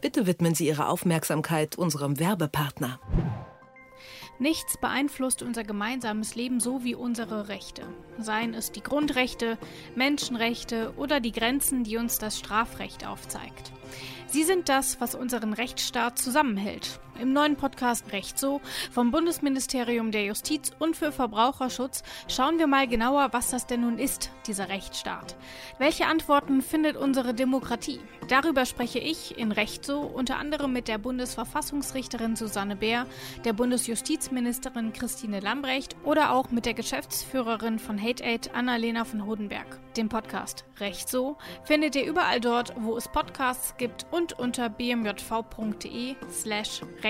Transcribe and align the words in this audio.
Bitte 0.00 0.26
widmen 0.26 0.54
Sie 0.54 0.66
Ihre 0.66 0.88
Aufmerksamkeit 0.88 1.76
unserem 1.76 2.18
Werbepartner. 2.18 3.00
Nichts 4.38 4.78
beeinflusst 4.78 5.42
unser 5.42 5.64
gemeinsames 5.64 6.34
Leben 6.34 6.60
so 6.60 6.82
wie 6.82 6.94
unsere 6.94 7.48
Rechte. 7.48 7.82
Seien 8.18 8.54
es 8.54 8.72
die 8.72 8.82
Grundrechte, 8.82 9.58
Menschenrechte 9.94 10.94
oder 10.96 11.20
die 11.20 11.32
Grenzen, 11.32 11.84
die 11.84 11.98
uns 11.98 12.18
das 12.18 12.38
Strafrecht 12.38 13.06
aufzeigt. 13.06 13.72
Sie 14.26 14.44
sind 14.44 14.70
das, 14.70 14.98
was 14.98 15.14
unseren 15.14 15.52
Rechtsstaat 15.52 16.18
zusammenhält. 16.18 17.00
Im 17.20 17.34
neuen 17.34 17.56
Podcast 17.56 18.12
Recht 18.12 18.38
so 18.38 18.62
vom 18.90 19.10
Bundesministerium 19.10 20.10
der 20.10 20.24
Justiz 20.24 20.72
und 20.78 20.96
für 20.96 21.12
Verbraucherschutz 21.12 22.02
schauen 22.28 22.58
wir 22.58 22.66
mal 22.66 22.88
genauer, 22.88 23.28
was 23.32 23.50
das 23.50 23.66
denn 23.66 23.82
nun 23.82 23.98
ist, 23.98 24.30
dieser 24.46 24.70
Rechtsstaat. 24.70 25.36
Welche 25.78 26.06
Antworten 26.06 26.62
findet 26.62 26.96
unsere 26.96 27.34
Demokratie? 27.34 28.00
Darüber 28.28 28.64
spreche 28.64 29.00
ich 29.00 29.36
in 29.36 29.52
Recht 29.52 29.84
so 29.84 30.00
unter 30.00 30.38
anderem 30.38 30.72
mit 30.72 30.88
der 30.88 30.98
Bundesverfassungsrichterin 30.98 32.36
Susanne 32.36 32.76
Bär, 32.76 33.06
der 33.44 33.52
Bundesjustizministerin 33.52 34.94
Christine 34.94 35.40
Lambrecht 35.40 35.96
oder 36.04 36.32
auch 36.32 36.50
mit 36.50 36.64
der 36.64 36.74
Geschäftsführerin 36.74 37.78
von 37.78 38.00
Hate 38.00 38.24
Aid 38.24 38.54
Annalena 38.54 39.04
von 39.04 39.26
Hodenberg. 39.26 39.78
Den 39.96 40.08
Podcast 40.08 40.64
Recht 40.78 41.08
so 41.08 41.36
findet 41.64 41.96
ihr 41.96 42.06
überall 42.06 42.40
dort, 42.40 42.72
wo 42.78 42.96
es 42.96 43.08
Podcasts 43.08 43.76
gibt 43.76 44.06
und 44.10 44.38
unter 44.38 44.70
bmjv.de 44.70 46.14
slash 46.30 46.82
recht 47.02 47.09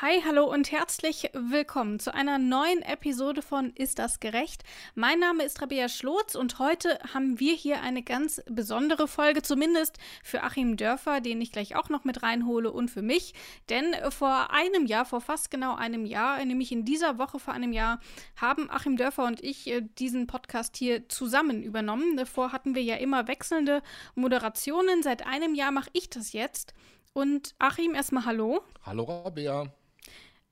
Hi, 0.00 0.22
hallo 0.24 0.44
und 0.44 0.70
herzlich 0.70 1.28
willkommen 1.32 1.98
zu 1.98 2.14
einer 2.14 2.38
neuen 2.38 2.82
Episode 2.82 3.42
von 3.42 3.72
Ist 3.74 3.98
das 3.98 4.20
gerecht? 4.20 4.62
Mein 4.94 5.18
Name 5.18 5.42
ist 5.42 5.60
Rabea 5.60 5.88
Schlotz 5.88 6.36
und 6.36 6.60
heute 6.60 7.00
haben 7.12 7.40
wir 7.40 7.54
hier 7.54 7.82
eine 7.82 8.04
ganz 8.04 8.40
besondere 8.48 9.08
Folge, 9.08 9.42
zumindest 9.42 9.98
für 10.22 10.44
Achim 10.44 10.76
Dörfer, 10.76 11.20
den 11.20 11.40
ich 11.40 11.50
gleich 11.50 11.74
auch 11.74 11.88
noch 11.88 12.04
mit 12.04 12.22
reinhole 12.22 12.70
und 12.70 12.92
für 12.92 13.02
mich. 13.02 13.34
Denn 13.70 13.86
vor 14.10 14.52
einem 14.52 14.86
Jahr, 14.86 15.04
vor 15.04 15.20
fast 15.20 15.50
genau 15.50 15.74
einem 15.74 16.06
Jahr, 16.06 16.44
nämlich 16.44 16.70
in 16.70 16.84
dieser 16.84 17.18
Woche 17.18 17.40
vor 17.40 17.52
einem 17.52 17.72
Jahr, 17.72 17.98
haben 18.36 18.70
Achim 18.70 18.96
Dörfer 18.96 19.24
und 19.24 19.42
ich 19.42 19.66
äh, 19.66 19.82
diesen 19.98 20.28
Podcast 20.28 20.76
hier 20.76 21.08
zusammen 21.08 21.64
übernommen. 21.64 22.16
Davor 22.16 22.52
hatten 22.52 22.76
wir 22.76 22.84
ja 22.84 22.94
immer 22.94 23.26
wechselnde 23.26 23.82
Moderationen. 24.14 25.02
Seit 25.02 25.26
einem 25.26 25.56
Jahr 25.56 25.72
mache 25.72 25.90
ich 25.92 26.08
das 26.08 26.32
jetzt. 26.32 26.72
Und 27.14 27.56
Achim, 27.58 27.96
erstmal 27.96 28.26
Hallo. 28.26 28.62
Hallo 28.84 29.02
Rabea. 29.02 29.72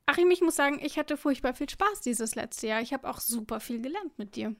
Achim, 0.06 0.30
ich 0.30 0.40
muss 0.40 0.54
sagen, 0.54 0.78
ich 0.80 0.98
hatte 0.98 1.16
furchtbar 1.16 1.54
viel 1.54 1.68
Spaß 1.68 2.00
dieses 2.00 2.36
letzte 2.36 2.68
Jahr. 2.68 2.80
Ich 2.80 2.92
habe 2.92 3.08
auch 3.08 3.18
super 3.18 3.58
viel 3.58 3.82
gelernt 3.82 4.18
mit 4.18 4.36
dir. 4.36 4.54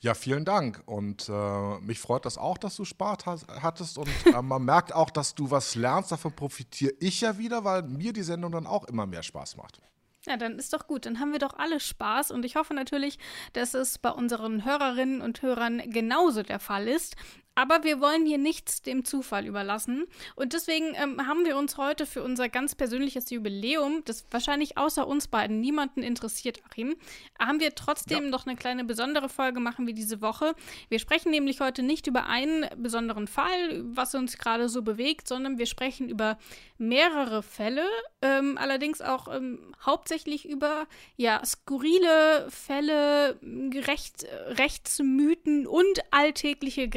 Ja, 0.00 0.14
vielen 0.14 0.44
Dank. 0.44 0.82
Und 0.86 1.28
äh, 1.28 1.78
mich 1.80 1.98
freut 1.98 2.24
das 2.24 2.38
auch, 2.38 2.56
dass 2.56 2.76
du 2.76 2.84
Spaß 2.84 3.46
hattest. 3.62 3.98
Und 3.98 4.08
äh, 4.26 4.42
man 4.42 4.64
merkt 4.64 4.94
auch, 4.94 5.10
dass 5.10 5.34
du 5.34 5.50
was 5.50 5.74
lernst. 5.74 6.12
Davon 6.12 6.34
profitiere 6.34 6.92
ich 7.00 7.20
ja 7.22 7.36
wieder, 7.38 7.64
weil 7.64 7.82
mir 7.82 8.12
die 8.12 8.22
Sendung 8.22 8.52
dann 8.52 8.66
auch 8.66 8.84
immer 8.84 9.06
mehr 9.06 9.22
Spaß 9.22 9.56
macht. 9.56 9.80
Ja, 10.26 10.36
dann 10.36 10.58
ist 10.58 10.72
doch 10.72 10.86
gut. 10.86 11.06
Dann 11.06 11.20
haben 11.20 11.32
wir 11.32 11.38
doch 11.38 11.54
alle 11.58 11.80
Spaß. 11.80 12.30
Und 12.30 12.44
ich 12.44 12.56
hoffe 12.56 12.74
natürlich, 12.74 13.18
dass 13.54 13.74
es 13.74 13.98
bei 13.98 14.10
unseren 14.10 14.64
Hörerinnen 14.64 15.22
und 15.22 15.40
Hörern 15.42 15.82
genauso 15.90 16.42
der 16.42 16.60
Fall 16.60 16.88
ist. 16.88 17.16
Aber 17.54 17.84
wir 17.84 18.00
wollen 18.00 18.24
hier 18.24 18.38
nichts 18.38 18.82
dem 18.82 19.04
Zufall 19.04 19.46
überlassen. 19.46 20.06
Und 20.36 20.52
deswegen 20.52 20.94
ähm, 20.94 21.26
haben 21.26 21.44
wir 21.44 21.56
uns 21.56 21.76
heute 21.76 22.06
für 22.06 22.22
unser 22.22 22.48
ganz 22.48 22.74
persönliches 22.74 23.30
Jubiläum, 23.30 24.02
das 24.04 24.24
wahrscheinlich 24.30 24.78
außer 24.78 25.06
uns 25.06 25.28
beiden 25.28 25.60
niemanden 25.60 26.02
interessiert, 26.02 26.62
Achim, 26.68 26.96
haben 27.38 27.60
wir 27.60 27.74
trotzdem 27.74 28.24
ja. 28.24 28.30
noch 28.30 28.46
eine 28.46 28.56
kleine 28.56 28.84
besondere 28.84 29.28
Folge 29.28 29.60
machen 29.60 29.86
wie 29.86 29.94
diese 29.94 30.22
Woche. 30.22 30.54
Wir 30.88 30.98
sprechen 30.98 31.30
nämlich 31.30 31.60
heute 31.60 31.82
nicht 31.82 32.06
über 32.06 32.26
einen 32.26 32.66
besonderen 32.76 33.26
Fall, 33.26 33.82
was 33.84 34.14
uns 34.14 34.38
gerade 34.38 34.68
so 34.68 34.82
bewegt, 34.82 35.28
sondern 35.28 35.58
wir 35.58 35.66
sprechen 35.66 36.08
über 36.08 36.38
mehrere 36.78 37.42
Fälle, 37.42 37.86
ähm, 38.22 38.56
allerdings 38.58 39.02
auch 39.02 39.28
ähm, 39.28 39.74
hauptsächlich 39.84 40.48
über 40.48 40.86
ja, 41.16 41.44
skurrile 41.44 42.48
Fälle, 42.48 43.38
Recht, 43.74 44.26
Rechtsmythen 44.46 45.66
und 45.66 46.00
alltägliche 46.10 46.88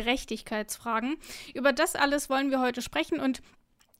Gerechtigkeitsfragen. 0.43 1.17
Über 1.53 1.73
das 1.73 1.95
alles 1.95 2.29
wollen 2.29 2.51
wir 2.51 2.59
heute 2.59 2.81
sprechen 2.81 3.19
und 3.19 3.41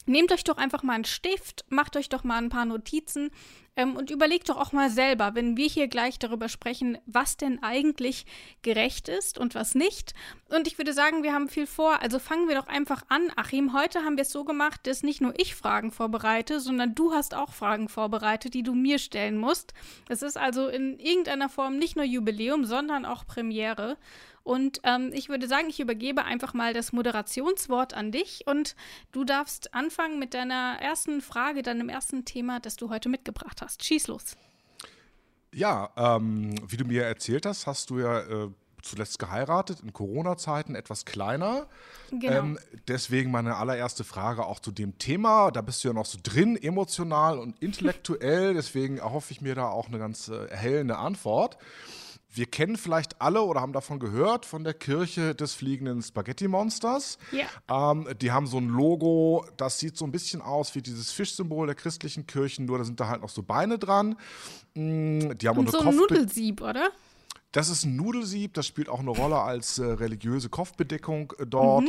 Nehmt 0.06 0.34
euch 0.34 0.44
doch 0.44 0.58
einfach 0.58 0.84
mal 0.84 0.96
einen 0.96 1.06
Stift, 1.06 1.64
macht 1.70 1.96
euch 1.96 2.10
doch 2.10 2.26
mal 2.26 2.38
ein 2.38 2.50
paar 2.50 2.66
Notizen 2.66 3.32
ähm, 3.78 3.96
und 3.96 4.12
überlegt 4.12 4.50
doch 4.50 4.58
auch 4.58 4.74
mal 4.74 4.90
selber, 4.90 5.34
wenn 5.34 5.56
wir 5.56 5.68
hier 5.68 5.88
gleich 5.88 6.20
darüber 6.20 6.50
sprechen, 6.50 6.98
was 7.06 7.38
denn 7.38 7.64
eigentlich 7.64 8.26
gerecht 8.64 9.08
ist 9.08 9.38
und 9.38 9.56
was 9.56 9.76
nicht. 9.76 10.14
Und 10.50 10.68
ich 10.68 10.78
würde 10.78 10.92
sagen, 10.92 11.24
wir 11.24 11.34
haben 11.34 11.48
viel 11.48 11.68
vor, 11.68 12.02
also 12.02 12.20
fangen 12.20 12.50
wir 12.50 12.56
doch 12.56 12.68
einfach 12.68 13.04
an. 13.08 13.32
Achim, 13.38 13.72
heute 13.72 14.04
haben 14.04 14.18
wir 14.18 14.24
es 14.24 14.32
so 14.32 14.44
gemacht, 14.44 14.82
dass 14.84 15.04
nicht 15.04 15.22
nur 15.22 15.40
ich 15.40 15.56
Fragen 15.56 15.92
vorbereite, 15.92 16.60
sondern 16.60 16.96
du 16.96 17.14
hast 17.14 17.34
auch 17.34 17.54
Fragen 17.54 17.88
vorbereitet, 17.88 18.54
die 18.54 18.64
du 18.64 18.74
mir 18.74 19.00
stellen 19.00 19.38
musst. 19.38 19.74
Es 20.10 20.22
ist 20.22 20.38
also 20.38 20.68
in 20.68 21.00
irgendeiner 21.00 21.48
Form 21.48 21.78
nicht 21.78 21.96
nur 21.96 22.06
Jubiläum, 22.06 22.66
sondern 22.66 23.06
auch 23.06 23.26
Premiere. 23.26 23.98
Und 24.44 24.82
ähm, 24.84 25.12
ich 25.14 25.30
würde 25.30 25.48
sagen, 25.48 25.70
ich 25.70 25.80
übergebe 25.80 26.26
einfach 26.26 26.54
mal 26.54 26.74
das 26.74 26.92
Moderationswort 26.92 27.94
an 27.94 28.12
dich 28.12 28.44
und 28.46 28.76
du 29.14 29.24
darfst 29.24 29.74
anfangen 29.74 30.20
mit 30.20 30.34
deiner 30.34 30.78
ersten 30.82 31.22
Frage, 31.22 31.64
deinem 31.64 31.88
ersten 31.88 32.26
Thema, 32.26 32.60
das 32.60 32.76
du 32.76 32.90
heute 32.90 33.08
mitgebracht 33.08 33.62
hast. 33.62 33.86
Schieß 33.86 34.08
los. 34.08 34.36
Ja, 35.54 35.92
ähm, 35.96 36.56
wie 36.68 36.78
du 36.78 36.84
mir 36.84 37.04
erzählt 37.04 37.46
hast, 37.46 37.68
hast 37.68 37.90
du 37.90 38.00
ja 38.00 38.20
äh, 38.20 38.50
zuletzt 38.82 39.18
geheiratet, 39.18 39.80
in 39.82 39.94
Corona-Zeiten 39.94 40.76
etwas 40.76 41.06
kleiner. 41.06 41.68
Genau. 42.12 42.32
Ähm, 42.32 42.60
deswegen 42.88 43.32
meine 43.32 43.56
allererste 43.56 44.04
Frage 44.04 44.46
auch 44.46 44.60
zu 44.60 44.72
dem 44.72 44.98
Thema. 44.98 45.52
Da 45.52 45.62
bist 45.62 45.84
du 45.84 45.88
ja 45.88 45.94
noch 45.94 46.06
so 46.06 46.20
drin, 46.22 46.62
emotional 46.62 47.40
und 47.40 47.58
intellektuell. 47.62 48.54
deswegen 48.56 48.98
erhoffe 48.98 49.32
ich 49.32 49.42
mir 49.42 49.56
da 49.56 49.70
auch 49.70 49.88
eine 49.88 50.00
ganz 50.00 50.28
äh, 50.28 50.46
erhellende 50.48 50.98
Antwort. 50.98 51.58
Wir 52.36 52.48
kennen 52.48 52.78
vielleicht 52.78 53.22
alle 53.22 53.44
oder 53.44 53.62
haben 53.62 53.74
davon 53.74 54.00
gehört, 54.00 54.48
von 54.48 54.64
der 54.64 54.74
Kirche 54.74 55.36
des 55.36 55.54
fliegenden 55.54 56.02
Spaghetti-Monsters. 56.02 57.20
Ja. 57.32 57.92
Ähm, 57.92 58.08
die 58.20 58.32
haben 58.32 58.48
so 58.48 58.58
ein 58.58 58.70
Logo, 58.70 59.46
das 59.56 59.78
sieht 59.78 59.98
so 59.98 60.06
ein 60.06 60.12
bisschen 60.12 60.42
aus 60.42 60.74
wie 60.74 60.82
dieses 60.82 61.12
Fischsymbol 61.12 61.68
der 61.68 61.76
christlichen 61.76 62.26
Kirchen, 62.26 62.66
nur 62.66 62.80
da 62.80 62.86
sind 62.86 63.00
da 63.00 63.08
halt 63.08 63.22
noch 63.22 63.30
so 63.30 63.44
Beine 63.44 63.78
dran. 63.78 64.16
Mm, 64.74 65.38
die 65.38 65.48
haben 65.48 65.60
Und 65.60 65.70
so 65.70 65.80
ein 65.80 65.96
Nudelsieb, 65.96 66.62
oder? 66.62 66.90
Das 67.52 67.70
ist 67.70 67.86
ein 67.86 67.96
Nudelsieb, 67.96 68.56
das 68.56 68.66
spielt 68.66 68.90
auch 68.90 69.00
eine 69.00 69.12
Rolle 69.12 69.38
als 69.38 69.78
äh, 69.78 69.86
religiöse 69.86 70.50
Kopfbedeckung 70.50 71.34
äh, 71.38 71.46
dort. 71.46 71.86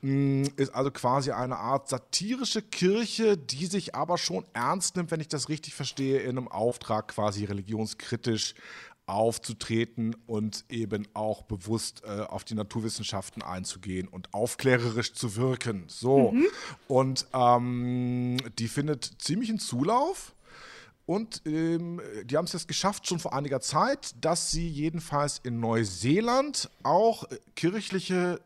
Mhm. 0.00 0.42
Mm, 0.42 0.44
ist 0.54 0.72
also 0.72 0.92
quasi 0.92 1.32
eine 1.32 1.56
Art 1.56 1.88
satirische 1.88 2.62
Kirche, 2.62 3.36
die 3.36 3.66
sich 3.66 3.96
aber 3.96 4.16
schon 4.16 4.44
ernst 4.52 4.94
nimmt, 4.94 5.10
wenn 5.10 5.18
ich 5.18 5.26
das 5.26 5.48
richtig 5.48 5.74
verstehe, 5.74 6.20
in 6.20 6.38
einem 6.38 6.46
Auftrag 6.46 7.08
quasi 7.08 7.44
religionskritisch 7.44 8.54
aufzutreten 9.08 10.14
und 10.26 10.64
eben 10.68 11.08
auch 11.14 11.42
bewusst 11.42 12.02
äh, 12.04 12.20
auf 12.20 12.44
die 12.44 12.54
Naturwissenschaften 12.54 13.42
einzugehen 13.42 14.08
und 14.08 14.32
aufklärerisch 14.34 15.14
zu 15.14 15.36
wirken. 15.36 15.84
So. 15.88 16.32
Mhm. 16.32 16.46
Und 16.86 17.26
ähm, 17.32 18.36
die 18.58 18.68
findet 18.68 19.10
ziemlich 19.18 19.50
einen 19.50 19.58
Zulauf. 19.58 20.34
Und 21.06 21.40
ähm, 21.46 22.02
die 22.24 22.36
haben 22.36 22.44
es 22.44 22.52
jetzt 22.52 22.68
geschafft, 22.68 23.06
schon 23.06 23.18
vor 23.18 23.32
einiger 23.32 23.62
Zeit, 23.62 24.14
dass 24.20 24.50
sie 24.50 24.68
jedenfalls 24.68 25.40
in 25.42 25.58
Neuseeland 25.58 26.68
auch 26.82 27.24
äh, 27.24 27.38
kirchliche 27.56 28.40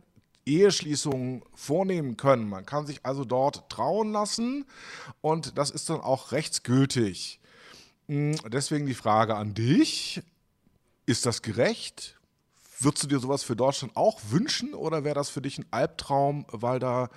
Eheschließungen 0.47 1.43
vornehmen 1.55 2.17
können. 2.17 2.49
Man 2.49 2.67
kann 2.67 2.87
sich 2.87 3.05
also 3.05 3.25
dort 3.25 3.69
trauen 3.69 4.12
lassen 4.12 4.65
und 5.20 5.58
das 5.58 5.70
ist 5.70 5.91
dann 5.91 6.00
auch 6.00 6.32
rechtsgültig. 6.32 7.41
Hm, 8.08 8.37
deswegen 8.50 8.87
die 8.87 8.94
Frage 8.94 9.37
an 9.37 9.55
dich. 9.55 10.23
Ist 11.12 11.26
das 11.26 11.43
gerecht? 11.43 12.19
Würdest 12.81 13.03
du 13.03 13.06
dir 13.06 13.19
sowas 13.19 13.43
für 13.43 13.55
Deutschland 13.55 13.99
auch 13.99 14.19
wünschen 14.31 14.73
oder 14.73 15.05
wäre 15.05 15.14
das 15.14 15.29
für 15.29 15.43
dich 15.43 15.59
ein 15.59 15.67
Albtraum, 15.70 16.47
weil 16.49 16.79
da 16.79 17.11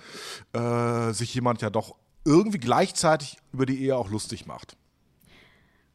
äh, 0.52 1.14
sich 1.14 1.34
jemand 1.34 1.62
ja 1.62 1.70
doch 1.70 1.96
irgendwie 2.22 2.58
gleichzeitig 2.58 3.38
über 3.54 3.64
die 3.64 3.82
Ehe 3.82 3.96
auch 3.96 4.10
lustig 4.10 4.44
macht? 4.44 4.76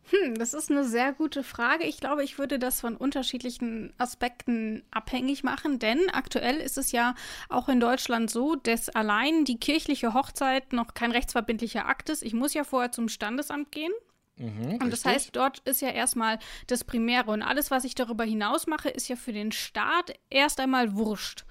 Hm, 0.10 0.34
das 0.34 0.56
ist 0.56 0.72
eine 0.72 0.84
sehr 0.84 1.14
gute 1.14 1.44
Frage. 1.44 1.84
Ich 1.84 2.00
glaube, 2.00 2.24
ich 2.24 2.40
würde 2.40 2.58
das 2.58 2.82
von 2.82 2.98
unterschiedlichen 2.98 3.94
Aspekten 4.00 4.82
abhängig 4.90 5.44
machen, 5.44 5.78
denn 5.78 6.10
aktuell 6.12 6.56
ist 6.56 6.80
es 6.80 6.92
ja 6.92 7.14
auch 7.50 7.70
in 7.70 7.80
Deutschland 7.80 8.32
so, 8.32 8.56
dass 8.56 8.90
allein 8.90 9.46
die 9.46 9.60
kirchliche 9.60 10.16
Hochzeit 10.16 10.74
noch 10.74 10.96
kein 10.96 11.12
rechtsverbindlicher 11.12 11.86
Akt 11.86 12.10
ist. 12.10 12.24
Ich 12.24 12.34
muss 12.34 12.56
ja 12.56 12.64
vorher 12.64 12.92
zum 12.92 13.10
Standesamt 13.10 13.72
gehen 13.72 13.94
Mhm, 14.42 14.80
und 14.82 14.92
das 14.92 15.06
heißt, 15.06 15.36
dort 15.36 15.60
ist 15.60 15.82
ja 15.82 15.90
erstmal 15.90 16.40
das 16.66 16.84
Primäre. 16.84 17.30
Und 17.30 17.44
alles, 17.44 17.70
was 17.70 17.84
ich 17.84 17.94
darüber 17.94 18.24
hinaus 18.24 18.66
mache, 18.66 18.90
ist 18.90 19.08
ja 19.08 19.16
für 19.16 19.34
den 19.34 19.52
Staat 19.52 20.14
erst 20.30 20.60
einmal 20.60 20.96
wurscht. 20.96 21.46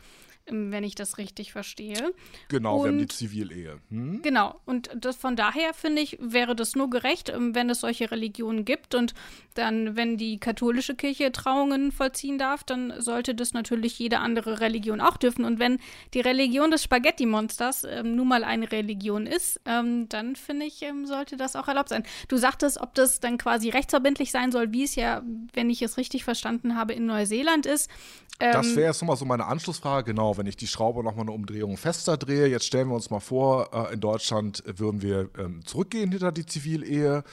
Ähm, 0.51 0.73
wenn 0.73 0.85
ich 0.85 0.95
das 0.95 1.19
richtig 1.19 1.53
verstehe. 1.53 2.13
Genau, 2.49 2.79
und, 2.79 2.85
wir 2.85 2.89
haben 2.91 2.99
die 2.99 3.09
Zivilehe. 3.09 3.79
Hm? 3.91 4.23
Genau, 4.23 4.61
und 4.67 4.91
das, 4.95 5.17
von 5.17 5.37
daher 5.37 5.75
finde 5.75 6.03
ich, 6.03 6.19
wäre 6.21 6.57
das 6.57 6.77
nur 6.77 6.91
gerecht, 6.91 7.29
ähm, 7.29 7.55
wenn 7.55 7.71
es 7.71 7.81
solche 7.81 8.11
Religionen 8.11 8.65
gibt 8.65 8.95
und 8.95 9.15
dann, 9.55 9.97
wenn 9.97 10.17
die 10.17 10.39
katholische 10.39 10.95
Kirche 10.95 11.33
Trauungen 11.33 11.93
vollziehen 11.93 12.39
darf, 12.39 12.65
dann 12.65 12.93
sollte 12.99 13.35
das 13.35 13.53
natürlich 13.53 13.99
jede 13.99 14.19
andere 14.19 14.61
Religion 14.61 15.01
auch 15.01 15.17
dürfen. 15.17 15.45
Und 15.45 15.59
wenn 15.59 15.79
die 16.15 16.21
Religion 16.21 16.71
des 16.71 16.83
Spaghetti-Monsters 16.85 17.85
ähm, 17.89 18.17
nun 18.17 18.29
mal 18.29 18.45
eine 18.45 18.71
Religion 18.71 19.27
ist, 19.27 19.61
ähm, 19.65 20.09
dann 20.09 20.37
finde 20.37 20.67
ich, 20.67 20.83
ähm, 20.83 21.07
sollte 21.07 21.37
das 21.37 21.57
auch 21.57 21.69
erlaubt 21.69 21.89
sein. 21.89 22.05
Du 22.29 22.37
sagtest, 22.37 22.81
ob 22.81 22.95
das 22.95 23.21
dann 23.21 23.39
quasi 23.39 23.71
rechtsverbindlich 23.71 24.31
sein 24.31 24.53
soll, 24.53 24.73
wie 24.73 24.85
es 24.85 24.95
ja, 24.95 25.23
wenn 25.53 25.71
ich 25.71 25.83
es 25.83 25.97
richtig 25.97 26.25
verstanden 26.25 26.77
habe, 26.77 26.93
in 26.93 27.07
Neuseeland 27.07 27.67
ist. 27.67 27.91
das 28.39 28.69
Ähm, 28.69 28.77
wäre 28.77 28.89
jetzt 28.89 29.03
nochmal 29.03 29.17
so 29.17 29.25
meine 29.25 29.47
Anschlussfrage. 29.47 30.13
Genau, 30.13 30.37
wenn 30.41 30.47
ich 30.47 30.57
die 30.57 30.67
Schraube 30.67 31.05
nochmal 31.05 31.25
eine 31.25 31.33
Umdrehung 31.33 31.77
fester 31.77 32.17
drehe. 32.17 32.47
Jetzt 32.47 32.65
stellen 32.65 32.89
wir 32.89 32.95
uns 32.95 33.11
mal 33.11 33.21
vor, 33.21 33.75
äh, 33.75 33.93
in 33.93 34.01
Deutschland 34.01 34.63
würden 34.67 35.03
wir 35.03 35.29
ähm, 35.39 35.65
zurückgehen 35.67 36.11
hinter 36.11 36.33
die 36.33 36.47
Zivilehe. 36.47 37.25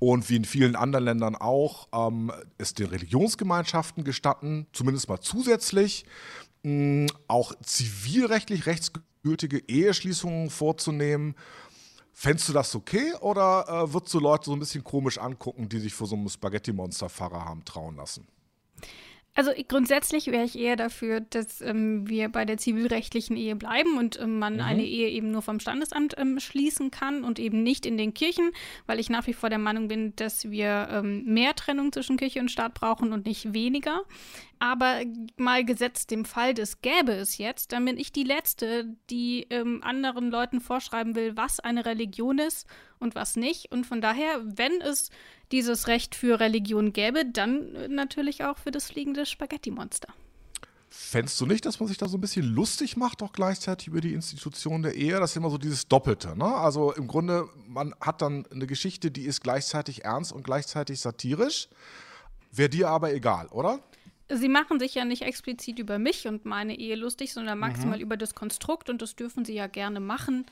Und 0.00 0.28
wie 0.28 0.34
in 0.34 0.44
vielen 0.44 0.74
anderen 0.74 1.04
Ländern 1.04 1.36
auch, 1.36 1.86
ähm, 1.92 2.32
ist 2.58 2.80
den 2.80 2.88
Religionsgemeinschaften 2.88 4.02
gestatten, 4.02 4.66
zumindest 4.72 5.08
mal 5.08 5.20
zusätzlich, 5.20 6.04
auch 7.28 7.54
zivilrechtlich 7.62 8.66
rechtsgültige 8.66 9.60
Eheschließungen 9.68 10.50
vorzunehmen. 10.50 11.36
Fändest 12.12 12.48
du 12.48 12.52
das 12.52 12.74
okay 12.74 13.14
oder 13.20 13.66
äh, 13.68 13.92
würdest 13.92 14.12
du 14.12 14.18
Leute 14.18 14.46
so 14.46 14.52
ein 14.52 14.58
bisschen 14.58 14.82
komisch 14.82 15.18
angucken, 15.18 15.68
die 15.68 15.78
sich 15.78 15.94
vor 15.94 16.08
so 16.08 16.16
einem 16.16 16.28
Spaghetti-Monster-Pfarrer 16.28 17.44
haben 17.44 17.64
trauen 17.64 17.94
lassen? 17.94 18.26
Also 19.34 19.52
ich- 19.52 19.68
grundsätzlich 19.68 20.26
wäre 20.26 20.44
ich 20.44 20.58
eher 20.58 20.74
dafür, 20.74 21.20
dass 21.20 21.60
ähm, 21.60 22.08
wir 22.08 22.28
bei 22.28 22.44
der 22.44 22.58
zivilrechtlichen 22.58 23.36
Ehe 23.36 23.54
bleiben 23.54 23.96
und 23.96 24.18
ähm, 24.20 24.40
man 24.40 24.60
eine 24.60 24.84
Ehe 24.84 25.10
eben 25.10 25.30
nur 25.30 25.42
vom 25.42 25.60
Standesamt 25.60 26.16
ähm, 26.18 26.40
schließen 26.40 26.90
kann 26.90 27.22
und 27.22 27.38
eben 27.38 27.62
nicht 27.62 27.86
in 27.86 27.96
den 27.96 28.14
Kirchen, 28.14 28.50
weil 28.86 28.98
ich 28.98 29.10
nach 29.10 29.28
wie 29.28 29.34
vor 29.34 29.48
der 29.48 29.60
Meinung 29.60 29.86
bin, 29.86 30.16
dass 30.16 30.50
wir 30.50 30.88
ähm, 30.90 31.22
mehr 31.24 31.54
Trennung 31.54 31.92
zwischen 31.92 32.16
Kirche 32.16 32.40
und 32.40 32.50
Staat 32.50 32.74
brauchen 32.74 33.12
und 33.12 33.26
nicht 33.26 33.52
weniger. 33.52 34.02
Aber 34.58 35.02
mal 35.36 35.64
gesetzt 35.64 36.10
dem 36.10 36.24
Fall, 36.24 36.52
das 36.52 36.82
gäbe 36.82 37.12
es 37.12 37.38
jetzt, 37.38 37.70
dann 37.70 37.84
bin 37.84 37.96
ich 37.96 38.10
die 38.10 38.24
Letzte, 38.24 38.96
die 39.08 39.46
ähm, 39.50 39.84
anderen 39.84 40.32
Leuten 40.32 40.60
vorschreiben 40.60 41.14
will, 41.14 41.36
was 41.36 41.60
eine 41.60 41.86
Religion 41.86 42.40
ist 42.40 42.66
und 42.98 43.14
was 43.14 43.36
nicht. 43.36 43.70
Und 43.70 43.86
von 43.86 44.00
daher, 44.00 44.40
wenn 44.42 44.80
es 44.80 45.10
dieses 45.52 45.88
Recht 45.88 46.14
für 46.14 46.40
Religion 46.40 46.92
gäbe, 46.92 47.24
dann 47.24 47.74
äh, 47.74 47.88
natürlich 47.88 48.44
auch 48.44 48.58
für 48.58 48.70
das 48.70 48.90
fliegende 48.90 49.26
Spaghetti-Monster. 49.26 50.12
Fändest 50.90 51.38
du 51.40 51.46
nicht, 51.46 51.66
dass 51.66 51.80
man 51.80 51.88
sich 51.88 51.98
da 51.98 52.08
so 52.08 52.16
ein 52.16 52.20
bisschen 52.20 52.46
lustig 52.46 52.96
macht, 52.96 53.22
auch 53.22 53.32
gleichzeitig 53.32 53.88
über 53.88 54.00
die 54.00 54.14
Institution 54.14 54.82
der 54.82 54.94
Ehe? 54.94 55.20
Das 55.20 55.32
ist 55.32 55.36
immer 55.36 55.50
so 55.50 55.58
dieses 55.58 55.86
Doppelte. 55.86 56.36
Ne? 56.36 56.46
Also 56.46 56.92
im 56.92 57.06
Grunde, 57.06 57.46
man 57.66 57.94
hat 58.00 58.22
dann 58.22 58.46
eine 58.50 58.66
Geschichte, 58.66 59.10
die 59.10 59.24
ist 59.24 59.42
gleichzeitig 59.42 60.04
ernst 60.04 60.32
und 60.32 60.44
gleichzeitig 60.44 61.00
satirisch. 61.00 61.68
Wäre 62.50 62.70
dir 62.70 62.88
aber 62.88 63.12
egal, 63.12 63.48
oder? 63.48 63.80
Sie 64.30 64.48
machen 64.48 64.78
sich 64.78 64.94
ja 64.94 65.04
nicht 65.04 65.22
explizit 65.22 65.78
über 65.78 65.98
mich 65.98 66.26
und 66.26 66.46
meine 66.46 66.78
Ehe 66.78 66.96
lustig, 66.96 67.32
sondern 67.32 67.58
maximal 67.58 68.00
über 68.00 68.16
das 68.16 68.34
Konstrukt 68.34 68.90
und 68.90 69.00
das 69.00 69.16
dürfen 69.16 69.44
sie 69.44 69.54
ja 69.54 69.66
gerne 69.66 70.00
machen. 70.00 70.46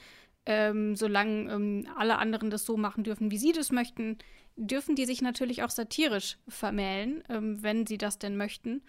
Ähm, 0.47 0.97
solange 0.97 1.53
ähm, 1.53 1.89
alle 1.97 2.19
anderen 2.19 2.51
das 2.51 2.65
so 2.65 2.77
machen 2.77 3.05
dürfen, 3.05 3.31
wie 3.31 3.39
sie 3.39 3.53
das 3.53 3.73
möchten, 3.73 4.17
dürfen 4.57 4.97
die 4.97 5.07
sich 5.07 5.23
natürlich 5.23 5.63
auch 5.63 5.71
satirisch 5.71 6.39
vermählen, 6.49 7.23
ähm, 7.29 7.63
wenn 7.63 7.87
sie 7.87 7.99
das 7.99 8.19
denn 8.19 8.37
möchten. 8.37 8.83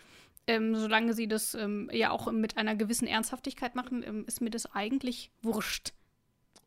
Ähm, 0.47 0.75
solange 0.75 1.13
sie 1.13 1.27
das 1.27 1.55
ähm, 1.55 1.89
ja 1.91 2.11
auch 2.11 2.31
mit 2.31 2.57
einer 2.57 2.75
gewissen 2.75 3.07
Ernsthaftigkeit 3.07 3.75
machen, 3.75 4.01
ähm, 4.03 4.23
ist 4.27 4.39
mir 4.39 4.49
das 4.49 4.73
eigentlich 4.73 5.29
wurscht. 5.41 5.93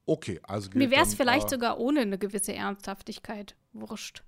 Okay, 0.05 0.41
also 0.43 0.71
Mir 0.75 0.91
wäre 0.91 1.03
es 1.03 1.15
vielleicht 1.15 1.47
äh, 1.47 1.51
sogar 1.51 1.79
ohne 1.79 2.01
eine 2.01 2.19
gewisse 2.19 2.53
Ernsthaftigkeit 2.53 3.57
wurscht. 3.73 4.23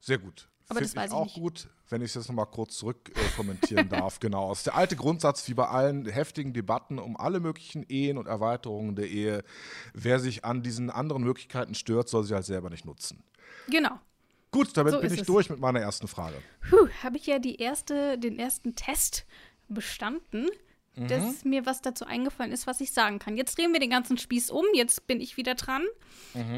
Sehr 0.00 0.18
gut. 0.18 0.48
Aber 0.68 0.80
das 0.80 0.96
weiß 0.96 1.10
ich 1.10 1.16
auch 1.16 1.24
nicht. 1.24 1.34
gut, 1.36 1.68
wenn 1.90 2.00
ich 2.00 2.06
es 2.10 2.14
jetzt 2.14 2.28
nochmal 2.28 2.46
kurz 2.46 2.76
zurück 2.78 3.10
äh, 3.14 3.36
kommentieren 3.36 3.88
darf. 3.90 4.18
Genau. 4.20 4.50
Es 4.52 4.58
ist 4.58 4.66
der 4.66 4.76
alte 4.76 4.96
Grundsatz, 4.96 5.46
wie 5.48 5.54
bei 5.54 5.68
allen 5.68 6.06
heftigen 6.06 6.52
Debatten 6.54 6.98
um 6.98 7.16
alle 7.16 7.40
möglichen 7.40 7.82
Ehen 7.88 8.16
und 8.18 8.26
Erweiterungen 8.26 8.96
der 8.96 9.08
Ehe. 9.08 9.44
Wer 9.92 10.20
sich 10.20 10.44
an 10.44 10.62
diesen 10.62 10.90
anderen 10.90 11.22
Möglichkeiten 11.22 11.74
stört, 11.74 12.08
soll 12.08 12.24
sie 12.24 12.34
halt 12.34 12.46
selber 12.46 12.70
nicht 12.70 12.84
nutzen. 12.86 13.22
Genau. 13.68 13.98
Gut, 14.50 14.76
damit 14.76 14.92
So 14.94 15.00
bin 15.00 15.12
ich 15.12 15.20
es. 15.20 15.26
durch 15.26 15.50
mit 15.50 15.58
meiner 15.60 15.80
ersten 15.80 16.06
Frage. 16.08 16.36
Puh, 16.70 16.88
habe 17.02 17.16
ich 17.16 17.26
ja 17.26 17.38
die 17.38 17.56
erste, 17.56 18.18
den 18.18 18.38
ersten 18.38 18.74
Test 18.76 19.26
bestanden, 19.68 20.48
dass 20.96 21.44
mir 21.44 21.66
was 21.66 21.82
dazu 21.82 22.04
eingefallen 22.04 22.52
ist, 22.52 22.66
was 22.66 22.80
ich 22.80 22.92
sagen 22.92 23.18
kann. 23.18 23.36
Jetzt 23.36 23.58
drehen 23.58 23.72
wir 23.72 23.80
den 23.80 23.90
ganzen 23.90 24.18
Spieß 24.18 24.50
um, 24.50 24.64
jetzt 24.74 25.06
bin 25.06 25.20
ich 25.20 25.36
wieder 25.36 25.54
dran. 25.54 25.82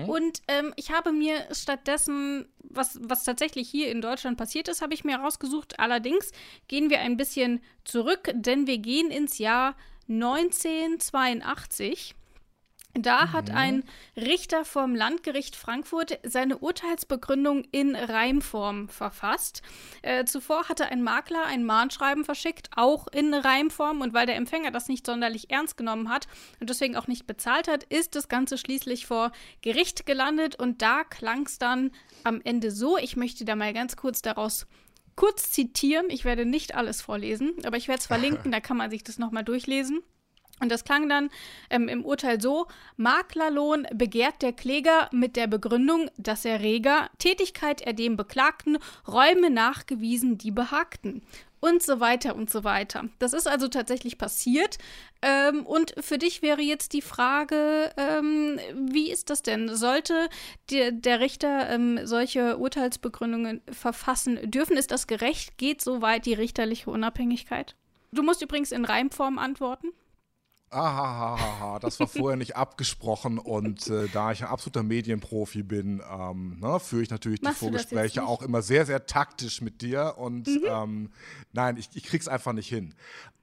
Und 0.08 0.42
ähm, 0.48 0.72
ich 0.76 0.90
habe 0.90 1.12
mir 1.12 1.46
stattdessen, 1.52 2.46
was, 2.58 2.98
was 3.02 3.24
tatsächlich 3.24 3.68
hier 3.68 3.90
in 3.90 4.00
Deutschland 4.00 4.36
passiert 4.36 4.68
ist, 4.68 4.82
habe 4.82 4.94
ich 4.94 5.04
mir 5.04 5.16
rausgesucht. 5.16 5.78
Allerdings 5.78 6.32
gehen 6.68 6.90
wir 6.90 7.00
ein 7.00 7.16
bisschen 7.16 7.60
zurück, 7.84 8.30
denn 8.34 8.66
wir 8.66 8.78
gehen 8.78 9.10
ins 9.10 9.38
Jahr 9.38 9.76
1982. 10.08 12.14
Da 12.98 13.32
hat 13.32 13.50
ein 13.50 13.84
Richter 14.16 14.64
vom 14.64 14.94
Landgericht 14.94 15.54
Frankfurt 15.54 16.18
seine 16.22 16.58
Urteilsbegründung 16.58 17.64
in 17.70 17.94
Reimform 17.94 18.88
verfasst. 18.88 19.62
Äh, 20.02 20.24
zuvor 20.24 20.68
hatte 20.68 20.86
ein 20.86 21.02
Makler 21.02 21.44
ein 21.46 21.64
Mahnschreiben 21.64 22.24
verschickt, 22.24 22.70
auch 22.74 23.06
in 23.08 23.34
Reimform. 23.34 24.00
Und 24.00 24.14
weil 24.14 24.26
der 24.26 24.36
Empfänger 24.36 24.70
das 24.70 24.88
nicht 24.88 25.04
sonderlich 25.04 25.50
ernst 25.50 25.76
genommen 25.76 26.08
hat 26.08 26.26
und 26.60 26.70
deswegen 26.70 26.96
auch 26.96 27.06
nicht 27.06 27.26
bezahlt 27.26 27.68
hat, 27.68 27.84
ist 27.84 28.14
das 28.14 28.28
Ganze 28.28 28.56
schließlich 28.56 29.06
vor 29.06 29.32
Gericht 29.60 30.06
gelandet. 30.06 30.56
Und 30.56 30.80
da 30.80 31.04
klang 31.04 31.46
es 31.46 31.58
dann 31.58 31.90
am 32.24 32.40
Ende 32.44 32.70
so. 32.70 32.96
Ich 32.96 33.16
möchte 33.16 33.44
da 33.44 33.56
mal 33.56 33.74
ganz 33.74 33.96
kurz 33.96 34.22
daraus 34.22 34.66
kurz 35.16 35.50
zitieren. 35.50 36.06
Ich 36.10 36.24
werde 36.24 36.46
nicht 36.46 36.74
alles 36.74 37.02
vorlesen, 37.02 37.54
aber 37.64 37.76
ich 37.76 37.88
werde 37.88 38.00
es 38.00 38.06
verlinken, 38.06 38.52
da 38.52 38.60
kann 38.60 38.76
man 38.76 38.90
sich 38.90 39.02
das 39.02 39.18
nochmal 39.18 39.44
durchlesen. 39.44 40.02
Und 40.60 40.70
das 40.70 40.84
klang 40.84 41.08
dann 41.08 41.30
ähm, 41.70 41.88
im 41.88 42.04
Urteil 42.04 42.40
so: 42.40 42.66
Maklerlohn 42.96 43.86
begehrt 43.92 44.42
der 44.42 44.52
Kläger 44.52 45.08
mit 45.12 45.36
der 45.36 45.46
Begründung, 45.46 46.10
dass 46.16 46.44
Erreger 46.44 47.10
Tätigkeit 47.18 47.82
er 47.82 47.92
dem 47.92 48.16
Beklagten 48.16 48.78
Räume 49.06 49.50
nachgewiesen, 49.50 50.38
die 50.38 50.50
behagten. 50.50 51.22
Und 51.58 51.82
so 51.82 52.00
weiter 52.00 52.36
und 52.36 52.50
so 52.50 52.64
weiter. 52.64 53.08
Das 53.18 53.32
ist 53.32 53.48
also 53.48 53.66
tatsächlich 53.68 54.18
passiert. 54.18 54.76
Ähm, 55.22 55.64
und 55.66 55.94
für 55.98 56.18
dich 56.18 56.42
wäre 56.42 56.60
jetzt 56.60 56.92
die 56.92 57.00
Frage, 57.02 57.92
ähm, 57.96 58.60
wie 58.74 59.10
ist 59.10 59.30
das 59.30 59.42
denn? 59.42 59.74
Sollte 59.74 60.28
der, 60.70 60.92
der 60.92 61.20
Richter 61.20 61.68
ähm, 61.70 62.00
solche 62.04 62.58
Urteilsbegründungen 62.58 63.62
verfassen 63.72 64.50
dürfen? 64.50 64.76
Ist 64.76 64.90
das 64.90 65.06
gerecht? 65.06 65.56
Geht 65.56 65.80
so 65.80 66.02
weit 66.02 66.26
die 66.26 66.34
richterliche 66.34 66.90
Unabhängigkeit? 66.90 67.74
Du 68.12 68.22
musst 68.22 68.42
übrigens 68.42 68.70
in 68.70 68.84
Reimform 68.84 69.38
antworten. 69.38 69.88
Ahahaha, 70.70 71.78
das 71.78 72.00
war 72.00 72.08
vorher 72.08 72.36
nicht 72.36 72.56
abgesprochen 72.56 73.38
und 73.38 73.86
äh, 73.88 74.08
da 74.12 74.32
ich 74.32 74.42
ein 74.42 74.48
absoluter 74.48 74.82
Medienprofi 74.82 75.62
bin, 75.62 76.02
ähm, 76.10 76.58
ne, 76.60 76.80
führe 76.80 77.02
ich 77.02 77.10
natürlich 77.10 77.40
die 77.40 77.44
Machst 77.44 77.62
jetzt 77.62 77.70
Vorgespräche 77.70 78.24
auch 78.24 78.42
immer 78.42 78.62
sehr, 78.62 78.84
sehr 78.86 79.06
taktisch 79.06 79.60
mit 79.60 79.80
dir 79.82 80.14
und 80.18 80.46
Mhm. 80.48 80.62
ähm, 80.68 81.10
nein, 81.52 81.76
ich, 81.76 81.88
ich 81.94 82.04
krieg's 82.04 82.28
einfach 82.28 82.52
nicht 82.52 82.68
hin. 82.68 82.94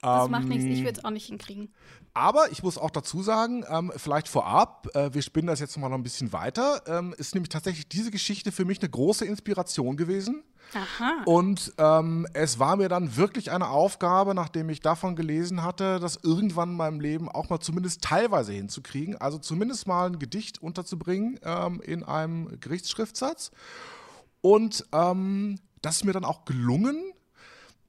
Das 0.01 0.25
Ähm, 0.25 0.31
macht 0.31 0.47
nichts, 0.47 0.65
ich 0.65 0.83
würde 0.83 0.99
es 0.99 1.05
auch 1.05 1.11
nicht 1.11 1.27
hinkriegen. 1.27 1.69
Aber 2.13 2.51
ich 2.51 2.61
muss 2.61 2.77
auch 2.77 2.91
dazu 2.91 3.23
sagen, 3.23 3.65
ähm, 3.69 3.91
vielleicht 3.95 4.27
vorab, 4.27 4.87
äh, 4.93 5.13
wir 5.13 5.21
spinnen 5.21 5.47
das 5.47 5.59
jetzt 5.59 5.75
noch 5.77 5.89
mal 5.89 5.95
ein 5.95 6.03
bisschen 6.03 6.31
weiter, 6.33 6.81
ähm, 6.87 7.15
ist 7.17 7.33
nämlich 7.33 7.49
tatsächlich 7.49 7.87
diese 7.87 8.11
Geschichte 8.11 8.51
für 8.51 8.65
mich 8.65 8.79
eine 8.79 8.89
große 8.89 9.25
Inspiration 9.25 9.97
gewesen. 9.97 10.43
Aha. 10.73 11.21
Und 11.25 11.73
ähm, 11.77 12.27
es 12.33 12.59
war 12.59 12.75
mir 12.77 12.89
dann 12.89 13.15
wirklich 13.15 13.51
eine 13.51 13.69
Aufgabe, 13.69 14.33
nachdem 14.33 14.69
ich 14.69 14.81
davon 14.81 15.15
gelesen 15.15 15.63
hatte, 15.63 15.99
das 15.99 16.19
irgendwann 16.23 16.71
in 16.71 16.77
meinem 16.77 16.99
Leben 16.99 17.29
auch 17.29 17.49
mal 17.49 17.59
zumindest 17.59 18.01
teilweise 18.01 18.53
hinzukriegen. 18.53 19.19
Also 19.19 19.37
zumindest 19.37 19.87
mal 19.87 20.07
ein 20.07 20.19
Gedicht 20.19 20.61
unterzubringen 20.61 21.39
ähm, 21.43 21.81
in 21.81 22.03
einem 22.03 22.59
Gerichtsschriftsatz. 22.59 23.51
Und 24.41 24.85
ähm, 24.91 25.59
das 25.81 25.97
ist 25.97 26.05
mir 26.05 26.13
dann 26.13 26.25
auch 26.25 26.45
gelungen. 26.45 27.13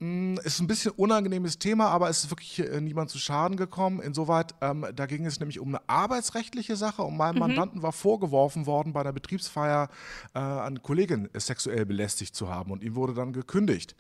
Mm, 0.05 0.35
Ist 0.45 0.61
ein 0.61 0.67
bisschen 0.67 0.93
unangenehmes 0.93 1.59
Thema, 1.59 1.89
aber 1.89 2.11
es 2.11 2.25
ist 2.25 2.31
wirklich 2.31 2.59
äh, 2.59 2.81
niemand 2.81 3.09
zu 3.09 3.19
Schaden 3.19 3.57
gekommen. 3.57 4.03
Insoweit, 4.03 4.55
ähm, 4.61 4.85
da 4.95 5.07
ging 5.07 5.25
es 5.25 5.41
nämlich 5.41 5.61
um 5.61 5.69
eine 5.69 5.81
arbeitsrechtliche 5.89 6.77
Sache 6.77 7.03
und 7.03 7.17
meinem 7.17 7.39
Mandanten 7.39 7.83
war 7.83 7.93
vorgeworfen 7.93 8.67
worden, 8.67 8.93
bei 8.93 9.03
der 9.03 9.13
Betriebsfeier 9.13 9.89
äh, 10.35 10.39
eine 10.41 10.81
Kollegin 10.81 11.31
sexuell 11.35 11.87
belästigt 11.87 12.35
zu 12.35 12.51
haben 12.51 12.71
und 12.71 12.85
ihm 12.85 12.97
wurde 12.97 13.15
dann 13.15 13.33
gekündigt. 13.33 13.97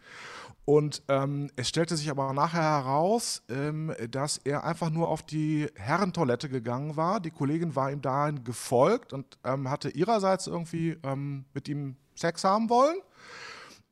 Und 0.66 1.02
ähm, 1.08 1.50
es 1.56 1.70
stellte 1.70 1.96
sich 1.96 2.10
aber 2.10 2.34
nachher 2.34 2.62
heraus, 2.62 3.42
ähm, 3.48 3.94
dass 4.10 4.36
er 4.38 4.64
einfach 4.64 4.90
nur 4.90 5.08
auf 5.08 5.22
die 5.22 5.68
Herrentoilette 5.74 6.50
gegangen 6.50 6.96
war. 6.96 7.20
Die 7.20 7.30
Kollegin 7.30 7.76
war 7.76 7.90
ihm 7.90 8.02
dahin 8.02 8.44
gefolgt 8.44 9.14
und 9.14 9.38
ähm, 9.44 9.70
hatte 9.70 9.88
ihrerseits 9.88 10.48
irgendwie 10.48 10.98
ähm, 11.02 11.46
mit 11.54 11.68
ihm 11.68 11.96
Sex 12.14 12.44
haben 12.44 12.68
wollen. 12.68 12.96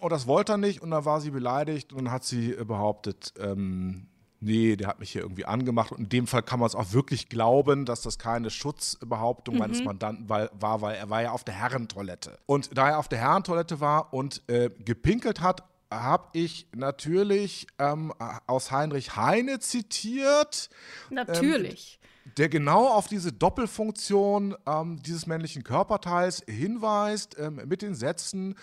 Und 0.03 0.11
das 0.11 0.27
wollte 0.27 0.55
er 0.55 0.59
nicht 0.59 0.83
und 0.83 0.91
dann 0.91 1.05
war 1.05 1.21
sie 1.21 1.31
beleidigt 1.31 1.93
und 1.93 2.07
dann 2.07 2.13
hat 2.13 2.25
sie 2.25 2.55
äh, 2.55 2.65
behauptet, 2.65 3.33
ähm, 3.39 4.09
nee, 4.41 4.75
der 4.75 4.89
hat 4.89 4.99
mich 4.99 5.13
hier 5.13 5.23
irgendwie 5.23 5.45
angemacht. 5.45 5.93
Und 5.93 6.01
in 6.01 6.09
dem 6.09 6.27
Fall 6.27 6.43
kann 6.43 6.59
man 6.59 6.67
es 6.67 6.75
auch 6.75 6.93
wirklich 6.93 7.29
glauben, 7.29 7.85
dass 7.85 8.03
das 8.03 8.19
keine 8.19 8.51
Schutzbehauptung 8.51 9.55
mhm. 9.55 9.61
meines 9.61 9.85
Mandanten 9.85 10.29
war, 10.29 10.81
weil 10.83 10.97
er 10.97 11.09
war 11.09 11.23
ja 11.23 11.31
auf 11.31 11.45
der 11.45 11.55
Herrentoilette. 11.55 12.37
Und 12.47 12.77
da 12.77 12.91
er 12.91 12.99
auf 12.99 13.07
der 13.07 13.21
Herrentoilette 13.21 13.81
war 13.81 14.13
und 14.13 14.43
äh, 14.49 14.71
gepinkelt 14.85 15.41
hat, 15.41 15.63
habe 15.89 16.27
ich 16.33 16.67
natürlich 16.75 17.69
ähm, 17.79 18.13
aus 18.49 18.73
Heinrich 18.73 19.15
Heine 19.15 19.61
zitiert. 19.61 20.69
Natürlich. 21.11 22.01
Ähm, 22.03 22.33
der 22.39 22.49
genau 22.49 22.89
auf 22.89 23.07
diese 23.07 23.33
Doppelfunktion 23.33 24.57
ähm, 24.67 25.01
dieses 25.03 25.27
männlichen 25.27 25.63
Körperteils 25.65 26.43
hinweist 26.49 27.37
ähm, 27.39 27.61
mit 27.67 27.83
den 27.83 27.95
Sätzen 27.95 28.57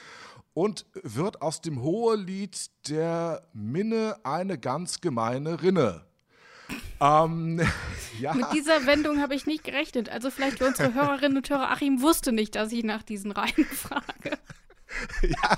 und 0.54 0.86
wird 0.94 1.42
aus 1.42 1.62
dem 1.62 1.82
Hohelied 1.82 2.70
der 2.88 3.48
Minne 3.54 4.18
eine 4.24 4.58
ganz 4.58 5.02
gemeine 5.02 5.62
Rinne. 5.62 6.06
Ähm, 7.00 7.62
ja. 8.20 8.34
Mit 8.34 8.52
dieser 8.54 8.86
Wendung 8.86 9.22
habe 9.22 9.36
ich 9.36 9.46
nicht 9.46 9.64
gerechnet. 9.64 10.10
Also 10.10 10.30
vielleicht 10.30 10.60
für 10.60 10.68
unsere 10.68 10.94
Hörerinnen 10.94 11.38
und 11.38 11.50
Hörer, 11.50 11.72
Achim 11.72 12.02
wusste 12.02 12.32
nicht, 12.32 12.56
dass 12.56 12.72
ich 12.72 12.84
nach 12.84 13.04
diesen 13.04 13.32
Reihen 13.32 13.66
frage. 13.66 14.38
ja, 15.22 15.58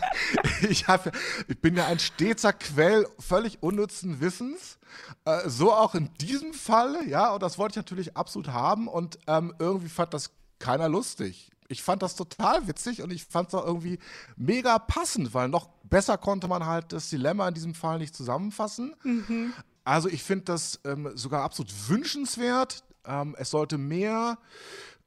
ich, 0.70 0.88
hab, 0.88 1.12
ich 1.48 1.60
bin 1.60 1.76
ja 1.76 1.88
ein 1.88 2.00
stetzer 2.00 2.54
Quell 2.54 3.08
völlig 3.18 3.64
unnützen 3.64 4.20
Wissens. 4.20 4.78
Äh, 5.26 5.48
so 5.50 5.74
auch 5.74 5.96
in 5.96 6.14
diesem 6.16 6.54
Fall, 6.54 7.08
ja, 7.08 7.34
und 7.34 7.42
das 7.42 7.58
wollte 7.58 7.74
ich 7.74 7.78
natürlich 7.78 8.18
absolut 8.18 8.50
haben 8.50 8.88
und 8.88 9.20
ähm, 9.28 9.54
irgendwie 9.58 9.90
fand 9.90 10.14
das 10.14 10.32
keiner 10.60 10.90
lustig. 10.90 11.50
Ich 11.72 11.84
fand 11.84 12.02
das 12.02 12.16
total 12.16 12.68
witzig 12.68 13.02
und 13.02 13.12
ich 13.12 13.26
fand 13.26 13.50
es 13.50 13.56
auch 13.56 13.66
irgendwie 13.66 14.00
mega 14.36 14.78
passend, 14.80 15.34
weil 15.34 15.48
noch 15.50 15.70
besser 15.84 16.18
konnte 16.18 16.48
man 16.48 16.66
halt 16.66 16.94
das 16.94 17.10
Dilemma 17.10 17.48
in 17.48 17.54
diesem 17.54 17.74
Fall 17.74 18.00
nicht 18.00 18.16
zusammenfassen. 18.16 18.96
Mhm. 19.04 19.54
Also 19.84 20.10
ich 20.10 20.24
finde 20.24 20.46
das 20.46 20.80
ähm, 20.86 21.12
sogar 21.16 21.44
absolut 21.44 21.74
wünschenswert. 21.90 22.84
Ähm, 23.06 23.36
es 23.40 23.50
sollte 23.50 23.78
mehr 23.78 24.38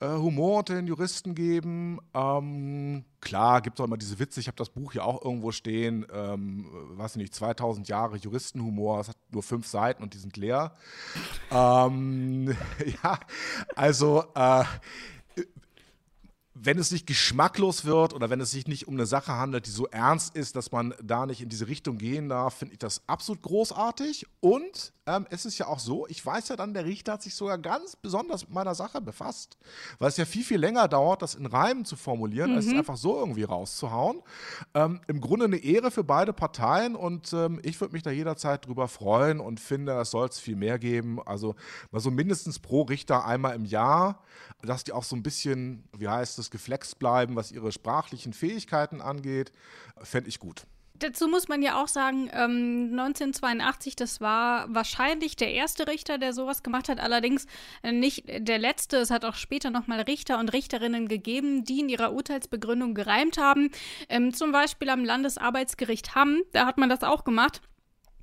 äh, 0.00 0.08
Humor 0.08 0.58
unter 0.58 0.74
den 0.74 0.86
Juristen 0.86 1.34
geben. 1.34 2.00
Ähm, 2.12 3.04
klar, 3.20 3.62
gibt 3.62 3.78
es 3.78 3.80
auch 3.80 3.86
immer 3.86 3.96
diese 3.96 4.18
Witze. 4.18 4.40
Ich 4.40 4.48
habe 4.48 4.56
das 4.56 4.70
Buch 4.70 4.92
hier 4.92 5.04
auch 5.04 5.24
irgendwo 5.24 5.52
stehen. 5.52 6.06
Ähm, 6.12 6.66
weiß 6.96 7.12
ich 7.12 7.22
nicht, 7.22 7.34
2000 7.34 7.88
Jahre 7.88 8.16
Juristenhumor. 8.16 9.00
Es 9.00 9.08
hat 9.08 9.16
nur 9.30 9.42
fünf 9.42 9.66
Seiten 9.66 10.02
und 10.02 10.14
die 10.14 10.18
sind 10.18 10.36
leer. 10.36 10.72
ähm, 11.50 12.48
ja, 13.02 13.18
also 13.76 14.24
äh, 14.34 14.64
wenn 16.54 16.78
es 16.78 16.92
nicht 16.92 17.06
geschmacklos 17.06 17.84
wird 17.84 18.14
oder 18.14 18.30
wenn 18.30 18.40
es 18.40 18.52
sich 18.52 18.66
nicht 18.68 18.86
um 18.86 18.94
eine 18.94 19.06
Sache 19.06 19.32
handelt, 19.32 19.66
die 19.66 19.70
so 19.70 19.86
ernst 19.88 20.36
ist, 20.36 20.54
dass 20.54 20.70
man 20.70 20.94
da 21.02 21.26
nicht 21.26 21.40
in 21.40 21.48
diese 21.48 21.66
Richtung 21.66 21.98
gehen 21.98 22.28
darf, 22.28 22.54
finde 22.54 22.74
ich 22.74 22.78
das 22.78 23.02
absolut 23.08 23.42
großartig. 23.42 24.26
Und 24.40 24.92
ähm, 25.06 25.26
es 25.30 25.44
ist 25.44 25.58
ja 25.58 25.66
auch 25.66 25.78
so, 25.78 26.06
ich 26.08 26.24
weiß 26.24 26.48
ja 26.48 26.56
dann, 26.56 26.72
der 26.72 26.86
Richter 26.86 27.14
hat 27.14 27.22
sich 27.22 27.34
sogar 27.34 27.58
ganz 27.58 27.94
besonders 27.94 28.42
mit 28.42 28.54
meiner 28.54 28.74
Sache 28.74 29.00
befasst, 29.00 29.58
weil 29.98 30.08
es 30.08 30.16
ja 30.16 30.24
viel, 30.24 30.44
viel 30.44 30.58
länger 30.58 30.88
dauert, 30.88 31.20
das 31.20 31.34
in 31.34 31.46
Reimen 31.46 31.84
zu 31.84 31.96
formulieren, 31.96 32.50
mhm. 32.50 32.56
als 32.56 32.66
es 32.66 32.72
einfach 32.72 32.96
so 32.96 33.18
irgendwie 33.18 33.42
rauszuhauen. 33.42 34.22
Ähm, 34.72 35.00
Im 35.06 35.20
Grunde 35.20 35.44
eine 35.44 35.58
Ehre 35.58 35.90
für 35.90 36.04
beide 36.04 36.32
Parteien 36.32 36.96
und 36.96 37.32
ähm, 37.34 37.60
ich 37.62 37.80
würde 37.80 37.92
mich 37.92 38.02
da 38.02 38.10
jederzeit 38.10 38.66
drüber 38.66 38.88
freuen 38.88 39.40
und 39.40 39.60
finde, 39.60 39.92
es 40.00 40.10
soll 40.10 40.28
es 40.28 40.38
viel 40.38 40.56
mehr 40.56 40.78
geben. 40.78 41.20
Also 41.24 41.54
mal 41.90 42.00
so 42.00 42.10
mindestens 42.10 42.58
pro 42.58 42.82
Richter 42.82 43.26
einmal 43.26 43.54
im 43.54 43.66
Jahr, 43.66 44.22
dass 44.62 44.84
die 44.84 44.92
auch 44.92 45.04
so 45.04 45.16
ein 45.16 45.22
bisschen, 45.22 45.84
wie 45.96 46.08
heißt 46.08 46.38
es, 46.38 46.50
geflext 46.50 46.98
bleiben, 46.98 47.36
was 47.36 47.52
ihre 47.52 47.72
sprachlichen 47.72 48.32
Fähigkeiten 48.32 49.02
angeht, 49.02 49.52
fände 50.02 50.28
ich 50.28 50.38
gut. 50.38 50.66
Dazu 51.00 51.26
muss 51.26 51.48
man 51.48 51.60
ja 51.60 51.82
auch 51.82 51.88
sagen, 51.88 52.30
ähm, 52.32 52.90
1982, 52.92 53.96
das 53.96 54.20
war 54.20 54.72
wahrscheinlich 54.72 55.34
der 55.34 55.52
erste 55.52 55.88
Richter, 55.88 56.18
der 56.18 56.32
sowas 56.32 56.62
gemacht 56.62 56.88
hat, 56.88 57.00
allerdings 57.00 57.46
äh, 57.82 57.90
nicht 57.90 58.24
der 58.28 58.58
letzte. 58.58 58.98
Es 58.98 59.10
hat 59.10 59.24
auch 59.24 59.34
später 59.34 59.70
nochmal 59.70 60.02
Richter 60.02 60.38
und 60.38 60.52
Richterinnen 60.52 61.08
gegeben, 61.08 61.64
die 61.64 61.80
in 61.80 61.88
ihrer 61.88 62.12
Urteilsbegründung 62.12 62.94
gereimt 62.94 63.38
haben. 63.38 63.70
Ähm, 64.08 64.32
zum 64.32 64.52
Beispiel 64.52 64.88
am 64.88 65.04
Landesarbeitsgericht 65.04 66.14
Hamm, 66.14 66.42
da 66.52 66.64
hat 66.64 66.78
man 66.78 66.88
das 66.88 67.02
auch 67.02 67.24
gemacht. 67.24 67.60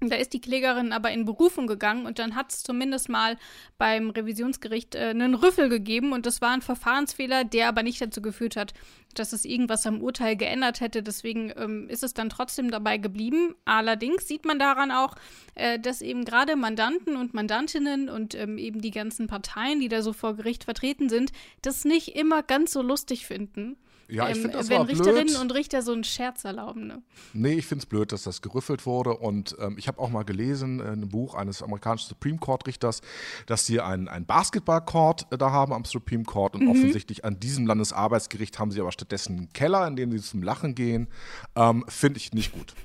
Da 0.04 0.16
ist 0.16 0.34
die 0.34 0.42
Klägerin 0.42 0.94
aber 0.94 1.12
in 1.12 1.26
Berufung 1.26 1.68
gegangen 1.68 2.08
und 2.08 2.18
dann 2.18 2.34
hat 2.34 2.52
es 2.52 2.64
zumindest 2.64 3.08
mal 3.08 3.38
beim 3.78 4.10
Revisionsgericht 4.10 4.96
äh, 4.96 5.10
einen 5.10 5.36
Rüffel 5.36 5.70
gegeben 5.70 6.12
und 6.12 6.26
das 6.26 6.42
war 6.42 6.50
ein 6.50 6.64
Verfahrensfehler, 6.64 7.44
der 7.44 7.68
aber 7.68 7.84
nicht 7.84 8.02
dazu 8.02 8.20
geführt 8.20 8.56
hat, 8.56 8.74
dass 9.14 9.32
es 9.32 9.46
irgendwas 9.46 9.86
am 9.86 10.02
Urteil 10.02 10.36
geändert 10.36 10.82
hätte. 10.82 11.04
Deswegen 11.04 11.54
ähm, 11.56 11.88
ist 11.88 12.04
es 12.04 12.16
dann 12.16 12.30
trotzdem 12.30 12.72
dabei 12.72 12.98
geblieben. 12.98 13.54
Allerdings 13.64 14.28
sieht 14.28 14.44
man 14.44 14.58
daran 14.58 14.90
auch, 14.90 15.14
äh, 15.54 15.78
dass 15.78 16.02
eben 16.02 16.26
gerade 16.26 16.56
Mandanten 16.56 17.16
und 17.16 17.36
Mandantinnen 17.36 18.10
und 18.10 18.34
ähm, 18.34 18.58
eben 18.58 18.82
die 18.82 18.90
ganzen 18.90 19.28
Parteien, 19.28 19.80
die 19.80 19.88
da 19.88 20.02
so 20.02 20.14
vor 20.14 20.36
Gericht 20.36 20.64
vertreten 20.64 21.10
sind, 21.10 21.32
das 21.62 21.86
nicht 21.86 22.16
immer 22.16 22.42
ganz 22.42 22.74
so 22.74 22.82
lustig 22.82 23.28
finden. 23.28 23.78
Ja, 24.12 24.28
ich 24.30 24.36
ähm, 24.36 24.42
finde 24.42 24.58
das 24.58 24.70
Wenn 24.70 24.82
Richterinnen 24.82 25.28
blöd. 25.28 25.40
und 25.40 25.54
Richter 25.54 25.82
so 25.82 25.94
einen 25.94 26.04
Scherz 26.04 26.44
erlauben, 26.44 26.86
ne? 26.86 27.02
Nee, 27.34 27.54
ich 27.54 27.66
finde 27.66 27.84
es 27.84 27.86
blöd, 27.86 28.12
dass 28.12 28.24
das 28.24 28.42
gerüffelt 28.42 28.86
wurde. 28.86 29.16
Und 29.16 29.56
ähm, 29.60 29.76
ich 29.78 29.88
habe 29.88 30.00
auch 30.00 30.10
mal 30.10 30.24
gelesen 30.24 30.82
äh, 30.82 30.84
in 30.84 30.90
einem 30.90 31.10
Buch 31.10 31.34
eines 31.34 31.64
amerikanischen 31.64 32.10
Supreme 32.10 32.38
Court-Richters, 32.38 33.02
dass 33.46 33.66
sie 33.66 33.80
einen, 33.80 34.10
einen 34.10 34.26
Basketball-Court 34.26 35.28
äh, 35.32 35.38
da 35.38 35.52
haben 35.52 35.72
am 35.72 35.86
Supreme 35.86 36.26
Court. 36.26 36.56
Und 36.56 36.64
mhm. 36.64 36.72
offensichtlich 36.72 37.24
an 37.24 37.40
diesem 37.40 37.66
Landesarbeitsgericht 37.66 38.60
haben 38.60 38.72
sie 38.72 38.82
aber 38.82 38.92
stattdessen 38.92 39.38
einen 39.38 39.54
Keller, 39.54 39.88
in 39.88 39.96
dem 39.96 40.12
sie 40.12 40.22
zum 40.22 40.44
Lachen 40.44 40.76
gehen. 40.76 41.08
Ähm, 41.56 41.86
finde 41.88 42.18
ich 42.18 42.34
nicht 42.34 42.52
gut. 42.52 42.76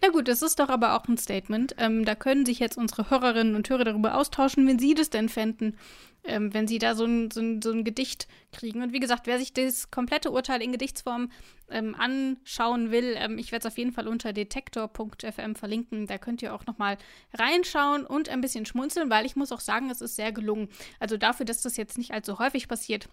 Na 0.00 0.08
gut, 0.08 0.28
das 0.28 0.42
ist 0.42 0.58
doch 0.58 0.68
aber 0.68 0.96
auch 0.96 1.06
ein 1.08 1.18
Statement. 1.18 1.74
Ähm, 1.78 2.04
da 2.04 2.14
können 2.14 2.46
sich 2.46 2.58
jetzt 2.58 2.76
unsere 2.76 3.10
Hörerinnen 3.10 3.54
und 3.54 3.68
Hörer 3.68 3.84
darüber 3.84 4.16
austauschen, 4.16 4.66
wenn 4.66 4.78
sie 4.78 4.94
das 4.94 5.10
denn 5.10 5.28
fänden, 5.28 5.76
ähm, 6.24 6.54
wenn 6.54 6.68
sie 6.68 6.78
da 6.78 6.94
so 6.94 7.04
ein, 7.04 7.30
so, 7.30 7.40
ein, 7.40 7.62
so 7.62 7.72
ein 7.72 7.84
Gedicht 7.84 8.28
kriegen. 8.52 8.82
Und 8.82 8.92
wie 8.92 9.00
gesagt, 9.00 9.26
wer 9.26 9.38
sich 9.38 9.52
das 9.52 9.90
komplette 9.90 10.30
Urteil 10.30 10.62
in 10.62 10.72
Gedichtsform 10.72 11.30
ähm, 11.68 11.94
anschauen 11.94 12.90
will, 12.90 13.14
ähm, 13.16 13.38
ich 13.38 13.50
werde 13.52 13.66
es 13.66 13.72
auf 13.72 13.78
jeden 13.78 13.92
Fall 13.92 14.06
unter 14.06 14.32
detektor.fm 14.32 15.54
verlinken. 15.54 16.06
Da 16.06 16.18
könnt 16.18 16.42
ihr 16.42 16.54
auch 16.54 16.66
nochmal 16.66 16.98
reinschauen 17.34 18.06
und 18.06 18.28
ein 18.28 18.40
bisschen 18.40 18.66
schmunzeln, 18.66 19.10
weil 19.10 19.26
ich 19.26 19.36
muss 19.36 19.52
auch 19.52 19.60
sagen, 19.60 19.90
es 19.90 20.00
ist 20.00 20.16
sehr 20.16 20.32
gelungen. 20.32 20.68
Also 21.00 21.16
dafür, 21.16 21.46
dass 21.46 21.62
das 21.62 21.76
jetzt 21.76 21.98
nicht 21.98 22.12
allzu 22.12 22.38
häufig 22.38 22.68
passiert, 22.68 23.08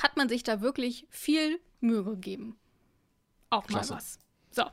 hat 0.00 0.16
man 0.16 0.28
sich 0.28 0.42
da 0.42 0.60
wirklich 0.60 1.06
viel 1.10 1.58
Mühe 1.80 2.04
gegeben. 2.04 2.56
Auch 3.50 3.66
Klasse. 3.66 3.92
mal 3.92 3.96
was. 3.98 4.18
So, 4.50 4.64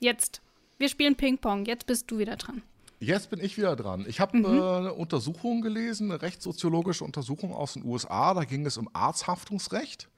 jetzt. 0.00 0.41
Wir 0.82 0.88
spielen 0.88 1.14
Ping-Pong. 1.14 1.64
Jetzt 1.66 1.86
bist 1.86 2.10
du 2.10 2.18
wieder 2.18 2.34
dran. 2.34 2.60
Jetzt 2.98 3.30
bin 3.30 3.38
ich 3.38 3.56
wieder 3.56 3.76
dran. 3.76 4.04
Ich 4.08 4.18
habe 4.18 4.36
mhm. 4.36 4.44
äh, 4.46 4.48
eine 4.48 4.92
Untersuchung 4.92 5.62
gelesen, 5.62 6.10
eine 6.10 6.22
rechtssoziologische 6.22 7.04
Untersuchung 7.04 7.54
aus 7.54 7.74
den 7.74 7.84
USA. 7.84 8.34
Da 8.34 8.42
ging 8.42 8.66
es 8.66 8.76
um 8.76 8.88
Arzthaftungsrecht. 8.92 10.08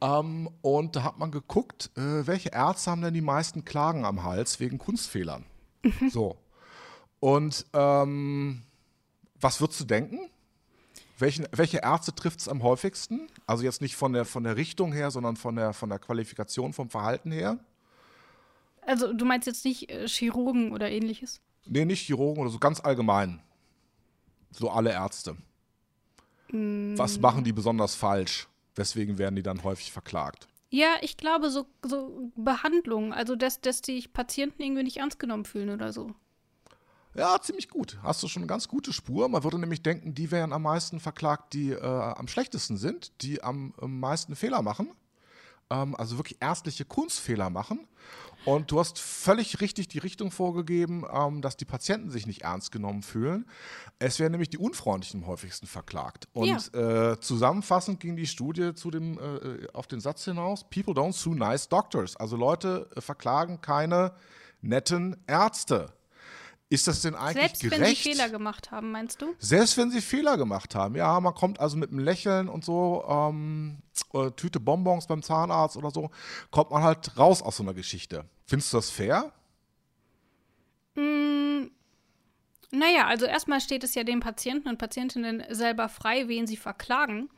Ähm, 0.00 0.48
und 0.62 0.96
da 0.96 1.02
hat 1.02 1.18
man 1.18 1.30
geguckt, 1.30 1.90
äh, 1.98 2.26
welche 2.26 2.48
Ärzte 2.48 2.90
haben 2.90 3.02
denn 3.02 3.12
die 3.12 3.20
meisten 3.20 3.66
Klagen 3.66 4.06
am 4.06 4.22
Hals 4.22 4.60
wegen 4.60 4.78
Kunstfehlern. 4.78 5.44
Mhm. 5.82 6.08
So. 6.08 6.38
Und 7.20 7.66
ähm, 7.74 8.62
was 9.42 9.60
würdest 9.60 9.80
du 9.80 9.84
denken? 9.84 10.20
Welchen, 11.18 11.46
welche 11.52 11.80
Ärzte 11.82 12.14
trifft 12.14 12.40
es 12.40 12.48
am 12.48 12.62
häufigsten? 12.62 13.28
Also 13.46 13.64
jetzt 13.64 13.82
nicht 13.82 13.96
von 13.96 14.14
der, 14.14 14.24
von 14.24 14.42
der 14.42 14.56
Richtung 14.56 14.94
her, 14.94 15.10
sondern 15.10 15.36
von 15.36 15.54
der, 15.54 15.74
von 15.74 15.90
der 15.90 15.98
Qualifikation, 15.98 16.72
vom 16.72 16.88
Verhalten 16.88 17.30
her? 17.30 17.58
Also 18.82 19.12
du 19.12 19.24
meinst 19.24 19.46
jetzt 19.46 19.64
nicht 19.64 19.90
äh, 19.90 20.06
Chirurgen 20.08 20.72
oder 20.72 20.90
ähnliches? 20.90 21.40
Nee, 21.64 21.84
nicht 21.84 22.06
Chirurgen 22.06 22.42
oder 22.42 22.50
so, 22.50 22.58
ganz 22.58 22.80
allgemein. 22.80 23.40
So 24.50 24.70
alle 24.70 24.90
Ärzte. 24.90 25.36
Mm. 26.50 26.98
Was 26.98 27.18
machen 27.18 27.44
die 27.44 27.52
besonders 27.52 27.94
falsch? 27.94 28.48
Weswegen 28.74 29.18
werden 29.18 29.36
die 29.36 29.42
dann 29.42 29.62
häufig 29.62 29.92
verklagt? 29.92 30.48
Ja, 30.70 30.94
ich 31.02 31.18
glaube, 31.18 31.50
so, 31.50 31.66
so 31.84 32.32
Behandlung, 32.34 33.12
also 33.12 33.36
dass, 33.36 33.60
dass 33.60 33.82
die 33.82 34.08
Patienten 34.08 34.62
irgendwie 34.62 34.82
nicht 34.82 34.96
ernst 34.96 35.18
genommen 35.18 35.44
fühlen 35.44 35.68
oder 35.68 35.92
so. 35.92 36.14
Ja, 37.14 37.38
ziemlich 37.42 37.68
gut. 37.68 37.98
Hast 38.02 38.22
du 38.22 38.28
schon 38.28 38.42
eine 38.42 38.48
ganz 38.48 38.68
gute 38.68 38.92
Spur. 38.92 39.28
Man 39.28 39.44
würde 39.44 39.58
nämlich 39.58 39.82
denken, 39.82 40.14
die 40.14 40.30
wären 40.30 40.54
am 40.54 40.62
meisten 40.62 40.98
verklagt, 40.98 41.52
die 41.52 41.72
äh, 41.72 41.82
am 41.82 42.26
schlechtesten 42.26 42.78
sind, 42.78 43.12
die 43.20 43.42
am, 43.44 43.74
am 43.78 44.00
meisten 44.00 44.34
Fehler 44.34 44.62
machen. 44.62 44.90
Ähm, 45.72 45.96
also 45.96 46.18
wirklich 46.18 46.38
ärztliche 46.40 46.84
Kunstfehler 46.84 47.50
machen. 47.50 47.86
Und 48.44 48.72
du 48.72 48.80
hast 48.80 48.98
völlig 48.98 49.60
richtig 49.60 49.86
die 49.86 49.98
Richtung 49.98 50.32
vorgegeben, 50.32 51.04
ähm, 51.12 51.42
dass 51.42 51.56
die 51.56 51.64
Patienten 51.64 52.10
sich 52.10 52.26
nicht 52.26 52.42
ernst 52.42 52.72
genommen 52.72 53.02
fühlen. 53.02 53.46
Es 54.00 54.18
werden 54.18 54.32
nämlich 54.32 54.50
die 54.50 54.58
Unfreundlichen 54.58 55.22
am 55.22 55.28
häufigsten 55.28 55.66
verklagt. 55.66 56.28
Und 56.32 56.72
ja. 56.72 57.12
äh, 57.12 57.20
zusammenfassend 57.20 58.00
ging 58.00 58.16
die 58.16 58.26
Studie 58.26 58.74
zu 58.74 58.90
dem, 58.90 59.18
äh, 59.18 59.68
auf 59.72 59.86
den 59.86 60.00
Satz 60.00 60.24
hinaus: 60.24 60.64
People 60.68 60.94
don't 60.94 61.12
sue 61.12 61.36
nice 61.36 61.68
doctors. 61.68 62.16
Also 62.16 62.36
Leute 62.36 62.88
äh, 62.96 63.00
verklagen 63.00 63.60
keine 63.60 64.12
netten 64.60 65.16
Ärzte. 65.26 65.92
Ist 66.72 66.88
das 66.88 67.02
denn 67.02 67.14
eigentlich 67.14 67.58
Selbst 67.58 67.62
gerecht? 67.62 67.80
Wenn 67.80 67.88
sie 67.88 67.96
Fehler 67.96 68.28
gemacht 68.30 68.70
haben, 68.70 68.92
meinst 68.92 69.20
du? 69.20 69.34
Selbst 69.38 69.76
wenn 69.76 69.90
sie 69.90 70.00
Fehler 70.00 70.38
gemacht 70.38 70.74
haben. 70.74 70.94
Ja, 70.96 71.20
man 71.20 71.34
kommt 71.34 71.60
also 71.60 71.76
mit 71.76 71.90
einem 71.90 71.98
Lächeln 71.98 72.48
und 72.48 72.64
so, 72.64 73.04
ähm, 73.06 73.82
äh, 74.14 74.30
Tüte 74.30 74.58
Bonbons 74.58 75.06
beim 75.06 75.22
Zahnarzt 75.22 75.76
oder 75.76 75.90
so, 75.90 76.10
kommt 76.50 76.70
man 76.70 76.82
halt 76.82 77.18
raus 77.18 77.42
aus 77.42 77.58
so 77.58 77.62
einer 77.62 77.74
Geschichte. 77.74 78.24
Findest 78.46 78.72
du 78.72 78.78
das 78.78 78.88
fair? 78.88 79.32
Mm, 80.94 81.66
Naja, 82.70 83.06
also 83.06 83.26
erstmal 83.26 83.60
steht 83.60 83.84
es 83.84 83.94
ja 83.94 84.02
den 84.02 84.20
Patienten 84.20 84.68
und 84.70 84.78
Patientinnen 84.78 85.44
selber 85.50 85.90
frei, 85.90 86.26
wen 86.28 86.46
sie 86.46 86.56
verklagen. 86.56 87.28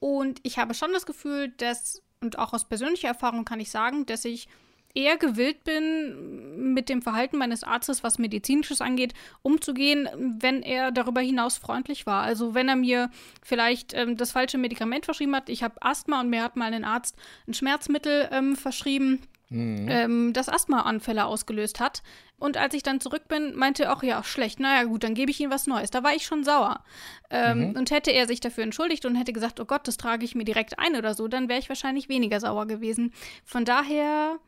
Und 0.00 0.38
ich 0.42 0.58
habe 0.58 0.74
schon 0.74 0.92
das 0.92 1.06
Gefühl, 1.06 1.48
dass, 1.56 2.02
und 2.20 2.38
auch 2.38 2.52
aus 2.52 2.68
persönlicher 2.68 3.08
Erfahrung 3.08 3.46
kann 3.46 3.58
ich 3.58 3.70
sagen, 3.70 4.04
dass 4.04 4.26
ich 4.26 4.48
eher 4.94 5.16
gewillt 5.16 5.64
bin, 5.64 6.74
mit 6.74 6.88
dem 6.88 7.02
Verhalten 7.02 7.38
meines 7.38 7.64
Arztes, 7.64 8.02
was 8.02 8.18
medizinisches 8.18 8.80
angeht, 8.80 9.14
umzugehen, 9.42 10.08
wenn 10.40 10.62
er 10.62 10.90
darüber 10.92 11.20
hinaus 11.20 11.58
freundlich 11.58 12.06
war. 12.06 12.22
Also 12.22 12.54
wenn 12.54 12.68
er 12.68 12.76
mir 12.76 13.10
vielleicht 13.42 13.94
ähm, 13.94 14.16
das 14.16 14.32
falsche 14.32 14.58
Medikament 14.58 15.04
verschrieben 15.04 15.34
hat, 15.34 15.48
ich 15.48 15.62
habe 15.62 15.80
Asthma 15.80 16.20
und 16.20 16.30
mir 16.30 16.42
hat 16.42 16.56
mal 16.56 16.72
ein 16.72 16.84
Arzt 16.84 17.16
ein 17.48 17.54
Schmerzmittel 17.54 18.28
ähm, 18.30 18.56
verschrieben, 18.56 19.20
mhm. 19.52 19.86
ähm, 19.88 20.32
das 20.32 20.48
Asthmaanfälle 20.48 21.24
ausgelöst 21.24 21.80
hat. 21.80 22.02
Und 22.38 22.56
als 22.56 22.74
ich 22.74 22.82
dann 22.82 23.00
zurück 23.00 23.28
bin, 23.28 23.54
meinte 23.54 23.84
er 23.84 23.96
auch, 23.96 24.02
ja, 24.02 24.24
schlecht, 24.24 24.58
naja 24.58 24.84
gut, 24.84 25.04
dann 25.04 25.14
gebe 25.14 25.30
ich 25.30 25.38
ihm 25.38 25.50
was 25.50 25.68
Neues. 25.68 25.90
Da 25.90 26.02
war 26.02 26.14
ich 26.14 26.26
schon 26.26 26.42
sauer. 26.42 26.82
Ähm, 27.30 27.70
mhm. 27.70 27.76
Und 27.76 27.90
hätte 27.92 28.10
er 28.10 28.26
sich 28.26 28.40
dafür 28.40 28.64
entschuldigt 28.64 29.06
und 29.06 29.14
hätte 29.14 29.32
gesagt, 29.32 29.60
oh 29.60 29.64
Gott, 29.64 29.86
das 29.86 29.96
trage 29.96 30.24
ich 30.24 30.34
mir 30.34 30.44
direkt 30.44 30.78
ein 30.78 30.96
oder 30.96 31.14
so, 31.14 31.28
dann 31.28 31.48
wäre 31.48 31.60
ich 31.60 31.68
wahrscheinlich 31.68 32.08
weniger 32.08 32.40
sauer 32.40 32.66
gewesen. 32.66 33.12
Von 33.44 33.64
daher, 33.64 34.40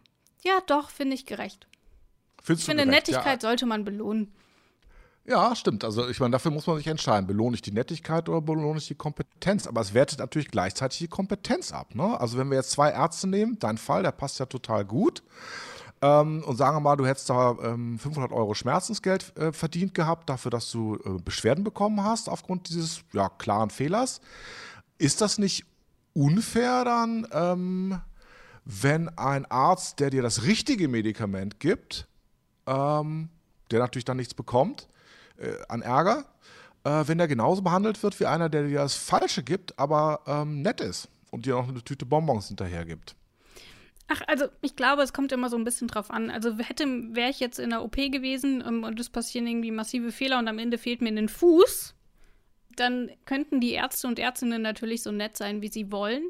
ja, 0.44 0.60
doch, 0.66 0.90
finde 0.90 1.14
ich 1.14 1.26
gerecht. 1.26 1.66
Findest 2.42 2.62
ich 2.62 2.70
finde, 2.70 2.84
gerecht? 2.84 3.08
Nettigkeit 3.08 3.42
ja. 3.42 3.48
sollte 3.48 3.66
man 3.66 3.84
belohnen. 3.84 4.32
Ja, 5.26 5.56
stimmt. 5.56 5.84
Also 5.84 6.06
ich 6.08 6.20
meine, 6.20 6.32
dafür 6.32 6.50
muss 6.50 6.66
man 6.66 6.76
sich 6.76 6.86
entscheiden. 6.86 7.26
Belohne 7.26 7.54
ich 7.54 7.62
die 7.62 7.72
Nettigkeit 7.72 8.28
oder 8.28 8.42
belohne 8.42 8.78
ich 8.78 8.88
die 8.88 8.94
Kompetenz? 8.94 9.66
Aber 9.66 9.80
es 9.80 9.94
wertet 9.94 10.18
natürlich 10.18 10.50
gleichzeitig 10.50 10.98
die 10.98 11.08
Kompetenz 11.08 11.72
ab. 11.72 11.94
Ne? 11.94 12.20
Also 12.20 12.36
wenn 12.36 12.50
wir 12.50 12.58
jetzt 12.58 12.72
zwei 12.72 12.90
Ärzte 12.90 13.26
nehmen, 13.26 13.58
dein 13.58 13.78
Fall, 13.78 14.02
der 14.02 14.12
passt 14.12 14.38
ja 14.38 14.44
total 14.44 14.84
gut. 14.84 15.22
Ähm, 16.02 16.44
und 16.44 16.56
sagen 16.56 16.76
wir 16.76 16.80
mal, 16.80 16.96
du 16.96 17.06
hättest 17.06 17.30
da 17.30 17.56
ähm, 17.62 17.98
500 17.98 18.32
Euro 18.32 18.52
Schmerzensgeld 18.52 19.34
äh, 19.38 19.52
verdient 19.52 19.94
gehabt, 19.94 20.28
dafür, 20.28 20.50
dass 20.50 20.70
du 20.70 20.96
äh, 20.96 21.22
Beschwerden 21.24 21.64
bekommen 21.64 22.04
hast 22.04 22.28
aufgrund 22.28 22.68
dieses 22.68 23.02
ja, 23.14 23.30
klaren 23.30 23.70
Fehlers. 23.70 24.20
Ist 24.98 25.22
das 25.22 25.38
nicht 25.38 25.64
unfair 26.12 26.84
dann, 26.84 27.26
ähm, 27.32 28.00
wenn 28.64 29.08
ein 29.18 29.46
Arzt, 29.46 30.00
der 30.00 30.10
dir 30.10 30.22
das 30.22 30.44
richtige 30.44 30.88
Medikament 30.88 31.60
gibt, 31.60 32.06
ähm, 32.66 33.28
der 33.70 33.80
natürlich 33.80 34.04
dann 34.04 34.16
nichts 34.16 34.34
bekommt, 34.34 34.88
äh, 35.36 35.52
an 35.68 35.82
Ärger, 35.82 36.24
äh, 36.84 37.04
wenn 37.06 37.18
der 37.18 37.28
genauso 37.28 37.62
behandelt 37.62 38.02
wird 38.02 38.18
wie 38.20 38.26
einer, 38.26 38.48
der 38.48 38.64
dir 38.66 38.78
das 38.78 38.94
Falsche 38.94 39.42
gibt, 39.42 39.78
aber 39.78 40.20
ähm, 40.26 40.62
nett 40.62 40.80
ist 40.80 41.08
und 41.30 41.46
dir 41.46 41.54
noch 41.54 41.68
eine 41.68 41.82
Tüte 41.82 42.06
Bonbons 42.06 42.48
hinterher 42.48 42.84
gibt. 42.84 43.16
Ach, 44.06 44.20
also 44.26 44.46
ich 44.60 44.76
glaube, 44.76 45.02
es 45.02 45.12
kommt 45.12 45.32
immer 45.32 45.48
so 45.48 45.56
ein 45.56 45.64
bisschen 45.64 45.88
drauf 45.88 46.10
an. 46.10 46.30
Also 46.30 46.58
hätte, 46.58 46.84
wäre 47.14 47.30
ich 47.30 47.40
jetzt 47.40 47.58
in 47.58 47.70
der 47.70 47.82
OP 47.82 47.96
gewesen 47.96 48.62
um, 48.62 48.84
und 48.84 49.00
es 49.00 49.08
passieren 49.08 49.46
irgendwie 49.46 49.70
massive 49.70 50.12
Fehler 50.12 50.38
und 50.38 50.46
am 50.46 50.58
Ende 50.58 50.76
fehlt 50.76 51.00
mir 51.00 51.08
ein 51.08 51.28
Fuß, 51.28 51.94
dann 52.76 53.10
könnten 53.24 53.60
die 53.60 53.72
Ärzte 53.72 54.06
und 54.06 54.18
Ärztinnen 54.18 54.60
natürlich 54.60 55.02
so 55.02 55.12
nett 55.12 55.36
sein, 55.36 55.62
wie 55.62 55.68
sie 55.68 55.90
wollen. 55.90 56.24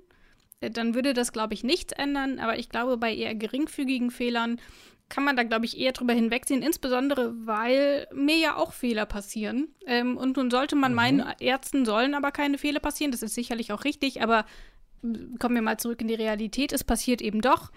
Äh, 0.60 0.70
dann 0.70 0.94
würde 0.94 1.14
das, 1.14 1.32
glaube 1.32 1.54
ich, 1.54 1.64
nichts 1.64 1.92
ändern. 1.92 2.38
Aber 2.38 2.58
ich 2.58 2.68
glaube, 2.68 2.96
bei 2.96 3.14
eher 3.14 3.34
geringfügigen 3.34 4.10
Fehlern 4.10 4.60
kann 5.08 5.24
man 5.24 5.36
da, 5.36 5.42
glaube 5.42 5.66
ich, 5.66 5.78
eher 5.78 5.92
drüber 5.92 6.14
hinwegsehen, 6.14 6.62
insbesondere 6.62 7.34
weil 7.46 8.08
mir 8.12 8.36
ja 8.36 8.56
auch 8.56 8.72
Fehler 8.72 9.06
passieren. 9.06 9.68
Ähm, 9.86 10.16
und 10.16 10.36
nun 10.36 10.50
sollte 10.50 10.76
man 10.76 10.92
mhm. 10.92 10.96
meinen, 10.96 11.26
Ärzten 11.40 11.84
sollen 11.84 12.14
aber 12.14 12.32
keine 12.32 12.58
Fehler 12.58 12.80
passieren. 12.80 13.12
Das 13.12 13.22
ist 13.22 13.34
sicherlich 13.34 13.72
auch 13.72 13.84
richtig, 13.84 14.22
aber 14.22 14.46
kommen 15.38 15.54
wir 15.54 15.62
mal 15.62 15.78
zurück 15.78 16.00
in 16.00 16.08
die 16.08 16.14
Realität. 16.14 16.72
Es 16.72 16.84
passiert 16.84 17.20
eben 17.20 17.40
doch. 17.40 17.70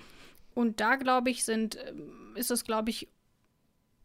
Und 0.54 0.80
da, 0.80 0.96
glaube 0.96 1.30
ich, 1.30 1.44
sind, 1.44 1.78
ähm, 1.88 2.36
ist 2.36 2.50
es, 2.50 2.64
glaube 2.64 2.90
ich, 2.90 3.10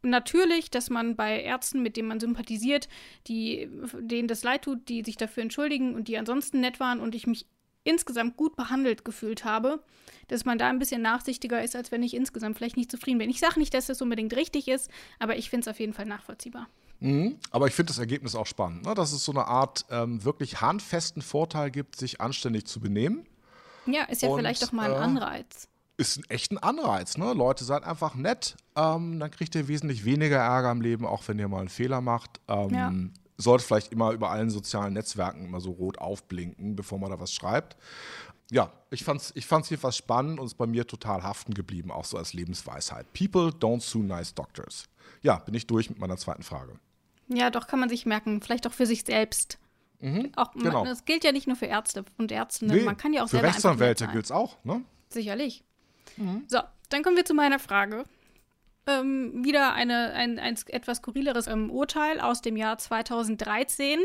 natürlich, 0.02 0.70
dass 0.70 0.90
man 0.90 1.16
bei 1.16 1.40
Ärzten, 1.40 1.82
mit 1.82 1.96
denen 1.96 2.08
man 2.08 2.20
sympathisiert, 2.20 2.88
die, 3.28 3.70
denen 4.00 4.28
das 4.28 4.42
leid 4.42 4.62
tut, 4.62 4.88
die 4.88 5.02
sich 5.04 5.16
dafür 5.16 5.44
entschuldigen 5.44 5.94
und 5.94 6.08
die 6.08 6.18
ansonsten 6.18 6.60
nett 6.60 6.80
waren 6.80 7.00
und 7.00 7.14
ich 7.14 7.26
mich 7.26 7.46
insgesamt 7.84 8.36
gut 8.36 8.56
behandelt 8.56 9.04
gefühlt 9.04 9.44
habe, 9.44 9.82
dass 10.28 10.44
man 10.44 10.58
da 10.58 10.68
ein 10.68 10.78
bisschen 10.78 11.02
nachsichtiger 11.02 11.62
ist, 11.62 11.76
als 11.76 11.92
wenn 11.92 12.02
ich 12.02 12.14
insgesamt 12.14 12.56
vielleicht 12.56 12.76
nicht 12.76 12.90
zufrieden 12.90 13.18
bin. 13.18 13.30
Ich 13.30 13.40
sage 13.40 13.58
nicht, 13.58 13.74
dass 13.74 13.86
das 13.86 14.00
unbedingt 14.00 14.34
richtig 14.34 14.68
ist, 14.68 14.90
aber 15.18 15.36
ich 15.36 15.50
finde 15.50 15.62
es 15.62 15.68
auf 15.68 15.80
jeden 15.80 15.92
Fall 15.92 16.06
nachvollziehbar. 16.06 16.68
Mhm, 17.00 17.36
aber 17.50 17.66
ich 17.66 17.74
finde 17.74 17.90
das 17.90 17.98
Ergebnis 17.98 18.34
auch 18.36 18.46
spannend, 18.46 18.86
ne? 18.86 18.94
dass 18.94 19.12
es 19.12 19.24
so 19.24 19.32
eine 19.32 19.46
Art 19.46 19.84
ähm, 19.90 20.24
wirklich 20.24 20.60
handfesten 20.60 21.20
Vorteil 21.20 21.70
gibt, 21.70 21.96
sich 21.96 22.20
anständig 22.20 22.66
zu 22.66 22.80
benehmen. 22.80 23.26
Ja, 23.86 24.04
ist 24.04 24.22
ja 24.22 24.28
Und, 24.28 24.38
vielleicht 24.38 24.62
auch 24.64 24.72
mal 24.72 24.92
ein 24.94 25.00
äh, 25.00 25.04
Anreiz. 25.04 25.68
Ist 25.96 26.18
ein 26.18 26.24
echter 26.30 26.62
Anreiz, 26.62 27.18
ne? 27.18 27.32
Leute, 27.32 27.64
seid 27.64 27.82
einfach 27.82 28.14
nett, 28.14 28.56
ähm, 28.76 29.18
dann 29.18 29.30
kriegt 29.32 29.54
ihr 29.56 29.66
wesentlich 29.66 30.04
weniger 30.04 30.38
Ärger 30.38 30.70
im 30.70 30.80
Leben, 30.80 31.04
auch 31.04 31.26
wenn 31.26 31.38
ihr 31.40 31.48
mal 31.48 31.58
einen 31.58 31.68
Fehler 31.68 32.00
macht. 32.00 32.40
Ähm, 32.48 32.70
ja 32.70 32.92
sollte 33.42 33.64
vielleicht 33.64 33.92
immer 33.92 34.12
über 34.12 34.30
allen 34.30 34.50
sozialen 34.50 34.94
Netzwerken 34.94 35.44
immer 35.44 35.60
so 35.60 35.72
rot 35.72 35.98
aufblinken, 35.98 36.76
bevor 36.76 36.98
man 36.98 37.10
da 37.10 37.20
was 37.20 37.32
schreibt. 37.32 37.76
Ja, 38.50 38.72
ich 38.90 39.04
fand 39.04 39.20
es 39.20 39.32
ich 39.34 39.46
fand's 39.46 39.70
jedenfalls 39.70 39.96
spannend 39.96 40.38
und 40.38 40.46
ist 40.46 40.56
bei 40.56 40.66
mir 40.66 40.86
total 40.86 41.22
haften 41.22 41.54
geblieben, 41.54 41.90
auch 41.90 42.04
so 42.04 42.18
als 42.18 42.32
Lebensweisheit. 42.32 43.12
People 43.12 43.48
don't 43.48 43.80
sue 43.80 44.04
nice 44.04 44.34
doctors. 44.34 44.88
Ja, 45.22 45.36
bin 45.38 45.54
ich 45.54 45.66
durch 45.66 45.88
mit 45.88 45.98
meiner 45.98 46.16
zweiten 46.16 46.42
Frage. 46.42 46.78
Ja, 47.28 47.50
doch, 47.50 47.66
kann 47.66 47.80
man 47.80 47.88
sich 47.88 48.04
merken. 48.06 48.42
Vielleicht 48.42 48.66
auch 48.66 48.72
für 48.72 48.86
sich 48.86 49.04
selbst. 49.04 49.58
Mhm, 50.00 50.32
auch, 50.36 50.52
genau. 50.52 50.84
Das 50.84 51.04
gilt 51.04 51.22
ja 51.24 51.32
nicht 51.32 51.46
nur 51.46 51.56
für 51.56 51.66
Ärzte 51.66 52.04
und 52.18 52.32
Ärztinnen. 52.32 52.76
Nee, 52.76 52.82
man 52.82 52.96
kann 52.96 53.12
ja 53.12 53.22
auch 53.22 53.28
für 53.28 53.36
selber 53.36 53.48
Rechtsanwälte 53.48 54.08
gilt 54.08 54.24
es 54.24 54.32
auch, 54.32 54.56
ne? 54.64 54.82
Sicherlich. 55.08 55.62
Mhm. 56.16 56.44
So, 56.48 56.58
dann 56.88 57.02
kommen 57.02 57.16
wir 57.16 57.24
zu 57.24 57.34
meiner 57.34 57.58
Frage 57.58 58.04
ähm, 58.86 59.44
wieder 59.44 59.74
eine, 59.74 60.12
ein, 60.12 60.38
ein 60.38 60.56
etwas 60.66 60.98
skurrileres 60.98 61.46
ähm, 61.46 61.70
Urteil 61.70 62.20
aus 62.20 62.42
dem 62.42 62.56
Jahr 62.56 62.78
2013. 62.78 64.00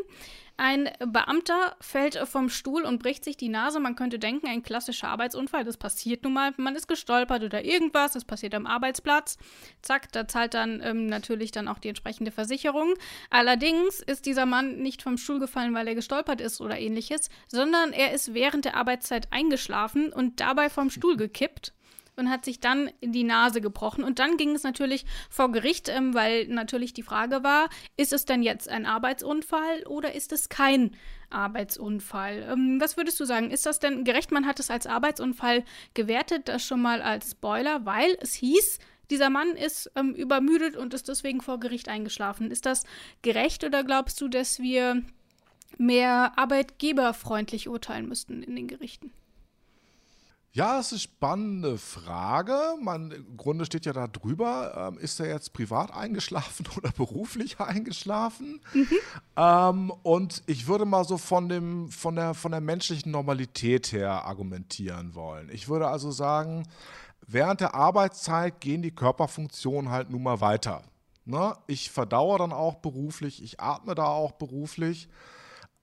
Ein 0.60 0.90
Beamter 1.00 1.76
fällt 1.80 2.18
vom 2.28 2.50
Stuhl 2.50 2.84
und 2.84 2.98
bricht 2.98 3.24
sich 3.24 3.38
die 3.38 3.48
Nase. 3.48 3.80
Man 3.80 3.96
könnte 3.96 4.18
denken, 4.18 4.48
ein 4.48 4.64
klassischer 4.64 5.08
Arbeitsunfall. 5.08 5.64
Das 5.64 5.78
passiert 5.78 6.24
nun 6.24 6.34
mal. 6.34 6.52
Man 6.58 6.76
ist 6.76 6.88
gestolpert 6.88 7.44
oder 7.44 7.64
irgendwas. 7.64 8.14
Das 8.14 8.26
passiert 8.26 8.56
am 8.56 8.66
Arbeitsplatz. 8.66 9.38
Zack, 9.84 10.12
da 10.14 10.28
zahlt 10.28 10.56
dann 10.56 10.82
ähm, 10.84 11.06
natürlich 11.06 11.52
dann 11.52 11.68
auch 11.68 11.78
die 11.78 11.90
entsprechende 11.90 12.32
Versicherung. 12.32 12.96
Allerdings 13.30 14.00
ist 14.00 14.26
dieser 14.26 14.48
Mann 14.48 14.78
nicht 14.78 15.04
vom 15.04 15.18
Stuhl 15.18 15.40
gefallen, 15.40 15.76
weil 15.76 15.88
er 15.88 15.96
gestolpert 15.96 16.42
ist 16.42 16.60
oder 16.60 16.80
ähnliches, 16.80 17.30
sondern 17.48 17.94
er 17.94 18.14
ist 18.14 18.34
während 18.34 18.66
der 18.66 18.76
Arbeitszeit 18.76 19.28
eingeschlafen 19.32 20.12
und 20.12 20.40
dabei 20.40 20.70
vom 20.70 20.90
Stuhl 20.90 21.18
gekippt 21.18 21.74
und 22.18 22.30
hat 22.30 22.44
sich 22.44 22.60
dann 22.60 22.92
die 23.02 23.24
Nase 23.24 23.62
gebrochen. 23.62 24.04
Und 24.04 24.20
dann 24.20 24.38
ging 24.38 24.56
es 24.56 24.64
natürlich 24.64 25.06
vor 25.30 25.52
Gericht, 25.52 25.88
ähm, 25.88 26.14
weil 26.14 26.48
natürlich 26.48 26.94
die 26.94 27.04
Frage 27.04 27.44
war, 27.44 27.70
ist 27.96 28.12
es 28.12 28.26
denn 28.26 28.44
jetzt 28.44 28.68
ein 28.68 28.86
Arbeitsunfall 28.86 29.84
oder 29.86 30.14
ist 30.14 30.34
es 30.34 30.50
kein 30.50 30.92
Arbeitsunfall? 31.30 32.48
Ähm, 32.52 32.82
was 32.82 32.98
würdest 32.98 33.20
du 33.20 33.26
sagen? 33.26 33.52
Ist 33.52 33.66
das 33.66 33.80
denn 33.80 34.04
gerecht? 34.04 34.32
Man 34.32 34.48
hat 34.48 34.60
es 34.60 34.70
als 34.70 34.88
Arbeitsunfall 34.88 35.64
gewertet, 35.94 36.48
das 36.48 36.66
schon 36.66 36.82
mal 36.82 37.02
als 37.02 37.32
Spoiler, 37.32 37.86
weil 37.86 38.18
es 38.20 38.34
hieß, 38.34 38.80
dieser 39.10 39.30
Mann 39.30 39.56
ist 39.56 39.92
ähm, 39.96 40.14
übermüdet 40.14 40.76
und 40.76 40.94
ist 40.94 41.08
deswegen 41.08 41.42
vor 41.42 41.60
Gericht 41.60 41.88
eingeschlafen. 41.88 42.52
Ist 42.52 42.66
das 42.66 42.84
gerecht 43.22 43.64
oder 43.64 43.84
glaubst 43.84 44.20
du, 44.20 44.28
dass 44.28 44.60
wir 44.60 45.04
mehr 45.78 46.34
arbeitgeberfreundlich 46.38 47.70
urteilen 47.70 48.08
müssten 48.10 48.42
in 48.44 48.56
den 48.56 48.68
Gerichten? 48.68 49.14
Ja, 50.58 50.80
es 50.80 50.88
ist 50.88 50.92
eine 50.92 51.00
spannende 51.02 51.78
Frage. 51.78 52.58
Man, 52.82 53.12
Im 53.12 53.38
Grunde 53.38 53.64
steht 53.64 53.86
ja 53.86 53.94
da 53.94 54.08
drüber, 54.08 54.90
ähm, 54.92 54.98
ist 54.98 55.20
er 55.20 55.28
jetzt 55.28 55.54
privat 55.54 55.94
eingeschlafen 55.94 56.66
oder 56.78 56.90
beruflich 56.94 57.60
eingeschlafen? 57.60 58.60
Mhm. 58.74 58.88
Ähm, 59.36 59.92
und 60.02 60.42
ich 60.48 60.66
würde 60.66 60.86
mal 60.86 61.04
so 61.04 61.20
von, 61.20 61.48
dem, 61.48 61.90
von, 61.90 62.16
der, 62.16 62.34
von 62.34 62.54
der 62.54 62.62
menschlichen 62.62 63.12
Normalität 63.12 63.92
her 63.92 64.26
argumentieren 64.26 65.14
wollen. 65.14 65.50
Ich 65.52 65.70
würde 65.70 65.90
also 65.90 66.10
sagen, 66.10 66.68
während 67.28 67.62
der 67.62 67.76
Arbeitszeit 67.76 68.60
gehen 68.60 68.82
die 68.82 68.96
Körperfunktionen 68.96 69.92
halt 69.92 70.10
nun 70.10 70.24
mal 70.24 70.42
weiter. 70.42 70.82
Ne? 71.26 71.54
Ich 71.68 71.92
verdauere 71.92 72.40
dann 72.40 72.52
auch 72.52 72.78
beruflich, 72.78 73.44
ich 73.44 73.60
atme 73.60 73.94
da 73.94 74.06
auch 74.06 74.32
beruflich. 74.32 75.08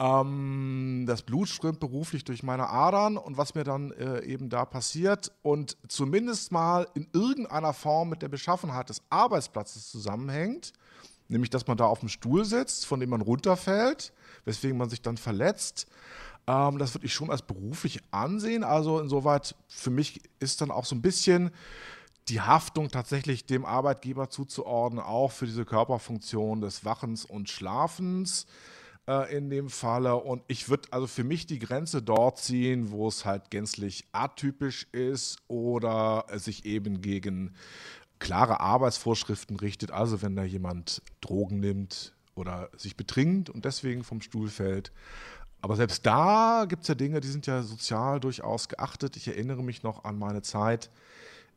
Ähm, 0.00 1.04
das 1.06 1.22
Blut 1.22 1.48
strömt 1.48 1.78
beruflich 1.78 2.24
durch 2.24 2.42
meine 2.42 2.68
Adern 2.68 3.16
und 3.16 3.36
was 3.36 3.54
mir 3.54 3.62
dann 3.62 3.92
äh, 3.92 4.24
eben 4.24 4.48
da 4.48 4.64
passiert 4.64 5.30
und 5.42 5.76
zumindest 5.88 6.50
mal 6.50 6.88
in 6.94 7.06
irgendeiner 7.12 7.72
Form 7.72 8.08
mit 8.08 8.22
der 8.22 8.28
Beschaffenheit 8.28 8.88
des 8.88 9.02
Arbeitsplatzes 9.10 9.88
zusammenhängt, 9.90 10.72
nämlich 11.28 11.50
dass 11.50 11.68
man 11.68 11.76
da 11.76 11.84
auf 11.86 12.00
dem 12.00 12.08
Stuhl 12.08 12.44
sitzt, 12.44 12.86
von 12.86 12.98
dem 12.98 13.10
man 13.10 13.20
runterfällt, 13.20 14.12
weswegen 14.44 14.76
man 14.76 14.90
sich 14.90 15.00
dann 15.00 15.16
verletzt. 15.16 15.86
Ähm, 16.48 16.78
das 16.78 16.94
würde 16.94 17.06
ich 17.06 17.14
schon 17.14 17.30
als 17.30 17.42
beruflich 17.42 18.00
ansehen. 18.10 18.64
Also 18.64 18.98
insoweit 18.98 19.54
für 19.68 19.90
mich 19.90 20.22
ist 20.40 20.60
dann 20.60 20.72
auch 20.72 20.86
so 20.86 20.96
ein 20.96 21.02
bisschen 21.02 21.52
die 22.28 22.40
Haftung 22.40 22.88
tatsächlich 22.88 23.46
dem 23.46 23.64
Arbeitgeber 23.64 24.28
zuzuordnen, 24.28 25.04
auch 25.04 25.30
für 25.30 25.46
diese 25.46 25.64
Körperfunktion 25.64 26.62
des 26.62 26.84
Wachens 26.84 27.24
und 27.24 27.48
Schlafens 27.48 28.46
äh, 29.08 29.36
in 29.36 29.50
dem 29.50 29.68
Falle. 29.68 30.16
Und 30.16 30.42
ich 30.48 30.68
würde 30.68 30.88
also 30.90 31.06
für 31.06 31.24
mich 31.24 31.46
die 31.46 31.58
Grenze 31.58 32.02
dort 32.02 32.38
ziehen, 32.38 32.90
wo 32.90 33.08
es 33.08 33.24
halt 33.24 33.50
gänzlich 33.50 34.06
atypisch 34.12 34.86
ist 34.92 35.38
oder 35.48 36.26
sich 36.34 36.64
eben 36.64 37.00
gegen 37.00 37.54
klare 38.18 38.60
Arbeitsvorschriften 38.60 39.56
richtet. 39.56 39.90
Also 39.90 40.22
wenn 40.22 40.36
da 40.36 40.44
jemand 40.44 41.02
Drogen 41.20 41.60
nimmt 41.60 42.14
oder 42.34 42.70
sich 42.76 42.96
betrinkt 42.96 43.50
und 43.50 43.64
deswegen 43.64 44.04
vom 44.04 44.20
Stuhl 44.20 44.48
fällt. 44.48 44.92
Aber 45.60 45.76
selbst 45.76 46.04
da 46.04 46.66
gibt 46.68 46.82
es 46.82 46.88
ja 46.88 46.94
Dinge, 46.94 47.20
die 47.20 47.28
sind 47.28 47.46
ja 47.46 47.62
sozial 47.62 48.20
durchaus 48.20 48.68
geachtet. 48.68 49.16
Ich 49.16 49.28
erinnere 49.28 49.62
mich 49.62 49.82
noch 49.82 50.04
an 50.04 50.18
meine 50.18 50.42
Zeit 50.42 50.90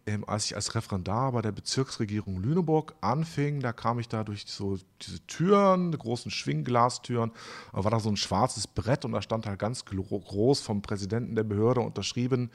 ähm, 0.08 0.24
als 0.26 0.46
ich 0.46 0.56
als 0.56 0.74
Referendar 0.74 1.34
bei 1.34 1.41
der 1.41 1.52
Bezirksregierung 1.52 2.41
Lüneburg 2.41 2.96
anfing, 3.02 3.60
da 3.60 3.74
kam 3.74 4.00
ich 4.00 4.08
da 4.08 4.24
durch 4.24 4.46
so 4.48 4.80
diese 5.02 5.20
Türen, 5.28 5.91
die 5.91 5.98
großen 5.98 6.32
Schwingglastüren, 6.32 7.32
da 7.74 7.84
war 7.84 7.91
da 7.91 8.00
so 8.00 8.10
ein 8.10 8.15
schwarzes 8.15 8.67
Brett 8.67 9.04
und 9.04 9.12
da 9.12 9.22
stand 9.22 9.46
halt 9.46 9.60
ganz 9.60 9.84
groß 9.86 10.62
vom 10.62 10.82
Präsidenten 10.82 11.36
der 11.36 11.43
Behörde 11.43 11.82
unterschrieben, 11.82 12.50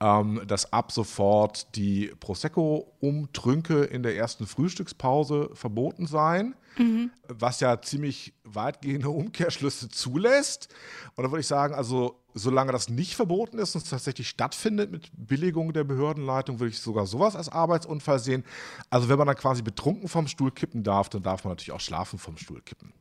ähm, 0.00 0.40
dass 0.46 0.72
ab 0.72 0.90
sofort 0.90 1.76
die 1.76 2.12
Prosecco-Umtrünke 2.18 3.84
in 3.84 4.02
der 4.02 4.16
ersten 4.16 4.46
Frühstückspause 4.46 5.50
verboten 5.52 6.06
seien. 6.06 6.54
Mhm. 6.78 7.10
Was 7.28 7.60
ja 7.60 7.80
ziemlich 7.80 8.34
weitgehende 8.54 9.10
Umkehrschlüsse 9.10 9.88
zulässt. 9.88 10.68
Und 11.14 11.24
da 11.24 11.30
würde 11.30 11.40
ich 11.40 11.46
sagen, 11.46 11.74
also 11.74 12.20
solange 12.34 12.72
das 12.72 12.88
nicht 12.88 13.14
verboten 13.14 13.58
ist 13.58 13.74
und 13.74 13.84
es 13.84 13.90
tatsächlich 13.90 14.28
stattfindet 14.28 14.90
mit 14.90 15.10
Billigung 15.14 15.72
der 15.72 15.84
Behördenleitung, 15.84 16.60
würde 16.60 16.70
ich 16.70 16.80
sogar 16.80 17.06
sowas 17.06 17.34
als 17.34 17.48
Arbeitsunfall 17.48 18.18
sehen. 18.18 18.44
Also 18.90 19.08
wenn 19.08 19.18
man 19.18 19.26
dann 19.26 19.36
quasi 19.36 19.62
betrunken 19.62 20.08
vom 20.08 20.28
Stuhl 20.28 20.50
kippen 20.50 20.82
darf, 20.82 21.08
dann 21.08 21.22
darf 21.22 21.44
man 21.44 21.52
natürlich 21.52 21.72
auch 21.72 21.80
schlafen 21.80 22.18
vom 22.18 22.36
Stuhl 22.36 22.60
kippen. 22.62 22.92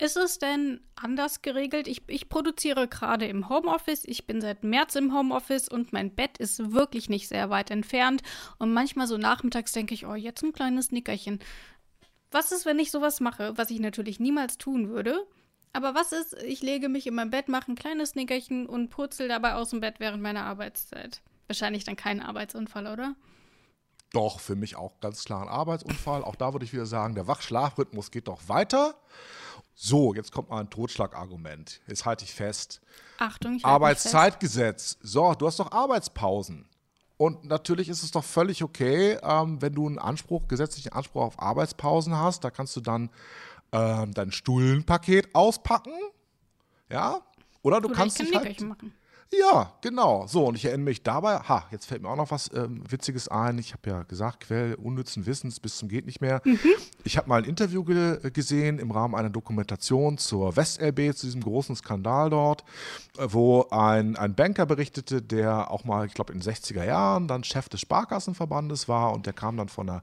Ist 0.00 0.16
es 0.16 0.38
denn 0.38 0.80
anders 0.94 1.42
geregelt? 1.42 1.86
Ich, 1.86 2.02
ich 2.06 2.30
produziere 2.30 2.88
gerade 2.88 3.26
im 3.26 3.50
Homeoffice. 3.50 4.04
Ich 4.06 4.26
bin 4.26 4.40
seit 4.40 4.64
März 4.64 4.94
im 4.94 5.14
Homeoffice 5.14 5.68
und 5.68 5.92
mein 5.92 6.14
Bett 6.14 6.38
ist 6.38 6.72
wirklich 6.72 7.10
nicht 7.10 7.28
sehr 7.28 7.50
weit 7.50 7.70
entfernt. 7.70 8.22
Und 8.56 8.72
manchmal 8.72 9.06
so 9.06 9.18
nachmittags 9.18 9.72
denke 9.72 9.92
ich, 9.92 10.06
oh, 10.06 10.14
jetzt 10.14 10.42
ein 10.42 10.54
kleines 10.54 10.90
Nickerchen. 10.90 11.38
Was 12.30 12.52
ist, 12.52 12.66
wenn 12.66 12.78
ich 12.78 12.90
sowas 12.90 13.20
mache, 13.20 13.56
was 13.56 13.70
ich 13.70 13.80
natürlich 13.80 14.20
niemals 14.20 14.58
tun 14.58 14.88
würde? 14.88 15.26
Aber 15.72 15.94
was 15.94 16.12
ist, 16.12 16.34
ich 16.42 16.62
lege 16.62 16.88
mich 16.88 17.06
in 17.06 17.14
mein 17.14 17.30
Bett, 17.30 17.48
mache 17.48 17.70
ein 17.70 17.76
kleines 17.76 18.14
Nickerchen 18.14 18.66
und 18.66 18.88
purzel 18.88 19.28
dabei 19.28 19.54
aus 19.54 19.70
dem 19.70 19.80
Bett 19.80 19.96
während 19.98 20.22
meiner 20.22 20.44
Arbeitszeit? 20.44 21.22
Wahrscheinlich 21.46 21.84
dann 21.84 21.96
kein 21.96 22.20
Arbeitsunfall, 22.20 22.86
oder? 22.86 23.14
Doch, 24.12 24.40
für 24.40 24.56
mich 24.56 24.76
auch 24.76 24.98
ganz 25.00 25.24
klar 25.24 25.42
ein 25.42 25.48
Arbeitsunfall. 25.48 26.24
Auch 26.24 26.34
da 26.34 26.52
würde 26.52 26.64
ich 26.64 26.72
wieder 26.72 26.86
sagen, 26.86 27.14
der 27.14 27.28
Wachschlafrhythmus 27.28 28.10
geht 28.10 28.26
doch 28.26 28.48
weiter. 28.48 28.96
So, 29.74 30.14
jetzt 30.14 30.32
kommt 30.32 30.50
mal 30.50 30.60
ein 30.60 30.70
Totschlagargument. 30.70 31.80
Jetzt 31.86 32.04
halte 32.04 32.24
ich 32.24 32.34
fest. 32.34 32.80
Achtung, 33.18 33.56
ich 33.56 33.64
Arbeitszeitgesetz. 33.64 34.98
So, 35.00 35.34
du 35.34 35.46
hast 35.46 35.60
doch 35.60 35.72
Arbeitspausen. 35.72 36.68
Und 37.20 37.44
natürlich 37.44 37.90
ist 37.90 38.02
es 38.02 38.12
doch 38.12 38.24
völlig 38.24 38.64
okay, 38.64 39.18
ähm, 39.22 39.60
wenn 39.60 39.74
du 39.74 39.86
einen 39.86 39.98
Anspruch, 39.98 40.48
gesetzlichen 40.48 40.94
Anspruch 40.94 41.20
auf 41.20 41.38
Arbeitspausen 41.38 42.16
hast. 42.16 42.44
Da 42.44 42.50
kannst 42.50 42.74
du 42.76 42.80
dann 42.80 43.10
ähm, 43.72 44.14
dein 44.14 44.32
Stullenpaket 44.32 45.34
auspacken. 45.34 45.92
Ja? 46.88 47.20
Oder 47.60 47.82
du 47.82 47.88
Oder 47.88 47.94
kannst 47.94 48.16
kann 48.16 48.26
dich 48.26 48.34
halt, 48.34 48.60
machen. 48.62 48.94
Ja, 49.32 49.72
genau. 49.80 50.26
So, 50.26 50.46
und 50.46 50.56
ich 50.56 50.64
erinnere 50.64 50.86
mich 50.86 51.04
dabei, 51.04 51.36
ha, 51.36 51.64
jetzt 51.70 51.86
fällt 51.86 52.02
mir 52.02 52.08
auch 52.08 52.16
noch 52.16 52.32
was 52.32 52.50
ähm, 52.52 52.82
Witziges 52.88 53.28
ein. 53.28 53.58
Ich 53.58 53.72
habe 53.72 53.88
ja 53.88 54.02
gesagt, 54.02 54.40
Quell 54.40 54.74
unnützen 54.74 55.24
Wissens 55.24 55.60
bis 55.60 55.78
zum 55.78 55.88
geht 55.88 56.04
nicht 56.06 56.20
mehr. 56.20 56.42
Mhm. 56.44 56.58
Ich 57.04 57.16
habe 57.16 57.28
mal 57.28 57.42
ein 57.42 57.48
Interview 57.48 57.84
ge 57.84 58.18
gesehen 58.32 58.80
im 58.80 58.90
Rahmen 58.90 59.14
einer 59.14 59.30
Dokumentation 59.30 60.18
zur 60.18 60.56
WestLB, 60.56 61.14
zu 61.14 61.26
diesem 61.26 61.42
großen 61.42 61.76
Skandal 61.76 62.30
dort, 62.30 62.64
äh, 63.18 63.28
wo 63.28 63.66
ein, 63.70 64.16
ein 64.16 64.34
Banker 64.34 64.66
berichtete, 64.66 65.22
der 65.22 65.70
auch 65.70 65.84
mal, 65.84 66.06
ich 66.06 66.14
glaube, 66.14 66.32
in 66.32 66.40
den 66.40 66.52
60er 66.52 66.84
Jahren 66.84 67.28
dann 67.28 67.44
Chef 67.44 67.68
des 67.68 67.80
Sparkassenverbandes 67.80 68.88
war 68.88 69.12
und 69.12 69.26
der 69.26 69.32
kam 69.32 69.56
dann 69.56 69.68
von 69.68 69.86
der 69.86 70.02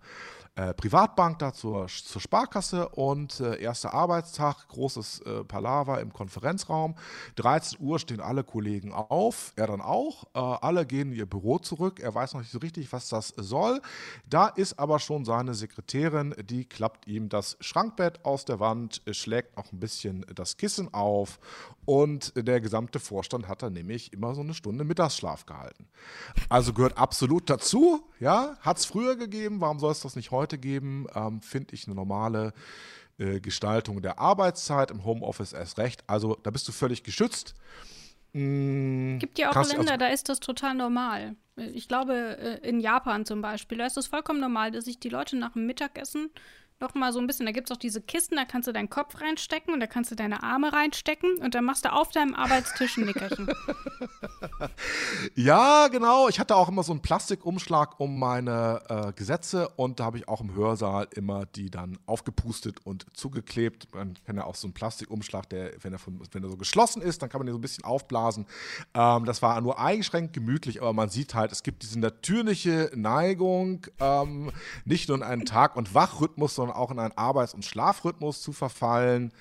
äh, 0.58 0.74
Privatbank 0.74 1.38
da 1.38 1.54
zur, 1.54 1.86
zur 1.86 2.20
Sparkasse 2.20 2.89
und 2.89 3.39
äh, 3.39 3.62
erster 3.62 3.93
Arbeitstag, 3.93 4.67
großes 4.70 5.22
äh, 5.22 5.43
Palaver 5.43 6.02
im 6.02 6.12
Konferenzraum. 6.12 6.96
13 7.36 7.80
Uhr 7.80 8.00
stehen 8.00 8.20
alle 8.20 8.43
Kollegen 8.43 8.91
auf, 8.91 9.54
er 9.56 9.67
dann 9.67 9.82
auch. 9.82 10.24
Äh, 10.34 10.39
alle 10.39 10.88
gehen 10.88 11.12
in 11.12 11.17
ihr 11.17 11.28
Büro 11.28 11.60
zurück. 11.60 12.00
Er 12.00 12.15
weiß 12.15 12.34
noch 12.34 12.41
nicht 12.41 12.52
so 12.52 12.58
richtig, 12.58 12.91
was 12.91 13.08
das 13.10 13.34
soll. 13.38 13.82
Da 14.28 14.48
ist 14.48 14.80
aber 14.80 14.98
schon 14.98 15.26
seine 15.26 15.54
Sekretärin, 15.54 16.34
die 16.43 16.65
klappt 16.65 17.06
ihm 17.08 17.30
das 17.30 17.58
Schrankbett 17.60 18.26
aus 18.26 18.43
der 18.46 18.60
Wand, 18.60 19.04
schlägt 19.12 19.58
noch 19.58 19.72
ein 19.72 19.80
bisschen 19.80 20.26
das 20.34 20.58
Kissen 20.58 20.91
auf 20.91 21.39
und 21.86 22.34
der 22.36 22.62
gesamte 22.62 23.00
Vorstand 23.00 23.48
hat 23.48 23.62
dann 23.62 23.74
nämlich 23.74 24.12
immer 24.12 24.34
so 24.34 24.41
eine 24.41 24.56
Stunde 24.56 24.84
Mittagsschlaf 24.84 25.46
gehalten. 25.46 25.88
Also 26.50 26.74
gehört 26.74 26.98
absolut 26.98 27.50
dazu, 27.50 28.04
ja. 28.20 28.58
Hat 28.62 28.78
es 28.78 28.86
früher 28.86 29.15
gegeben, 29.15 29.62
warum 29.62 29.80
soll 29.80 29.91
es 29.91 30.02
das 30.02 30.15
nicht 30.15 30.32
heute 30.32 30.46
geben? 30.55 31.07
Ähm, 31.13 31.41
Finde 31.41 31.73
ich 31.73 31.86
eine 31.88 31.95
normale 31.95 32.53
äh, 33.17 33.39
Gestaltung 33.39 34.01
der 34.01 34.19
Arbeitszeit 34.19 34.91
im 34.91 35.03
Homeoffice 35.03 35.53
erst 35.53 35.79
recht. 35.79 36.03
Also 36.07 36.38
da 36.43 36.51
bist 36.51 36.67
du 36.67 36.71
völlig 36.71 37.03
geschützt. 37.03 37.55
Mm, 38.33 39.17
Gibt 39.17 39.39
ja 39.39 39.49
auch 39.49 39.55
Länder, 39.55 39.79
also 39.79 39.97
da 39.97 40.07
ist 40.07 40.29
das 40.29 40.39
total 40.39 40.75
normal. 40.75 41.36
Ich 41.55 41.88
glaube, 41.88 42.38
äh, 42.38 42.69
in 42.69 42.79
Japan 42.79 43.25
zum 43.25 43.41
Beispiel, 43.41 43.79
da 43.79 43.88
ist 43.88 43.97
es 43.97 44.07
vollkommen 44.07 44.39
normal, 44.39 44.71
dass 44.71 44.86
sich 44.86 44.99
die 44.99 45.10
Leute 45.10 45.36
nach 45.36 45.53
dem 45.53 45.65
Mittagessen 45.65 46.29
noch 46.79 46.93
mal 46.93 47.11
so 47.11 47.19
ein 47.19 47.27
bisschen, 47.27 47.45
da 47.45 47.51
gibt 47.51 47.69
es 47.69 47.75
auch 47.75 47.79
diese 47.79 48.01
Kisten, 48.01 48.35
da 48.35 48.45
kannst 48.45 48.67
du 48.67 48.71
deinen 48.71 48.89
Kopf 48.89 49.19
reinstecken 49.21 49.73
und 49.73 49.79
da 49.79 49.87
kannst 49.87 50.11
du 50.11 50.15
deine 50.15 50.43
Arme 50.43 50.73
reinstecken 50.73 51.37
und 51.37 51.55
dann 51.55 51.65
machst 51.65 51.85
du 51.85 51.91
auf 51.91 52.11
deinem 52.11 52.35
Arbeitstisch 52.35 52.97
ein 52.97 53.05
Nickerchen. 53.05 53.49
ja, 55.35 55.87
genau. 55.87 56.29
Ich 56.29 56.39
hatte 56.39 56.55
auch 56.55 56.69
immer 56.69 56.83
so 56.83 56.91
einen 56.91 57.01
Plastikumschlag 57.01 57.99
um 57.99 58.19
meine 58.19 58.81
äh, 58.89 59.13
Gesetze 59.13 59.69
und 59.69 59.99
da 59.99 60.05
habe 60.05 60.17
ich 60.17 60.27
auch 60.27 60.41
im 60.41 60.53
Hörsaal 60.53 61.07
immer 61.15 61.45
die 61.45 61.69
dann 61.69 61.97
aufgepustet 62.05 62.79
und 62.83 63.05
zugeklebt. 63.15 63.93
Man 63.95 64.15
kann 64.25 64.35
ja 64.35 64.43
auch 64.43 64.55
so 64.55 64.67
einen 64.67 64.73
Plastikumschlag, 64.73 65.49
der, 65.49 65.71
wenn 65.81 65.93
er, 65.93 65.99
von, 65.99 66.21
wenn 66.31 66.43
er 66.43 66.49
so 66.49 66.57
geschlossen 66.57 67.01
ist, 67.01 67.21
dann 67.21 67.29
kann 67.29 67.39
man 67.39 67.47
den 67.47 67.53
so 67.53 67.59
ein 67.59 67.61
bisschen 67.61 67.83
aufblasen. 67.83 68.45
Ähm, 68.93 69.25
das 69.25 69.41
war 69.41 69.59
nur 69.61 69.79
eingeschränkt 69.79 70.33
gemütlich, 70.33 70.81
aber 70.81 70.93
man 70.93 71.09
sieht 71.09 71.33
halt, 71.33 71.51
es 71.51 71.63
gibt 71.63 71.83
diese 71.83 71.99
natürliche 71.99 72.91
Neigung, 72.95 73.87
ähm, 73.99 74.51
nicht 74.85 75.07
nur 75.07 75.17
in 75.17 75.23
einen 75.23 75.45
Tag- 75.45 75.75
und 75.75 75.93
Wachrhythmus, 75.95 76.55
sondern 76.55 76.66
sondern 76.67 76.77
auch 76.84 76.91
in 76.91 76.99
einen 76.99 77.17
Arbeits- 77.17 77.53
und 77.53 77.65
Schlafrhythmus 77.65 78.41
zu 78.41 78.51
verfallen. 78.51 79.32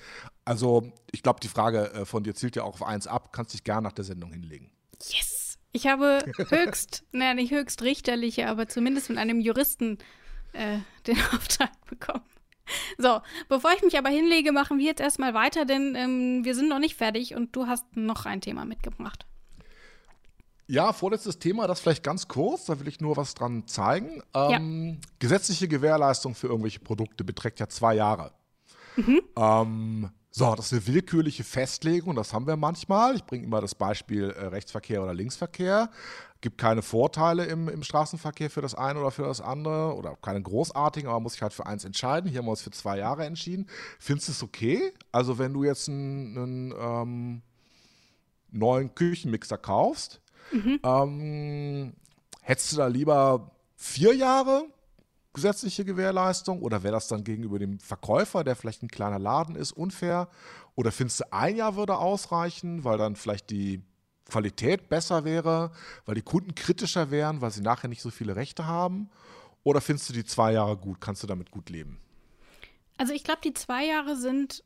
Also, 0.44 0.92
ich 1.10 1.22
glaube, 1.22 1.40
die 1.40 1.48
Frage 1.48 1.92
äh, 1.92 2.04
von 2.04 2.22
dir 2.22 2.34
zielt 2.34 2.56
ja 2.56 2.62
auch 2.62 2.74
auf 2.74 2.82
eins 2.82 3.06
ab. 3.06 3.32
Kannst 3.32 3.54
dich 3.54 3.64
gerne 3.64 3.82
nach 3.82 3.92
der 3.92 4.04
Sendung 4.04 4.32
hinlegen. 4.32 4.70
Yes! 5.02 5.58
Ich 5.72 5.86
habe 5.86 6.20
höchst, 6.48 7.04
naja, 7.12 7.34
nicht 7.34 7.52
höchst 7.52 7.82
richterliche, 7.82 8.48
aber 8.48 8.68
zumindest 8.68 9.10
mit 9.10 9.18
einem 9.18 9.40
Juristen 9.40 9.98
äh, 10.52 10.78
den 11.06 11.18
Auftrag 11.34 11.72
bekommen. 11.86 12.24
So, 12.98 13.20
bevor 13.48 13.72
ich 13.74 13.82
mich 13.82 13.96
aber 13.96 14.08
hinlege, 14.08 14.50
machen 14.52 14.78
wir 14.78 14.86
jetzt 14.86 15.00
erstmal 15.00 15.34
weiter, 15.34 15.64
denn 15.64 15.94
ähm, 15.94 16.44
wir 16.44 16.54
sind 16.54 16.68
noch 16.68 16.78
nicht 16.80 16.96
fertig 16.96 17.34
und 17.34 17.54
du 17.54 17.66
hast 17.66 17.84
noch 17.94 18.26
ein 18.26 18.40
Thema 18.40 18.64
mitgebracht. 18.64 19.26
Ja, 20.68 20.92
vorletztes 20.92 21.38
Thema, 21.38 21.68
das 21.68 21.80
vielleicht 21.80 22.02
ganz 22.02 22.26
kurz, 22.26 22.64
da 22.64 22.80
will 22.80 22.88
ich 22.88 23.00
nur 23.00 23.16
was 23.16 23.34
dran 23.34 23.68
zeigen. 23.68 24.22
Ähm, 24.34 24.98
ja. 25.00 25.08
Gesetzliche 25.20 25.68
Gewährleistung 25.68 26.34
für 26.34 26.48
irgendwelche 26.48 26.80
Produkte 26.80 27.22
beträgt 27.22 27.60
ja 27.60 27.68
zwei 27.68 27.94
Jahre. 27.94 28.32
Mhm. 28.96 29.20
Ähm, 29.36 30.10
so, 30.30 30.54
das 30.54 30.66
ist 30.66 30.72
eine 30.72 30.94
willkürliche 30.94 31.44
Festlegung, 31.44 32.16
das 32.16 32.34
haben 32.34 32.46
wir 32.46 32.56
manchmal. 32.56 33.14
Ich 33.14 33.24
bringe 33.24 33.44
immer 33.44 33.60
das 33.60 33.74
Beispiel 33.74 34.30
äh, 34.30 34.46
Rechtsverkehr 34.46 35.02
oder 35.02 35.14
Linksverkehr. 35.14 35.88
Gibt 36.40 36.58
keine 36.58 36.82
Vorteile 36.82 37.46
im, 37.46 37.68
im 37.68 37.82
Straßenverkehr 37.82 38.50
für 38.50 38.60
das 38.60 38.74
eine 38.74 38.98
oder 39.00 39.10
für 39.10 39.22
das 39.22 39.40
andere 39.40 39.94
oder 39.94 40.16
keine 40.16 40.42
großartigen, 40.42 41.08
aber 41.08 41.16
man 41.16 41.22
muss 41.22 41.32
sich 41.32 41.42
halt 41.42 41.54
für 41.54 41.64
eins 41.66 41.84
entscheiden. 41.84 42.28
Hier 42.28 42.40
haben 42.40 42.46
wir 42.46 42.50
uns 42.50 42.60
für 42.60 42.70
zwei 42.70 42.98
Jahre 42.98 43.24
entschieden. 43.24 43.66
Findest 43.98 44.28
du 44.28 44.32
es 44.32 44.42
okay? 44.42 44.92
Also, 45.12 45.38
wenn 45.38 45.54
du 45.54 45.64
jetzt 45.64 45.88
einen, 45.88 46.36
einen 46.36 46.74
ähm, 46.78 47.42
neuen 48.50 48.94
Küchenmixer 48.94 49.58
kaufst, 49.58 50.20
Mhm. 50.52 50.80
Ähm, 50.82 51.92
hättest 52.42 52.72
du 52.72 52.76
da 52.76 52.86
lieber 52.86 53.50
vier 53.76 54.14
Jahre 54.14 54.66
gesetzliche 55.36 55.84
Gewährleistung 55.84 56.62
oder 56.62 56.82
wäre 56.82 56.94
das 56.94 57.08
dann 57.08 57.22
gegenüber 57.22 57.58
dem 57.58 57.78
Verkäufer, 57.78 58.42
der 58.42 58.56
vielleicht 58.56 58.82
ein 58.82 58.88
kleiner 58.88 59.18
Laden 59.18 59.54
ist, 59.54 59.72
unfair? 59.72 60.28
Oder 60.74 60.90
findest 60.92 61.20
du 61.20 61.32
ein 61.32 61.56
Jahr 61.56 61.76
würde 61.76 61.98
ausreichen, 61.98 62.84
weil 62.84 62.98
dann 62.98 63.16
vielleicht 63.16 63.50
die 63.50 63.82
Qualität 64.28 64.88
besser 64.88 65.24
wäre, 65.24 65.72
weil 66.04 66.14
die 66.14 66.22
Kunden 66.22 66.54
kritischer 66.54 67.10
wären, 67.10 67.42
weil 67.42 67.50
sie 67.50 67.60
nachher 67.60 67.88
nicht 67.88 68.02
so 68.02 68.10
viele 68.10 68.34
Rechte 68.34 68.66
haben? 68.66 69.10
Oder 69.62 69.80
findest 69.80 70.08
du 70.08 70.12
die 70.14 70.24
zwei 70.24 70.52
Jahre 70.52 70.76
gut? 70.76 71.00
Kannst 71.00 71.22
du 71.22 71.26
damit 71.26 71.50
gut 71.50 71.70
leben? 71.70 71.98
Also 72.96 73.12
ich 73.12 73.22
glaube, 73.24 73.40
die 73.44 73.52
zwei 73.52 73.84
Jahre 73.84 74.16
sind 74.16 74.64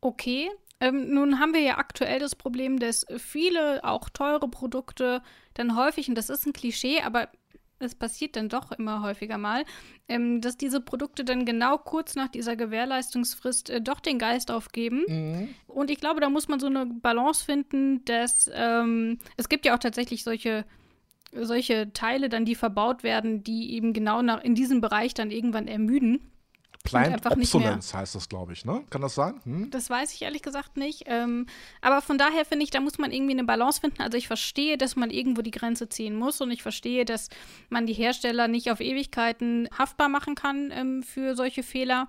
okay. 0.00 0.50
Ähm, 0.84 1.14
nun 1.14 1.40
haben 1.40 1.54
wir 1.54 1.60
ja 1.60 1.78
aktuell 1.78 2.18
das 2.18 2.36
Problem, 2.36 2.78
dass 2.78 3.06
viele 3.16 3.82
auch 3.84 4.10
teure 4.10 4.48
Produkte 4.48 5.22
dann 5.54 5.76
häufig, 5.76 6.08
und 6.08 6.14
das 6.16 6.28
ist 6.28 6.46
ein 6.46 6.52
Klischee, 6.52 7.00
aber 7.00 7.28
es 7.78 7.94
passiert 7.94 8.36
dann 8.36 8.48
doch 8.48 8.70
immer 8.72 9.02
häufiger 9.02 9.38
mal, 9.38 9.64
ähm, 10.08 10.40
dass 10.40 10.56
diese 10.56 10.80
Produkte 10.80 11.24
dann 11.24 11.44
genau 11.44 11.78
kurz 11.78 12.14
nach 12.14 12.28
dieser 12.28 12.56
Gewährleistungsfrist 12.56 13.70
äh, 13.70 13.80
doch 13.80 14.00
den 14.00 14.18
Geist 14.18 14.50
aufgeben. 14.50 15.04
Mhm. 15.08 15.48
Und 15.66 15.90
ich 15.90 16.00
glaube, 16.00 16.20
da 16.20 16.28
muss 16.28 16.48
man 16.48 16.60
so 16.60 16.66
eine 16.66 16.86
Balance 16.86 17.44
finden, 17.44 18.04
dass 18.04 18.50
ähm, 18.54 19.18
es 19.36 19.48
gibt 19.48 19.64
ja 19.66 19.74
auch 19.74 19.80
tatsächlich 19.80 20.22
solche 20.22 20.64
solche 21.36 21.92
Teile 21.92 22.28
dann, 22.28 22.44
die 22.44 22.54
verbaut 22.54 23.02
werden, 23.02 23.42
die 23.42 23.74
eben 23.74 23.92
genau 23.92 24.22
nach, 24.22 24.44
in 24.44 24.54
diesem 24.54 24.80
Bereich 24.80 25.14
dann 25.14 25.32
irgendwann 25.32 25.66
ermüden. 25.66 26.20
Plant 26.84 27.24
Obsolence 27.24 27.94
heißt 27.94 28.14
das, 28.14 28.28
glaube 28.28 28.52
ich, 28.52 28.66
ne? 28.66 28.84
Kann 28.90 29.00
das 29.00 29.14
sein? 29.14 29.40
Hm? 29.44 29.70
Das 29.70 29.88
weiß 29.88 30.12
ich 30.12 30.20
ehrlich 30.20 30.42
gesagt 30.42 30.76
nicht. 30.76 31.04
Ähm, 31.06 31.46
aber 31.80 32.02
von 32.02 32.18
daher 32.18 32.44
finde 32.44 32.64
ich, 32.64 32.70
da 32.70 32.80
muss 32.80 32.98
man 32.98 33.10
irgendwie 33.10 33.32
eine 33.32 33.44
Balance 33.44 33.80
finden. 33.80 34.02
Also 34.02 34.18
ich 34.18 34.28
verstehe, 34.28 34.76
dass 34.76 34.94
man 34.94 35.10
irgendwo 35.10 35.40
die 35.40 35.50
Grenze 35.50 35.88
ziehen 35.88 36.14
muss 36.14 36.42
und 36.42 36.50
ich 36.50 36.62
verstehe, 36.62 37.06
dass 37.06 37.30
man 37.70 37.86
die 37.86 37.94
Hersteller 37.94 38.48
nicht 38.48 38.70
auf 38.70 38.80
Ewigkeiten 38.80 39.66
haftbar 39.76 40.10
machen 40.10 40.34
kann 40.34 40.70
ähm, 40.72 41.02
für 41.02 41.34
solche 41.34 41.62
Fehler. 41.62 42.08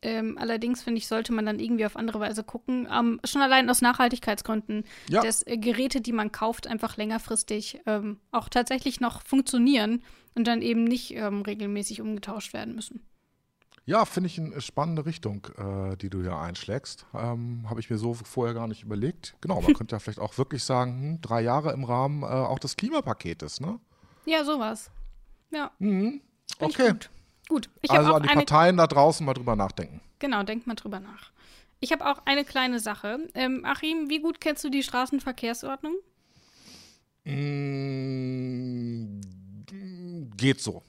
Ähm, 0.00 0.38
allerdings 0.38 0.82
finde 0.82 0.98
ich, 0.98 1.08
sollte 1.08 1.34
man 1.34 1.44
dann 1.44 1.58
irgendwie 1.58 1.84
auf 1.84 1.96
andere 1.96 2.18
Weise 2.18 2.42
gucken. 2.42 2.88
Ähm, 2.90 3.20
schon 3.24 3.42
allein 3.42 3.68
aus 3.68 3.82
Nachhaltigkeitsgründen, 3.82 4.84
ja. 5.10 5.20
dass 5.20 5.46
äh, 5.46 5.58
Geräte, 5.58 6.00
die 6.00 6.12
man 6.12 6.32
kauft, 6.32 6.66
einfach 6.66 6.96
längerfristig 6.96 7.80
ähm, 7.84 8.18
auch 8.30 8.48
tatsächlich 8.48 9.00
noch 9.00 9.20
funktionieren 9.22 10.02
und 10.34 10.46
dann 10.46 10.62
eben 10.62 10.84
nicht 10.84 11.14
ähm, 11.14 11.42
regelmäßig 11.42 12.00
umgetauscht 12.00 12.54
werden 12.54 12.74
müssen. 12.74 13.06
Ja, 13.88 14.04
finde 14.04 14.26
ich 14.26 14.38
eine 14.38 14.60
spannende 14.60 15.06
Richtung, 15.06 15.46
äh, 15.56 15.96
die 15.96 16.10
du 16.10 16.20
hier 16.20 16.36
einschlägst. 16.36 17.06
Ähm, 17.14 17.70
Habe 17.70 17.78
ich 17.78 17.88
mir 17.88 17.98
so 17.98 18.14
vorher 18.14 18.52
gar 18.52 18.66
nicht 18.66 18.82
überlegt. 18.82 19.36
Genau, 19.40 19.60
man 19.60 19.74
könnte 19.74 19.94
ja 19.94 20.00
vielleicht 20.00 20.18
auch 20.18 20.36
wirklich 20.38 20.64
sagen, 20.64 21.00
hm, 21.00 21.20
drei 21.20 21.40
Jahre 21.42 21.72
im 21.72 21.84
Rahmen 21.84 22.24
äh, 22.24 22.26
auch 22.26 22.58
des 22.58 22.76
Klimapaketes, 22.76 23.60
ne? 23.60 23.78
Ja, 24.24 24.44
sowas. 24.44 24.90
Ja. 25.52 25.70
Mhm. 25.78 26.20
Okay. 26.58 26.88
Gut. 26.90 27.10
gut. 27.48 27.70
also 27.88 28.14
an 28.14 28.24
die 28.24 28.28
Parteien 28.28 28.76
da 28.76 28.88
draußen 28.88 29.24
mal 29.24 29.34
drüber 29.34 29.54
nachdenken. 29.54 30.00
Genau, 30.18 30.42
denkt 30.42 30.66
mal 30.66 30.74
drüber 30.74 30.98
nach. 30.98 31.30
Ich 31.78 31.92
habe 31.92 32.06
auch 32.10 32.22
eine 32.24 32.44
kleine 32.44 32.80
Sache. 32.80 33.28
Ähm, 33.34 33.64
Achim, 33.64 34.08
wie 34.08 34.20
gut 34.20 34.40
kennst 34.40 34.64
du 34.64 34.70
die 34.70 34.82
Straßenverkehrsordnung? 34.82 35.94
Mm, 37.24 39.20
geht 40.36 40.60
so. 40.60 40.82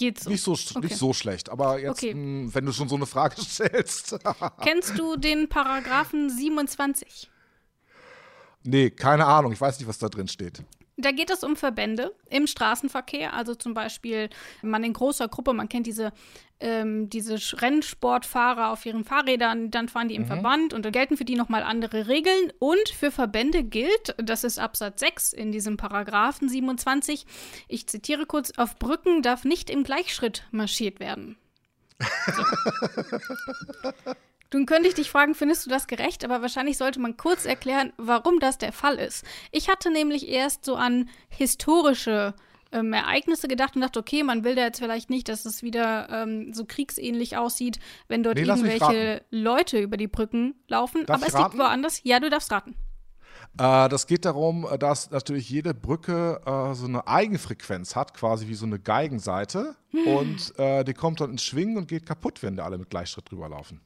Geht 0.00 0.18
so. 0.18 0.30
Nicht 0.30 0.42
so, 0.42 0.52
okay. 0.52 0.80
nicht 0.80 0.96
so 0.96 1.12
schlecht, 1.12 1.50
aber 1.50 1.78
jetzt, 1.78 1.98
okay. 1.98 2.14
mh, 2.14 2.20
hm, 2.20 2.54
wenn 2.54 2.64
du 2.64 2.72
schon 2.72 2.88
so 2.88 2.96
eine 2.96 3.04
Frage 3.04 3.36
stellst. 3.42 4.18
Kennst 4.62 4.98
du 4.98 5.18
den 5.18 5.46
Paragraphen 5.50 6.30
27? 6.30 7.30
Nee, 8.62 8.88
keine 8.88 9.26
Ahnung. 9.26 9.52
Ich 9.52 9.60
weiß 9.60 9.78
nicht, 9.78 9.86
was 9.86 9.98
da 9.98 10.08
drin 10.08 10.26
steht. 10.26 10.62
Da 11.00 11.12
geht 11.12 11.30
es 11.30 11.42
um 11.44 11.56
Verbände 11.56 12.14
im 12.28 12.46
Straßenverkehr, 12.46 13.32
also 13.32 13.54
zum 13.54 13.74
Beispiel 13.74 14.28
man 14.62 14.84
in 14.84 14.92
großer 14.92 15.28
Gruppe, 15.28 15.52
man 15.52 15.68
kennt 15.68 15.86
diese, 15.86 16.12
ähm, 16.60 17.08
diese 17.08 17.36
Rennsportfahrer 17.60 18.70
auf 18.70 18.84
ihren 18.86 19.04
Fahrrädern, 19.04 19.70
dann 19.70 19.88
fahren 19.88 20.08
die 20.08 20.14
im 20.14 20.22
mhm. 20.22 20.26
Verband 20.26 20.74
und 20.74 20.84
da 20.84 20.90
gelten 20.90 21.16
für 21.16 21.24
die 21.24 21.36
nochmal 21.36 21.62
andere 21.62 22.08
Regeln. 22.08 22.52
Und 22.58 22.88
für 22.88 23.10
Verbände 23.10 23.64
gilt, 23.64 24.14
das 24.18 24.44
ist 24.44 24.58
Absatz 24.58 25.00
6 25.00 25.32
in 25.32 25.52
diesem 25.52 25.76
Paragraphen 25.76 26.48
27, 26.48 27.26
ich 27.68 27.86
zitiere 27.86 28.26
kurz, 28.26 28.52
auf 28.56 28.78
Brücken 28.78 29.22
darf 29.22 29.44
nicht 29.44 29.70
im 29.70 29.84
Gleichschritt 29.84 30.44
marschiert 30.50 31.00
werden. 31.00 31.36
So. 34.04 34.14
Nun 34.52 34.66
könnte 34.66 34.88
ich 34.88 34.94
dich 34.94 35.10
fragen, 35.10 35.34
findest 35.34 35.66
du 35.66 35.70
das 35.70 35.86
gerecht? 35.86 36.24
Aber 36.24 36.42
wahrscheinlich 36.42 36.76
sollte 36.76 37.00
man 37.00 37.16
kurz 37.16 37.44
erklären, 37.44 37.92
warum 37.96 38.40
das 38.40 38.58
der 38.58 38.72
Fall 38.72 38.96
ist. 38.96 39.24
Ich 39.52 39.68
hatte 39.68 39.90
nämlich 39.90 40.28
erst 40.28 40.64
so 40.64 40.74
an 40.74 41.08
historische 41.28 42.34
ähm, 42.72 42.92
Ereignisse 42.92 43.48
gedacht 43.48 43.74
und 43.76 43.82
dachte, 43.82 43.98
okay, 43.98 44.22
man 44.22 44.44
will 44.44 44.54
da 44.54 44.62
jetzt 44.62 44.78
vielleicht 44.78 45.10
nicht, 45.10 45.28
dass 45.28 45.44
es 45.44 45.62
wieder 45.62 46.08
ähm, 46.10 46.52
so 46.52 46.64
kriegsähnlich 46.64 47.36
aussieht, 47.36 47.78
wenn 48.08 48.22
dort 48.22 48.36
nee, 48.36 48.42
irgendwelche 48.42 49.22
Leute 49.30 49.80
über 49.80 49.96
die 49.96 50.08
Brücken 50.08 50.54
laufen. 50.68 51.06
Darf 51.06 51.16
Aber 51.18 51.26
es 51.26 51.36
liegt 51.36 51.58
woanders. 51.58 52.00
Ja, 52.04 52.20
du 52.20 52.30
darfst 52.30 52.50
raten. 52.50 52.74
Äh, 53.58 53.88
das 53.88 54.06
geht 54.06 54.24
darum, 54.24 54.66
dass 54.78 55.10
natürlich 55.10 55.48
jede 55.48 55.74
Brücke 55.74 56.40
äh, 56.44 56.74
so 56.74 56.86
eine 56.86 57.06
Eigenfrequenz 57.06 57.96
hat, 57.96 58.14
quasi 58.14 58.48
wie 58.48 58.54
so 58.54 58.66
eine 58.66 58.78
Geigenseite. 58.78 59.76
Hm. 59.90 60.06
Und 60.06 60.58
äh, 60.58 60.84
die 60.84 60.94
kommt 60.94 61.20
dann 61.20 61.30
ins 61.30 61.44
Schwingen 61.44 61.76
und 61.76 61.88
geht 61.88 62.06
kaputt, 62.06 62.42
wenn 62.42 62.56
da 62.56 62.64
alle 62.64 62.78
mit 62.78 62.90
Gleichschritt 62.90 63.30
drüber 63.30 63.48
laufen. 63.48 63.80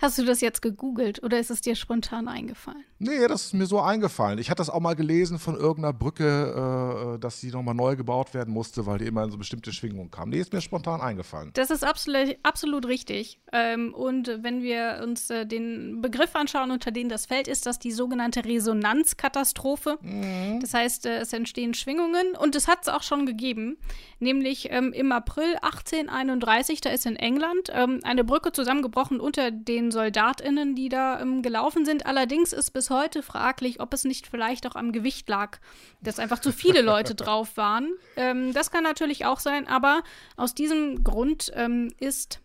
Hast 0.00 0.18
du 0.18 0.24
das 0.24 0.40
jetzt 0.40 0.60
gegoogelt 0.60 1.22
oder 1.22 1.38
ist 1.38 1.50
es 1.50 1.60
dir 1.60 1.74
spontan 1.74 2.28
eingefallen? 2.28 2.84
Nee, 2.98 3.28
das 3.28 3.46
ist 3.46 3.54
mir 3.54 3.66
so 3.66 3.80
eingefallen. 3.80 4.38
Ich 4.38 4.50
hatte 4.50 4.58
das 4.58 4.70
auch 4.70 4.80
mal 4.80 4.94
gelesen 4.94 5.38
von 5.38 5.54
irgendeiner 5.54 5.92
Brücke, 5.92 7.14
äh, 7.14 7.18
dass 7.18 7.40
die 7.40 7.50
nochmal 7.50 7.74
neu 7.74 7.96
gebaut 7.96 8.32
werden 8.32 8.52
musste, 8.52 8.86
weil 8.86 8.98
die 8.98 9.06
immer 9.06 9.24
in 9.24 9.30
so 9.30 9.36
bestimmte 9.38 9.72
Schwingungen 9.72 10.10
kam. 10.10 10.30
Nee, 10.30 10.38
ist 10.38 10.52
mir 10.52 10.60
spontan 10.60 11.00
eingefallen. 11.00 11.50
Das 11.54 11.70
ist 11.70 11.84
absolut, 11.84 12.36
absolut 12.42 12.86
richtig. 12.86 13.38
Ähm, 13.52 13.92
und 13.94 14.28
wenn 14.42 14.62
wir 14.62 15.00
uns 15.02 15.28
äh, 15.30 15.46
den 15.46 16.00
Begriff 16.00 16.34
anschauen, 16.34 16.70
unter 16.70 16.90
dem 16.90 17.08
das 17.08 17.26
fällt, 17.26 17.48
ist 17.48 17.66
das 17.66 17.78
die 17.78 17.92
sogenannte 17.92 18.44
Resonanzkatastrophe. 18.44 19.98
Mhm. 20.00 20.60
Das 20.60 20.72
heißt, 20.72 21.06
äh, 21.06 21.18
es 21.18 21.32
entstehen 21.32 21.74
Schwingungen 21.74 22.34
und 22.38 22.56
es 22.56 22.66
hat 22.66 22.80
es 22.82 22.88
auch 22.88 23.02
schon 23.02 23.26
gegeben. 23.26 23.76
Nämlich 24.20 24.68
ähm, 24.70 24.92
im 24.94 25.12
April 25.12 25.56
1831, 25.60 26.80
da 26.80 26.90
ist 26.90 27.04
in 27.04 27.16
England 27.16 27.70
ähm, 27.72 28.00
eine 28.04 28.24
Brücke 28.24 28.52
zusammengebrochen 28.52 29.20
unter 29.20 29.50
den 29.50 29.85
den 29.86 29.92
SoldatInnen, 29.92 30.74
die 30.74 30.88
da 30.88 31.20
ähm, 31.20 31.42
gelaufen 31.42 31.84
sind. 31.84 32.06
Allerdings 32.06 32.52
ist 32.52 32.72
bis 32.72 32.90
heute 32.90 33.22
fraglich, 33.22 33.80
ob 33.80 33.94
es 33.94 34.04
nicht 34.04 34.26
vielleicht 34.26 34.66
auch 34.66 34.76
am 34.76 34.92
Gewicht 34.92 35.28
lag, 35.28 35.58
dass 36.00 36.18
einfach 36.18 36.40
zu 36.40 36.52
viele 36.52 36.82
Leute 36.82 37.14
drauf 37.16 37.56
waren. 37.56 37.92
Ähm, 38.16 38.52
das 38.52 38.70
kann 38.70 38.84
natürlich 38.84 39.24
auch 39.24 39.40
sein, 39.40 39.66
aber 39.66 40.02
aus 40.36 40.54
diesem 40.54 41.04
Grund 41.04 41.52
ähm, 41.54 41.92
ist 41.98 42.40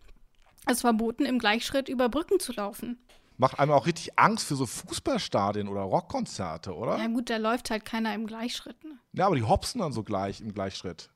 es 0.67 0.81
verboten, 0.81 1.25
im 1.25 1.39
Gleichschritt 1.39 1.89
über 1.89 2.09
Brücken 2.09 2.39
zu 2.39 2.53
laufen. 2.53 2.99
Macht 3.37 3.59
einem 3.59 3.71
auch 3.71 3.87
richtig 3.87 4.19
Angst 4.19 4.45
für 4.45 4.55
so 4.55 4.67
Fußballstadien 4.67 5.67
oder 5.67 5.81
Rockkonzerte, 5.81 6.75
oder? 6.75 6.97
Ja, 6.99 7.07
gut, 7.07 7.29
da 7.31 7.37
läuft 7.37 7.71
halt 7.71 7.85
keiner 7.85 8.13
im 8.13 8.27
Gleichschritt. 8.27 8.83
Ne? 8.83 8.99
Ja, 9.13 9.25
aber 9.25 9.35
die 9.35 9.43
hopsen 9.43 9.81
dann 9.81 9.91
so 9.91 10.03
gleich 10.03 10.41
im 10.41 10.53
Gleichschritt. 10.53 11.09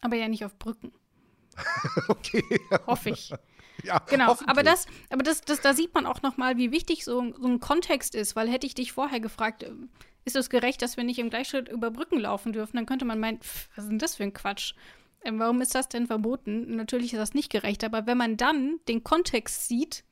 Aber 0.00 0.16
ja 0.16 0.26
nicht 0.26 0.44
auf 0.44 0.58
Brücken. 0.58 0.92
okay. 2.08 2.42
Hoffe 2.86 3.10
ich. 3.10 3.32
Ja, 3.84 3.98
genau. 4.08 4.36
Aber 4.46 4.62
das, 4.62 4.86
aber 5.10 5.22
das, 5.22 5.40
das, 5.40 5.60
da 5.60 5.74
sieht 5.74 5.94
man 5.94 6.06
auch 6.06 6.22
noch 6.22 6.36
mal, 6.36 6.56
wie 6.56 6.70
wichtig 6.70 7.04
so, 7.04 7.32
so 7.38 7.48
ein 7.48 7.60
Kontext 7.60 8.14
ist, 8.14 8.36
weil 8.36 8.48
hätte 8.48 8.66
ich 8.66 8.74
dich 8.74 8.92
vorher 8.92 9.20
gefragt, 9.20 9.62
ähm, 9.62 9.88
ist 10.24 10.36
es 10.36 10.50
gerecht, 10.50 10.82
dass 10.82 10.96
wir 10.96 11.04
nicht 11.04 11.18
im 11.18 11.30
Gleichschritt 11.30 11.68
über 11.68 11.90
Brücken 11.90 12.20
laufen 12.20 12.52
dürfen, 12.52 12.76
dann 12.76 12.86
könnte 12.86 13.04
man 13.04 13.18
meinen, 13.18 13.40
pff, 13.40 13.68
was 13.74 13.84
ist 13.84 13.90
denn 13.90 13.98
das 13.98 14.16
für 14.16 14.22
ein 14.22 14.32
Quatsch? 14.32 14.74
Ähm, 15.24 15.38
warum 15.38 15.60
ist 15.60 15.74
das 15.74 15.88
denn 15.88 16.06
verboten? 16.06 16.76
Natürlich 16.76 17.12
ist 17.12 17.18
das 17.18 17.34
nicht 17.34 17.50
gerecht, 17.50 17.84
aber 17.84 18.06
wenn 18.06 18.18
man 18.18 18.36
dann 18.36 18.80
den 18.88 19.04
Kontext 19.04 19.68
sieht, 19.68 20.04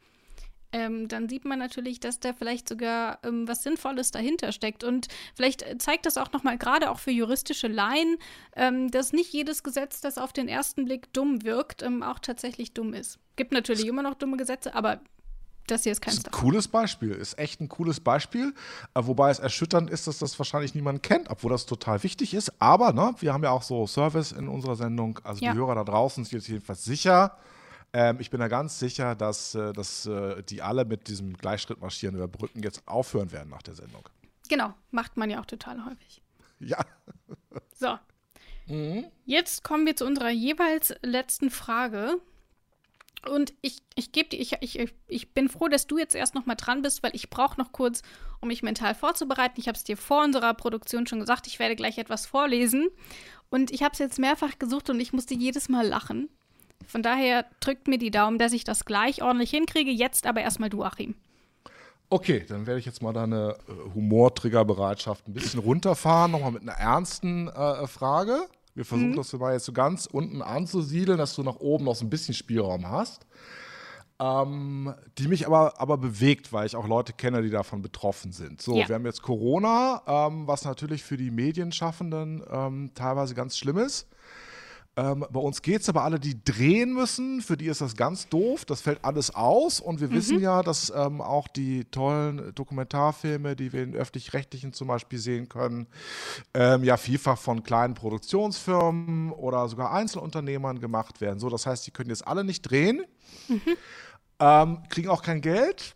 ähm, 0.73 1.09
dann 1.09 1.29
sieht 1.29 1.45
man 1.45 1.59
natürlich, 1.59 2.01
dass 2.01 2.21
da 2.21 2.33
vielleicht 2.33 2.69
sogar 2.69 3.19
ähm, 3.23 3.49
was 3.49 3.63
Sinnvolles 3.63 4.11
dahinter 4.11 4.53
steckt. 4.53 4.85
Und 4.85 5.09
vielleicht 5.35 5.65
zeigt 5.81 6.07
das 6.07 6.19
auch 6.19 6.33
nochmal, 6.33 6.59
gerade 6.59 6.91
auch 6.91 6.99
für 6.99 7.11
juristische 7.11 7.69
Laien, 7.69 8.17
ähm, 8.55 8.91
dass 8.91 9.13
nicht 9.13 9.33
jedes 9.33 9.63
Gesetz, 9.63 10.01
das 10.01 10.19
auf 10.19 10.33
den 10.33 10.49
ersten 10.49 10.85
Blick 10.85 11.13
dumm 11.13 11.45
wirkt, 11.45 11.83
ähm, 11.83 12.03
auch 12.03 12.19
tatsächlich 12.19 12.73
dumm 12.73 12.93
ist. 12.93 13.19
Gibt 13.37 13.53
natürlich 13.53 13.87
immer 13.87 14.03
noch 14.03 14.15
dumme 14.15 14.37
Gesetze, 14.37 14.75
aber 14.75 15.01
das 15.71 15.83
hier 15.83 15.93
ist 15.93 16.01
kein 16.01 16.15
ist 16.15 16.27
ein 16.27 16.33
cooles 16.33 16.69
Beispiel, 16.69 17.13
ist 17.13 17.39
echt 17.39 17.61
ein 17.61 17.69
cooles 17.69 18.01
Beispiel. 18.01 18.55
Äh, 18.95 19.01
wobei 19.05 19.31
es 19.31 19.39
erschütternd 19.39 19.91
ist, 19.91 20.07
dass 20.07 20.19
das 20.19 20.39
wahrscheinlich 20.39 20.75
niemand 20.75 21.03
kennt, 21.03 21.31
obwohl 21.31 21.51
das 21.51 21.67
total 21.67 22.03
wichtig 22.03 22.35
ist. 22.35 22.53
Aber 22.61 22.93
ne, 22.93 23.15
wir 23.21 23.33
haben 23.33 23.45
ja 23.45 23.51
auch 23.51 23.63
so 23.63 23.87
Service 23.87 24.33
in 24.33 24.49
unserer 24.49 24.77
Sendung. 24.77 25.19
Also 25.25 25.45
ja. 25.45 25.53
die 25.53 25.59
Hörer 25.59 25.75
da 25.75 25.85
draußen 25.85 26.25
sind 26.25 26.33
jetzt 26.33 26.49
jedenfalls 26.49 26.85
sicher, 26.85 27.37
ähm, 27.93 28.19
ich 28.21 28.31
bin 28.31 28.41
da 28.41 28.49
ganz 28.49 28.79
sicher, 28.79 29.15
dass, 29.15 29.55
äh, 29.55 29.73
dass 29.73 30.07
äh, 30.07 30.43
die 30.43 30.63
alle 30.63 30.85
mit 30.85 31.09
diesem 31.09 31.37
Gleichschritt 31.37 31.81
marschieren 31.81 32.15
über 32.17 32.29
Brücken 32.29 32.63
jetzt 32.63 32.87
aufhören 32.87 33.33
werden 33.33 33.49
nach 33.49 33.63
der 33.63 33.75
Sendung. 33.75 34.09
Genau, 34.49 34.75
macht 34.91 35.17
man 35.17 35.31
ja 35.31 35.41
auch 35.41 35.47
total 35.47 35.85
häufig. 35.85 36.23
Ja. 36.61 36.85
so. 37.75 37.99
Mhm. 38.67 39.07
Jetzt 39.25 39.65
kommen 39.65 39.87
wir 39.87 39.97
zu 39.97 40.05
unserer 40.05 40.31
jeweils 40.31 40.95
letzten 41.03 41.51
Frage. 41.51 42.21
Und 43.29 43.53
ich, 43.63 43.79
ich 43.95 44.13
gebe 44.13 44.29
dir, 44.29 44.39
ich, 44.39 44.53
ich, 44.61 44.95
ich 45.09 45.35
bin 45.35 45.49
froh, 45.49 45.69
dass 45.69 45.87
du 45.87 45.99
jetzt 45.99 46.15
erst 46.15 46.35
noch 46.35 46.47
mal 46.47 46.55
dran 46.55 46.83
bist, 46.83 47.03
weil 47.03 47.15
ich 47.15 47.31
brauche 47.31 47.61
noch 47.61 47.73
kurz, 47.73 48.03
um 48.41 48.49
mich 48.49 48.63
mental 48.63 48.95
vorzubereiten. 48.95 49.61
Ich 49.61 49.67
habe 49.67 49.77
es 49.77 49.85
dir 49.85 49.97
vor 49.97 50.23
unserer 50.23 50.55
Produktion 50.55 51.07
schon 51.07 51.21
gesagt, 51.21 51.47
ich 51.47 51.59
werde 51.59 51.75
gleich 51.75 51.99
etwas 51.99 52.27
vorlesen. 52.27 52.89
Und 53.51 53.71
ich 53.71 53.83
habe 53.83 53.93
es 53.93 53.99
jetzt 53.99 54.19
mehrfach 54.19 54.59
gesucht 54.59 54.91
und 54.91 55.01
ich 55.01 55.13
musste 55.13 55.35
jedes 55.35 55.69
Mal 55.69 55.87
lachen. 55.87 56.29
Von 56.87 57.03
daher 57.03 57.45
drückt 57.61 57.89
mir 57.89 57.99
die 57.99 58.11
Daumen, 58.11 58.39
dass 58.39 58.53
ich 58.53 58.65
das 58.65 58.85
gleich 58.85 59.23
ordentlich 59.23 59.51
hinkriege. 59.51 59.91
Jetzt 59.91 60.27
aber 60.27 60.41
erstmal 60.41 60.71
du, 60.71 60.85
Achim. 60.85 61.15
Okay, 62.11 62.45
dann 62.49 62.67
werde 62.67 62.81
ich 62.81 62.87
jetzt 62.87 63.03
mal 63.03 63.13
deine 63.13 63.57
äh, 63.69 63.95
Humortriggerbereitschaft 63.95 65.29
ein 65.29 65.35
bisschen 65.35 65.61
runterfahren, 65.61 66.31
nochmal 66.31 66.53
mit 66.53 66.63
einer 66.63 66.73
ernsten 66.73 67.49
äh, 67.49 67.87
Frage. 67.87 68.47
Wir 68.75 68.85
versuchen 68.85 69.11
mhm. 69.11 69.17
das 69.17 69.33
mal 69.35 69.53
jetzt 69.53 69.67
so 69.67 69.73
ganz 69.73 70.07
unten 70.07 70.41
anzusiedeln, 70.41 71.19
dass 71.19 71.35
du 71.35 71.43
nach 71.43 71.57
oben 71.57 71.85
noch 71.85 71.97
so 71.97 72.07
ein 72.07 72.11
bisschen 72.11 72.33
Spielraum 72.33 72.89
hast. 72.89 73.27
Ähm, 74.21 74.95
die 75.19 75.29
mich 75.29 75.47
aber, 75.47 75.81
aber 75.81 75.99
bewegt, 75.99 76.53
weil 76.53 76.67
ich 76.67 76.77
auch 76.77 76.89
Leute 76.89 77.13
kenne, 77.13 77.43
die 77.43 77.51
davon 77.51 77.83
betroffen 77.83 78.33
sind. 78.33 78.63
So, 78.63 78.77
ja. 78.77 78.89
wir 78.89 78.95
haben 78.95 79.05
jetzt 79.05 79.23
Corona, 79.23 80.03
ähm, 80.07 80.47
was 80.47 80.65
natürlich 80.65 81.05
für 81.05 81.17
die 81.17 81.31
Medienschaffenden 81.31 82.43
ähm, 82.51 82.91
teilweise 82.95 83.35
ganz 83.35 83.59
schlimm 83.59 83.79
ist. 83.79 84.09
Ähm, 84.99 85.25
bei 85.31 85.39
uns 85.39 85.63
geht 85.63 85.83
es 85.83 85.89
aber 85.89 86.03
alle, 86.03 86.19
die 86.19 86.43
drehen 86.43 86.93
müssen, 86.93 87.41
für 87.41 87.57
die 87.57 87.67
ist 87.67 87.81
das 87.81 87.95
ganz 87.95 88.29
doof. 88.29 88.65
Das 88.65 88.81
fällt 88.81 89.05
alles 89.05 89.33
aus. 89.33 89.79
Und 89.79 90.01
wir 90.01 90.09
mhm. 90.09 90.13
wissen 90.13 90.41
ja, 90.41 90.65
dass 90.65 90.91
ähm, 90.91 91.21
auch 91.21 91.47
die 91.47 91.85
tollen 91.85 92.53
Dokumentarfilme, 92.57 93.55
die 93.55 93.73
wir 93.73 93.85
in 93.85 93.95
öffentlich-rechtlichen 93.95 94.73
zum 94.73 94.89
Beispiel 94.89 95.21
sehen 95.21 95.49
können, 95.49 95.87
ähm, 96.53 96.83
ja 96.83 96.97
vielfach 96.97 97.39
von 97.39 97.63
kleinen 97.63 97.95
Produktionsfirmen 97.95 99.31
oder 99.31 99.69
sogar 99.69 99.93
Einzelunternehmern 99.93 100.81
gemacht 100.81 101.21
werden. 101.21 101.39
So, 101.39 101.49
das 101.49 101.65
heißt, 101.65 101.87
die 101.87 101.93
können 101.93 102.11
jetzt 102.11 102.27
alle 102.27 102.43
nicht 102.43 102.63
drehen, 102.63 103.05
mhm. 103.47 103.61
Ähm, 104.41 104.85
kriegen 104.89 105.09
auch 105.09 105.23
kein 105.23 105.41
Geld. 105.41 105.95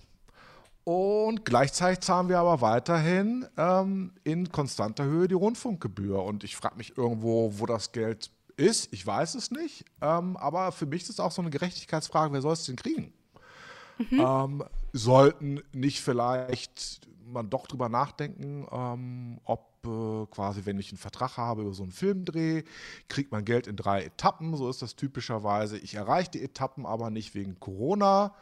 Und 0.85 1.45
gleichzeitig 1.45 2.01
zahlen 2.01 2.29
wir 2.29 2.41
aber 2.41 2.61
weiterhin 2.61 3.47
ähm, 3.57 4.15
in 4.25 4.51
konstanter 4.51 5.05
Höhe 5.05 5.29
die 5.29 5.35
Rundfunkgebühr. 5.35 6.21
Und 6.25 6.43
ich 6.43 6.57
frage 6.57 6.77
mich 6.77 6.99
irgendwo, 6.99 7.53
wo 7.59 7.67
das 7.67 7.93
Geld 7.93 8.33
ist. 8.63 8.93
Ich 8.93 9.07
weiß 9.07 9.35
es 9.35 9.51
nicht. 9.51 9.85
Ähm, 10.01 10.37
aber 10.37 10.73
für 10.73 10.87
mich 10.87 11.03
ist 11.03 11.11
es 11.11 11.21
auch 11.21 11.33
so 11.33 11.43
eine 11.43 11.51
Gerechtigkeitsfrage, 11.51 12.33
wer 12.33 12.41
soll 12.41 12.55
es 12.55 12.65
denn 12.65 12.77
kriegen? 12.77 13.13
Mhm. 13.99 14.21
Ähm, 14.21 14.65
sollten 14.93 15.61
nicht 15.73 16.01
vielleicht 16.01 17.01
man 17.27 17.51
doch 17.51 17.67
drüber 17.67 17.89
nachdenken, 17.89 18.67
ähm, 18.71 19.41
ob 19.45 19.73
äh, 19.85 20.27
quasi, 20.27 20.63
wenn 20.65 20.79
ich 20.79 20.91
einen 20.91 20.99
Vertrag 20.99 21.37
habe 21.37 21.63
über 21.63 21.73
so 21.73 21.83
einen 21.83 21.93
Filmdreh, 21.93 22.63
kriegt 23.09 23.33
man 23.33 23.45
Geld 23.45 23.67
in 23.67 23.77
drei 23.77 24.05
Etappen. 24.05 24.55
So 24.57 24.69
ist 24.69 24.83
das 24.83 24.97
typischerweise. 24.97 25.79
Ich 25.79 25.95
erreiche 25.95 26.31
die 26.33 26.43
Etappen 26.43 26.87
aber 26.87 27.11
nicht 27.11 27.35
wegen 27.35 27.59
Corona. 27.59 28.35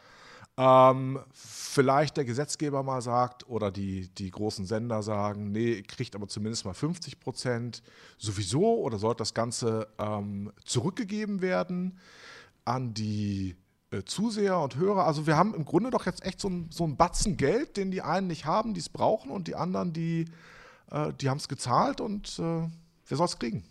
Ähm, 0.57 1.19
vielleicht 1.33 2.17
der 2.17 2.25
Gesetzgeber 2.25 2.83
mal 2.83 3.01
sagt 3.01 3.47
oder 3.47 3.71
die, 3.71 4.09
die 4.09 4.29
großen 4.29 4.65
Sender 4.65 5.01
sagen, 5.01 5.51
nee, 5.51 5.81
kriegt 5.81 6.15
aber 6.15 6.27
zumindest 6.27 6.65
mal 6.65 6.73
50 6.73 7.19
Prozent 7.19 7.81
sowieso 8.17 8.79
oder 8.79 8.97
sollte 8.97 9.19
das 9.19 9.33
Ganze 9.33 9.87
ähm, 9.97 10.51
zurückgegeben 10.65 11.41
werden 11.41 11.97
an 12.65 12.93
die 12.93 13.55
äh, 13.91 14.03
Zuseher 14.03 14.59
und 14.59 14.75
Hörer. 14.75 15.05
Also 15.05 15.25
wir 15.25 15.37
haben 15.37 15.53
im 15.53 15.65
Grunde 15.65 15.89
doch 15.89 16.05
jetzt 16.05 16.25
echt 16.25 16.41
so 16.41 16.49
ein, 16.49 16.69
so 16.71 16.83
ein 16.83 16.97
Batzen 16.97 17.37
Geld, 17.37 17.77
den 17.77 17.91
die 17.91 18.01
einen 18.01 18.27
nicht 18.27 18.45
haben, 18.45 18.73
die 18.73 18.81
es 18.81 18.89
brauchen 18.89 19.31
und 19.31 19.47
die 19.47 19.55
anderen, 19.55 19.93
die, 19.93 20.25
äh, 20.91 21.13
die 21.13 21.29
haben 21.29 21.37
es 21.37 21.47
gezahlt 21.47 22.01
und 22.01 22.39
äh, 22.39 22.67
wer 23.07 23.17
soll 23.17 23.25
es 23.25 23.39
kriegen? 23.39 23.63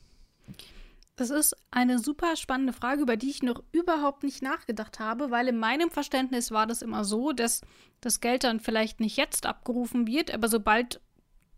Das 1.21 1.29
ist 1.29 1.55
eine 1.71 1.99
super 1.99 2.35
spannende 2.35 2.73
Frage, 2.73 3.03
über 3.03 3.19
die 3.19 3.29
ich 3.29 3.43
noch 3.43 3.63
überhaupt 3.73 4.23
nicht 4.23 4.41
nachgedacht 4.41 5.01
habe, 5.01 5.31
weil 5.31 5.49
in 5.49 5.59
meinem 5.59 5.91
Verständnis 5.91 6.51
war 6.51 6.67
das 6.67 6.81
immer 6.81 7.05
so, 7.05 7.33
dass 7.33 7.61
das 8.01 8.21
Geld 8.21 8.43
dann 8.43 8.59
vielleicht 8.59 9.01
nicht 9.01 9.19
jetzt 9.19 9.45
abgerufen 9.45 10.07
wird, 10.07 10.33
aber 10.33 10.49
sobald 10.49 11.03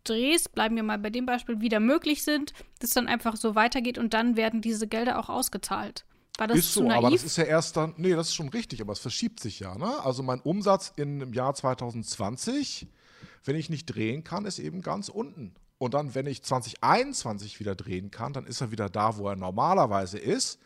Drehs, 0.03 0.49
bleiben 0.49 0.75
wir 0.75 0.83
mal 0.83 0.99
bei 0.99 1.11
dem 1.11 1.25
Beispiel, 1.25 1.61
wieder 1.61 1.79
möglich 1.79 2.25
sind, 2.25 2.51
das 2.79 2.89
dann 2.89 3.07
einfach 3.07 3.37
so 3.37 3.55
weitergeht 3.55 3.97
und 3.97 4.13
dann 4.13 4.35
werden 4.35 4.59
diese 4.59 4.85
Gelder 4.85 5.17
auch 5.17 5.29
ausgezahlt. 5.29 6.03
War 6.37 6.47
das 6.47 6.57
ist 6.57 6.73
so, 6.73 6.83
naiv? 6.83 6.97
aber 6.97 7.11
das 7.11 7.23
ist 7.23 7.37
ja 7.37 7.45
erst 7.45 7.77
dann, 7.77 7.93
nee, 7.95 8.13
das 8.15 8.27
ist 8.27 8.35
schon 8.35 8.49
richtig, 8.49 8.81
aber 8.81 8.91
es 8.91 8.99
verschiebt 8.99 9.39
sich 9.39 9.61
ja. 9.61 9.77
Ne? 9.77 10.03
Also 10.03 10.23
mein 10.23 10.41
Umsatz 10.41 10.91
in, 10.97 11.21
im 11.21 11.31
Jahr 11.31 11.53
2020, 11.53 12.87
wenn 13.45 13.55
ich 13.55 13.69
nicht 13.69 13.85
drehen 13.85 14.25
kann, 14.25 14.43
ist 14.43 14.59
eben 14.59 14.81
ganz 14.81 15.07
unten. 15.07 15.55
Und 15.83 15.93
dann, 15.93 16.15
wenn 16.15 16.27
ich 16.27 16.41
2021 16.43 17.59
wieder 17.59 17.75
drehen 17.75 18.09
kann, 18.09 18.31
dann 18.31 18.45
ist 18.45 18.61
er 18.61 18.71
wieder 18.71 18.87
da, 18.87 19.17
wo 19.17 19.27
er 19.27 19.35
normalerweise 19.35 20.17
ist. 20.17 20.57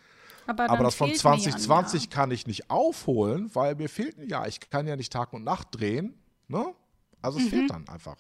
Aber, 0.46 0.70
Aber 0.70 0.84
das 0.84 0.94
von 0.94 1.12
2020 1.12 2.04
ja. 2.04 2.10
kann 2.12 2.30
ich 2.30 2.46
nicht 2.46 2.70
aufholen, 2.70 3.50
weil 3.56 3.74
mir 3.74 3.90
fehlt 3.90 4.20
ein 4.20 4.30
Jahr. 4.30 4.48
Ich 4.48 4.70
kann 4.70 4.86
ja 4.86 4.96
nicht 4.96 5.12
Tag 5.12 5.34
und 5.34 5.44
Nacht 5.44 5.70
drehen. 5.72 6.14
Ne? 6.48 6.68
Also 7.20 7.40
es 7.40 7.46
mhm. 7.46 7.50
fehlt 7.50 7.72
dann 7.72 7.88
einfach. 7.88 8.18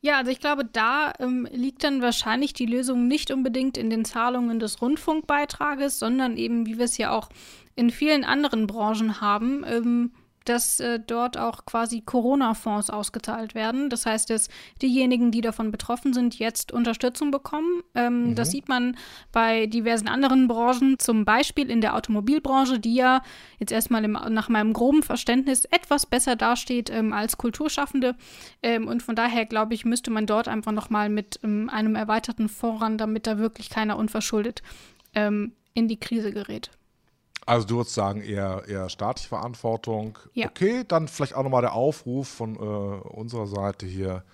Ja, 0.00 0.18
also 0.18 0.32
ich 0.32 0.40
glaube, 0.40 0.64
da 0.64 1.12
ähm, 1.20 1.46
liegt 1.52 1.84
dann 1.84 2.02
wahrscheinlich 2.02 2.52
die 2.52 2.66
Lösung 2.66 3.06
nicht 3.06 3.30
unbedingt 3.30 3.76
in 3.76 3.90
den 3.90 4.04
Zahlungen 4.04 4.58
des 4.58 4.82
Rundfunkbeitrages, 4.82 6.00
sondern 6.00 6.36
eben, 6.36 6.66
wie 6.66 6.78
wir 6.78 6.86
es 6.86 6.98
ja 6.98 7.12
auch 7.12 7.28
in 7.76 7.90
vielen 7.90 8.24
anderen 8.24 8.66
Branchen 8.66 9.20
haben, 9.20 9.62
ähm, 9.64 10.10
dass 10.44 10.80
äh, 10.80 10.98
dort 10.98 11.36
auch 11.36 11.66
quasi 11.66 12.00
Corona-Fonds 12.00 12.90
ausgezahlt 12.90 13.54
werden. 13.54 13.90
Das 13.90 14.06
heißt, 14.06 14.30
dass 14.30 14.48
diejenigen, 14.80 15.30
die 15.30 15.40
davon 15.40 15.70
betroffen 15.70 16.12
sind, 16.12 16.38
jetzt 16.38 16.72
Unterstützung 16.72 17.30
bekommen. 17.30 17.82
Ähm, 17.94 18.30
mhm. 18.30 18.34
Das 18.34 18.50
sieht 18.50 18.68
man 18.68 18.96
bei 19.32 19.66
diversen 19.66 20.08
anderen 20.08 20.48
Branchen, 20.48 20.98
zum 20.98 21.24
Beispiel 21.24 21.70
in 21.70 21.80
der 21.80 21.94
Automobilbranche, 21.94 22.78
die 22.78 22.94
ja 22.94 23.22
jetzt 23.58 23.72
erstmal 23.72 24.04
im, 24.04 24.12
nach 24.12 24.48
meinem 24.48 24.72
groben 24.72 25.02
Verständnis 25.02 25.64
etwas 25.66 26.06
besser 26.06 26.36
dasteht 26.36 26.90
ähm, 26.90 27.12
als 27.12 27.36
Kulturschaffende. 27.36 28.16
Ähm, 28.62 28.88
und 28.88 29.02
von 29.02 29.14
daher, 29.14 29.46
glaube 29.46 29.74
ich, 29.74 29.84
müsste 29.84 30.10
man 30.10 30.26
dort 30.26 30.48
einfach 30.48 30.72
nochmal 30.72 31.08
mit 31.08 31.40
ähm, 31.44 31.68
einem 31.70 31.94
erweiterten 31.94 32.48
ran, 32.62 32.98
damit 32.98 33.26
da 33.26 33.38
wirklich 33.38 33.70
keiner 33.70 33.96
unverschuldet 33.96 34.62
ähm, 35.14 35.52
in 35.74 35.88
die 35.88 35.98
Krise 35.98 36.32
gerät. 36.32 36.70
Also 37.46 37.66
du 37.66 37.76
würdest 37.76 37.94
sagen, 37.94 38.22
eher, 38.22 38.64
eher 38.68 38.88
staatliche 38.88 39.28
Verantwortung. 39.28 40.18
Ja. 40.34 40.48
Okay, 40.48 40.84
dann 40.86 41.08
vielleicht 41.08 41.34
auch 41.34 41.42
nochmal 41.42 41.62
der 41.62 41.72
Aufruf 41.72 42.28
von 42.28 42.56
äh, 42.56 42.58
unserer 42.58 43.46
Seite 43.46 43.86
hier. 43.86 44.24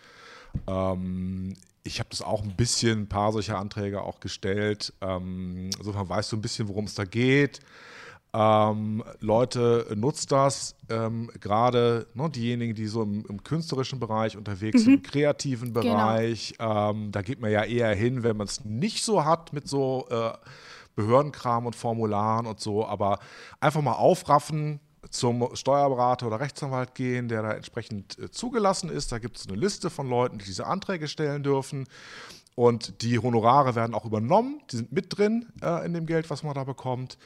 Ähm, 0.66 1.54
ich 1.84 2.00
habe 2.00 2.08
das 2.10 2.22
auch 2.22 2.42
ein 2.42 2.56
bisschen, 2.56 3.02
ein 3.02 3.08
paar 3.08 3.32
solcher 3.32 3.58
Anträge 3.58 4.02
auch 4.02 4.20
gestellt. 4.20 4.92
Ähm, 5.00 5.70
insofern 5.78 6.08
weißt 6.08 6.32
du 6.32 6.36
ein 6.36 6.42
bisschen, 6.42 6.68
worum 6.68 6.86
es 6.86 6.94
da 6.94 7.04
geht. 7.04 7.60
Ähm, 8.34 9.02
Leute, 9.20 9.86
nutzt 9.96 10.30
das, 10.30 10.74
ähm, 10.90 11.30
gerade 11.40 12.06
ne, 12.12 12.28
diejenigen, 12.28 12.74
die 12.74 12.86
so 12.86 13.02
im, 13.02 13.24
im 13.26 13.42
künstlerischen 13.42 13.98
Bereich 13.98 14.36
unterwegs 14.36 14.80
mhm. 14.80 14.84
sind, 14.84 14.94
im 14.94 15.02
kreativen 15.02 15.72
genau. 15.72 15.94
Bereich. 15.94 16.54
Genau. 16.58 16.94
Da 17.12 17.22
geht 17.22 17.40
man 17.40 17.50
ja 17.50 17.64
eher 17.64 17.94
hin, 17.94 18.24
wenn 18.24 18.36
man 18.36 18.46
es 18.46 18.64
nicht 18.64 19.04
so 19.04 19.24
hat 19.24 19.52
mit 19.52 19.68
so 19.68 20.06
äh, 20.10 20.32
Behördenkram 20.96 21.66
und 21.66 21.76
Formularen 21.76 22.46
und 22.46 22.58
so, 22.58 22.84
aber 22.86 23.20
einfach 23.60 23.82
mal 23.82 23.92
aufraffen, 23.92 24.80
zum 25.10 25.54
Steuerberater 25.54 26.26
oder 26.26 26.40
Rechtsanwalt 26.40 26.94
gehen, 26.94 27.28
der 27.28 27.42
da 27.42 27.52
entsprechend 27.52 28.18
äh, 28.18 28.30
zugelassen 28.30 28.90
ist. 28.90 29.12
Da 29.12 29.18
gibt 29.18 29.36
es 29.36 29.46
eine 29.46 29.56
Liste 29.56 29.90
von 29.90 30.08
Leuten, 30.08 30.38
die 30.38 30.44
diese 30.44 30.66
Anträge 30.66 31.08
stellen 31.08 31.42
dürfen. 31.42 31.86
Und 32.54 33.02
die 33.02 33.18
Honorare 33.18 33.74
werden 33.74 33.94
auch 33.94 34.06
übernommen, 34.06 34.62
die 34.70 34.76
sind 34.76 34.92
mit 34.92 35.16
drin 35.16 35.46
äh, 35.62 35.84
in 35.84 35.92
dem 35.92 36.06
Geld, 36.06 36.30
was 36.30 36.42
man 36.42 36.54
da 36.54 36.64
bekommt. 36.64 37.18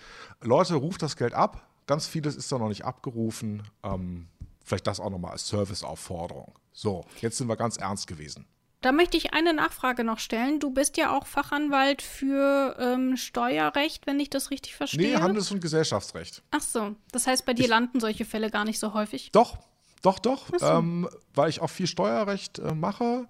Leute, 0.43 0.75
ruft 0.75 1.03
das 1.03 1.17
Geld 1.17 1.35
ab. 1.35 1.67
Ganz 1.87 2.07
vieles 2.07 2.37
ist 2.37 2.51
da 2.51 2.59
noch 2.59 2.69
nicht 2.69 2.85
abgerufen. 2.85 3.63
Ähm, 3.83 4.27
vielleicht 4.65 4.87
das 4.87 5.01
auch 5.01 5.11
nochmal 5.11 5.33
als 5.33 5.49
Serviceaufforderung. 5.49 6.53
So, 6.73 7.05
jetzt 7.21 7.39
sind 7.39 7.49
wir 7.49 7.57
ganz 7.57 7.77
ernst 7.77 8.07
gewesen. 8.07 8.45
Da 8.81 8.93
möchte 8.93 9.17
ich 9.19 9.35
eine 9.35 9.53
Nachfrage 9.53 10.05
noch 10.05 10.19
stellen. 10.19 10.59
Du 10.59 10.71
bist 10.71 10.97
ja 10.97 11.15
auch 11.15 11.27
Fachanwalt 11.27 12.01
für 12.01 12.77
ähm, 12.79 13.17
Steuerrecht, 13.17 14.07
wenn 14.07 14.19
ich 14.19 14.31
das 14.31 14.51
richtig 14.51 14.75
verstehe. 14.75 15.17
Nee, 15.17 15.23
Handels- 15.23 15.51
und 15.51 15.61
Gesellschaftsrecht. 15.61 16.43
Ach 16.51 16.63
so, 16.63 16.97
das 17.13 17.27
heißt, 17.27 17.45
bei 17.45 17.53
dir 17.53 17.65
ich, 17.65 17.69
landen 17.69 18.01
solche 18.01 18.25
Fälle 18.25 18.51
gar 18.51 18.65
nicht 18.65 18.79
so 18.79 18.95
häufig? 18.95 19.31
Doch, 19.33 19.59
doch, 20.03 20.19
doch. 20.19 20.47
So. 20.59 20.67
Ähm, 20.67 21.09
weil 21.35 21.51
ich 21.51 21.61
auch 21.61 21.69
viel 21.69 21.87
Steuerrecht 21.87 22.59
äh, 22.59 22.75
mache, 22.75 23.29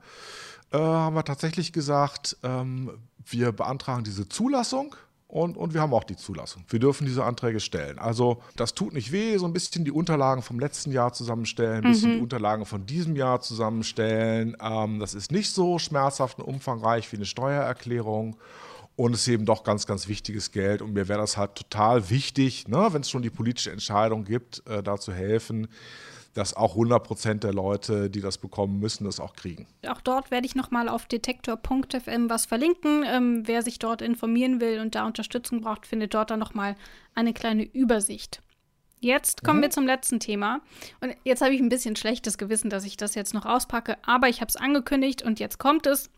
äh, 0.72 0.78
haben 0.78 1.16
wir 1.16 1.24
tatsächlich 1.24 1.72
gesagt, 1.72 2.36
ähm, 2.44 3.00
wir 3.24 3.50
beantragen 3.50 4.04
diese 4.04 4.28
Zulassung 4.28 4.94
und, 5.30 5.56
und 5.56 5.74
wir 5.74 5.80
haben 5.80 5.94
auch 5.94 6.04
die 6.04 6.16
Zulassung. 6.16 6.64
Wir 6.68 6.80
dürfen 6.80 7.06
diese 7.06 7.24
Anträge 7.24 7.60
stellen. 7.60 7.98
Also 7.98 8.42
das 8.56 8.74
tut 8.74 8.92
nicht 8.92 9.12
weh, 9.12 9.36
so 9.36 9.46
ein 9.46 9.52
bisschen 9.52 9.84
die 9.84 9.92
Unterlagen 9.92 10.42
vom 10.42 10.58
letzten 10.58 10.90
Jahr 10.90 11.12
zusammenstellen, 11.12 11.84
ein 11.84 11.92
bisschen 11.92 12.10
mhm. 12.10 12.16
die 12.16 12.22
Unterlagen 12.22 12.66
von 12.66 12.84
diesem 12.84 13.14
Jahr 13.14 13.40
zusammenstellen. 13.40 14.56
Ähm, 14.60 14.98
das 14.98 15.14
ist 15.14 15.30
nicht 15.30 15.50
so 15.50 15.78
schmerzhaft 15.78 16.40
und 16.40 16.46
umfangreich 16.46 17.10
wie 17.12 17.16
eine 17.16 17.26
Steuererklärung. 17.26 18.36
Und 18.96 19.14
es 19.14 19.22
ist 19.22 19.28
eben 19.28 19.46
doch 19.46 19.62
ganz, 19.62 19.86
ganz 19.86 20.08
wichtiges 20.08 20.50
Geld. 20.50 20.82
Und 20.82 20.92
mir 20.92 21.08
wäre 21.08 21.20
das 21.20 21.36
halt 21.36 21.54
total 21.54 22.10
wichtig, 22.10 22.66
ne, 22.66 22.88
wenn 22.90 23.02
es 23.02 23.08
schon 23.08 23.22
die 23.22 23.30
politische 23.30 23.70
Entscheidung 23.70 24.24
gibt, 24.24 24.66
äh, 24.66 24.82
da 24.82 24.98
zu 24.98 25.12
helfen 25.12 25.68
dass 26.34 26.54
auch 26.54 26.72
100 26.72 27.02
Prozent 27.02 27.44
der 27.44 27.52
Leute, 27.52 28.10
die 28.10 28.20
das 28.20 28.38
bekommen 28.38 28.78
müssen, 28.78 29.04
das 29.04 29.20
auch 29.20 29.34
kriegen. 29.34 29.66
Auch 29.86 30.00
dort 30.00 30.30
werde 30.30 30.46
ich 30.46 30.54
nochmal 30.54 30.88
auf 30.88 31.06
detektor.fm 31.06 32.30
was 32.30 32.46
verlinken. 32.46 33.04
Ähm, 33.06 33.42
wer 33.46 33.62
sich 33.62 33.78
dort 33.78 34.02
informieren 34.02 34.60
will 34.60 34.80
und 34.80 34.94
da 34.94 35.06
Unterstützung 35.06 35.60
braucht, 35.60 35.86
findet 35.86 36.14
dort 36.14 36.30
dann 36.30 36.38
nochmal 36.38 36.76
eine 37.14 37.32
kleine 37.32 37.64
Übersicht. 37.64 38.42
Jetzt 39.00 39.42
kommen 39.42 39.58
mhm. 39.58 39.62
wir 39.62 39.70
zum 39.70 39.86
letzten 39.86 40.20
Thema. 40.20 40.60
Und 41.00 41.14
jetzt 41.24 41.40
habe 41.40 41.54
ich 41.54 41.60
ein 41.60 41.70
bisschen 41.70 41.96
schlechtes 41.96 42.38
Gewissen, 42.38 42.70
dass 42.70 42.84
ich 42.84 42.96
das 42.96 43.14
jetzt 43.14 43.34
noch 43.34 43.46
auspacke, 43.46 43.96
aber 44.04 44.28
ich 44.28 44.40
habe 44.40 44.50
es 44.50 44.56
angekündigt 44.56 45.22
und 45.22 45.40
jetzt 45.40 45.58
kommt 45.58 45.86
es. 45.86 46.10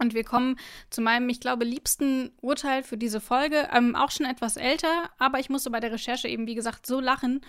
Und 0.00 0.12
wir 0.12 0.24
kommen 0.24 0.56
zu 0.90 1.02
meinem, 1.02 1.28
ich 1.28 1.38
glaube, 1.38 1.64
liebsten 1.64 2.32
Urteil 2.40 2.82
für 2.82 2.96
diese 2.96 3.20
Folge. 3.20 3.68
Ähm, 3.72 3.94
auch 3.94 4.10
schon 4.10 4.26
etwas 4.26 4.56
älter, 4.56 5.10
aber 5.18 5.38
ich 5.38 5.50
musste 5.50 5.70
bei 5.70 5.78
der 5.78 5.92
Recherche 5.92 6.26
eben, 6.26 6.48
wie 6.48 6.56
gesagt, 6.56 6.84
so 6.86 6.98
lachen, 6.98 7.42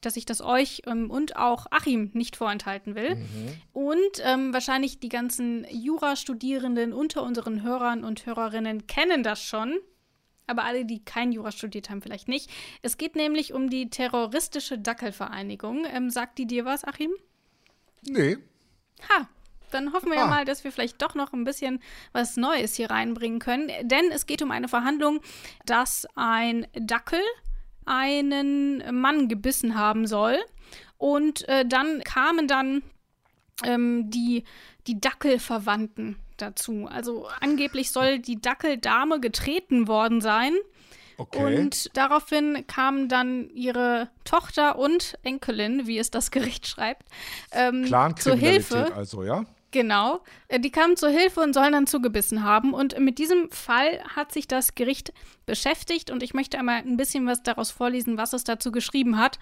dass 0.00 0.16
ich 0.16 0.24
das 0.24 0.40
euch 0.40 0.82
ähm, 0.86 1.10
und 1.10 1.36
auch 1.36 1.66
Achim 1.70 2.10
nicht 2.14 2.36
vorenthalten 2.36 2.94
will. 2.94 3.16
Mhm. 3.16 3.62
Und 3.72 4.22
ähm, 4.22 4.52
wahrscheinlich 4.52 5.00
die 5.00 5.08
ganzen 5.08 5.66
Jurastudierenden 5.70 6.92
unter 6.92 7.22
unseren 7.22 7.62
Hörern 7.62 8.04
und 8.04 8.26
Hörerinnen 8.26 8.86
kennen 8.86 9.22
das 9.22 9.42
schon. 9.42 9.78
Aber 10.46 10.64
alle, 10.64 10.86
die 10.86 11.04
kein 11.04 11.30
Jura 11.32 11.52
studiert 11.52 11.90
haben, 11.90 12.00
vielleicht 12.00 12.28
nicht. 12.28 12.50
Es 12.80 12.96
geht 12.96 13.16
nämlich 13.16 13.52
um 13.52 13.68
die 13.68 13.90
terroristische 13.90 14.78
Dackelvereinigung. 14.78 15.84
Ähm, 15.92 16.10
sagt 16.10 16.38
die 16.38 16.46
dir 16.46 16.64
was, 16.64 16.84
Achim? 16.84 17.10
Nee. 18.02 18.38
Ha, 19.10 19.28
Dann 19.70 19.92
hoffen 19.92 20.10
wir 20.10 20.16
ah. 20.18 20.22
ja 20.22 20.26
mal, 20.26 20.44
dass 20.44 20.64
wir 20.64 20.72
vielleicht 20.72 21.02
doch 21.02 21.14
noch 21.14 21.32
ein 21.32 21.44
bisschen 21.44 21.82
was 22.12 22.36
Neues 22.36 22.74
hier 22.74 22.90
reinbringen 22.90 23.40
können. 23.40 23.70
Denn 23.82 24.10
es 24.10 24.26
geht 24.26 24.40
um 24.40 24.50
eine 24.50 24.68
Verhandlung, 24.68 25.20
dass 25.66 26.06
ein 26.14 26.66
Dackel 26.72 27.20
einen 27.88 28.82
Mann 29.00 29.28
gebissen 29.28 29.78
haben 29.78 30.06
soll. 30.06 30.36
Und 30.96 31.48
äh, 31.48 31.64
dann 31.66 32.02
kamen 32.02 32.48
dann 32.48 32.82
ähm, 33.64 34.10
die, 34.10 34.44
die 34.86 35.00
Dackelverwandten 35.00 36.16
dazu. 36.36 36.88
Also 36.90 37.28
angeblich 37.40 37.90
soll 37.90 38.18
die 38.18 38.40
Dackeldame 38.40 39.20
getreten 39.20 39.88
worden 39.88 40.20
sein. 40.20 40.54
Okay. 41.16 41.56
Und 41.56 41.90
daraufhin 41.96 42.64
kamen 42.68 43.08
dann 43.08 43.50
ihre 43.50 44.08
Tochter 44.24 44.78
und 44.78 45.18
Enkelin, 45.24 45.86
wie 45.86 45.98
es 45.98 46.10
das 46.10 46.30
Gericht 46.30 46.66
schreibt, 46.66 47.08
ähm, 47.52 47.86
zur 48.18 48.36
Hilfe. 48.36 48.94
also, 48.94 49.24
ja? 49.24 49.44
Genau. 49.70 50.20
Äh, 50.48 50.60
die 50.60 50.70
kamen 50.70 50.96
zur 50.96 51.10
Hilfe 51.10 51.40
und 51.40 51.52
sollen 51.52 51.72
dann 51.72 51.86
zugebissen 51.86 52.42
haben. 52.42 52.72
Und 52.72 52.98
mit 52.98 53.18
diesem 53.18 53.50
Fall 53.50 54.02
hat 54.16 54.32
sich 54.32 54.48
das 54.48 54.74
Gericht 54.74 55.12
beschäftigt 55.46 56.10
und 56.10 56.22
ich 56.22 56.34
möchte 56.34 56.58
einmal 56.58 56.78
ein 56.78 56.96
bisschen 56.96 57.26
was 57.26 57.42
daraus 57.42 57.70
vorlesen, 57.70 58.16
was 58.18 58.32
es 58.32 58.44
dazu 58.44 58.72
geschrieben 58.72 59.18
hat 59.18 59.38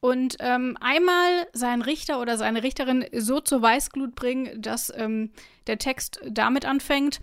und 0.00 0.36
ähm, 0.40 0.76
einmal 0.80 1.48
seinen 1.52 1.82
Richter 1.82 2.20
oder 2.20 2.36
seine 2.36 2.62
Richterin 2.62 3.04
so 3.12 3.40
zur 3.40 3.62
Weißglut 3.62 4.14
bringen, 4.14 4.60
dass 4.60 4.92
ähm, 4.96 5.30
der 5.66 5.78
Text 5.78 6.20
damit 6.28 6.64
anfängt. 6.64 7.20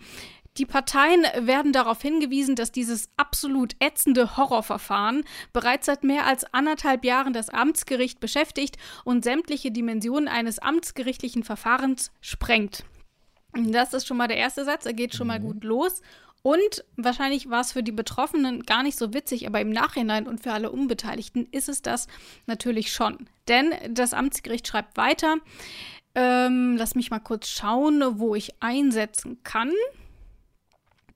Die 0.57 0.65
Parteien 0.67 1.23
werden 1.39 1.73
darauf 1.73 2.01
hingewiesen, 2.01 2.55
dass 2.55 2.71
dieses 2.71 3.09
absolut 3.17 3.75
ätzende 3.79 4.37
Horrorverfahren 4.37 5.23
bereits 5.51 5.87
seit 5.87 6.03
mehr 6.03 6.27
als 6.27 6.45
anderthalb 6.53 7.03
Jahren 7.03 7.33
das 7.33 7.49
Amtsgericht 7.49 8.19
beschäftigt 8.19 8.77
und 9.03 9.23
sämtliche 9.23 9.71
Dimensionen 9.71 10.27
eines 10.27 10.59
amtsgerichtlichen 10.59 11.43
Verfahrens 11.43 12.11
sprengt. 12.21 12.85
Das 13.55 13.93
ist 13.93 14.07
schon 14.07 14.17
mal 14.17 14.27
der 14.27 14.37
erste 14.37 14.63
Satz, 14.65 14.85
er 14.85 14.93
geht 14.93 15.15
schon 15.15 15.27
mal 15.27 15.39
mhm. 15.39 15.43
gut 15.43 15.63
los. 15.63 16.01
Und 16.43 16.83
wahrscheinlich 16.97 17.49
war 17.49 17.61
es 17.61 17.71
für 17.71 17.83
die 17.83 17.93
Betroffenen 17.93 18.63
gar 18.63 18.83
nicht 18.83 18.97
so 18.97 19.13
witzig, 19.13 19.47
aber 19.47 19.61
im 19.61 19.69
Nachhinein 19.69 20.27
und 20.27 20.43
für 20.43 20.51
alle 20.51 20.71
Unbeteiligten 20.71 21.47
ist 21.51 21.69
es 21.69 21.81
das 21.81 22.07
natürlich 22.47 22.91
schon. 22.91 23.29
Denn 23.47 23.73
das 23.89 24.13
Amtsgericht 24.13 24.67
schreibt 24.67 24.97
weiter. 24.97 25.37
Ähm, 26.15 26.75
lass 26.77 26.95
mich 26.95 27.11
mal 27.11 27.19
kurz 27.19 27.47
schauen, 27.47 28.19
wo 28.19 28.35
ich 28.35 28.61
einsetzen 28.61 29.41
kann. 29.43 29.71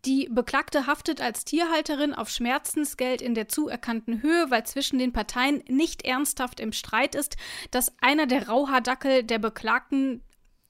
Die 0.06 0.30
Beklagte 0.32 0.88
haftet 0.88 1.22
als 1.22 1.44
Tierhalterin 1.44 2.14
auf 2.14 2.30
Schmerzensgeld 2.30 3.22
in 3.22 3.36
der 3.36 3.48
zuerkannten 3.48 4.22
Höhe, 4.22 4.50
weil 4.50 4.66
zwischen 4.66 5.00
den 5.00 5.12
Parteien 5.12 5.64
nicht 5.68 6.06
ernsthaft 6.06 6.60
im 6.60 6.72
Streit 6.72 7.16
ist, 7.16 7.36
dass 7.72 7.94
einer 8.00 8.28
der 8.28 8.48
Rauhaardackel 8.48 9.24
der 9.24 9.40
Beklagten 9.40 10.22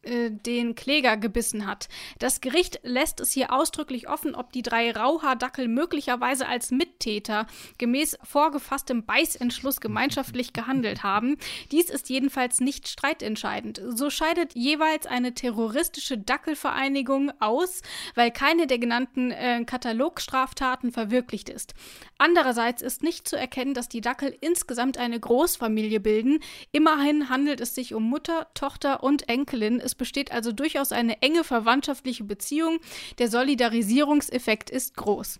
äh, 0.07 0.31
den 0.31 0.75
Kläger 0.75 1.17
gebissen 1.17 1.67
hat. 1.67 1.89
Das 2.19 2.41
Gericht 2.41 2.79
lässt 2.83 3.19
es 3.19 3.31
hier 3.31 3.53
ausdrücklich 3.53 4.09
offen, 4.09 4.35
ob 4.35 4.51
die 4.51 4.61
drei 4.61 4.91
Rauhaardackel 4.91 5.67
möglicherweise 5.67 6.47
als 6.47 6.71
Mittäter 6.71 7.47
gemäß 7.77 8.17
vorgefasstem 8.23 9.05
Beißentschluss 9.05 9.81
gemeinschaftlich 9.81 10.53
gehandelt 10.53 11.03
haben. 11.03 11.37
Dies 11.71 11.89
ist 11.89 12.09
jedenfalls 12.09 12.59
nicht 12.59 12.87
streitentscheidend. 12.87 13.81
So 13.87 14.09
scheidet 14.09 14.55
jeweils 14.55 15.05
eine 15.05 15.33
terroristische 15.33 16.17
Dackelvereinigung 16.17 17.31
aus, 17.39 17.81
weil 18.15 18.31
keine 18.31 18.67
der 18.67 18.79
genannten 18.79 19.31
äh, 19.31 19.63
Katalogstraftaten 19.65 20.91
verwirklicht 20.91 21.49
ist. 21.49 21.73
Andererseits 22.17 22.81
ist 22.81 23.03
nicht 23.03 23.27
zu 23.27 23.37
erkennen, 23.37 23.73
dass 23.73 23.89
die 23.89 24.01
Dackel 24.01 24.35
insgesamt 24.41 24.97
eine 24.97 25.19
Großfamilie 25.19 25.99
bilden. 25.99 26.39
Immerhin 26.71 27.29
handelt 27.29 27.61
es 27.61 27.75
sich 27.75 27.93
um 27.93 28.03
Mutter, 28.03 28.47
Tochter 28.53 29.03
und 29.03 29.29
Enkelin. 29.29 29.79
Es 29.79 29.95
besteht 29.95 30.31
also 30.31 30.51
durchaus 30.51 30.91
eine 30.91 31.21
enge 31.21 31.43
verwandtschaftliche 31.43 32.23
Beziehung. 32.23 32.79
Der 33.19 33.29
Solidarisierungseffekt 33.29 34.69
ist 34.69 34.95
groß 34.95 35.39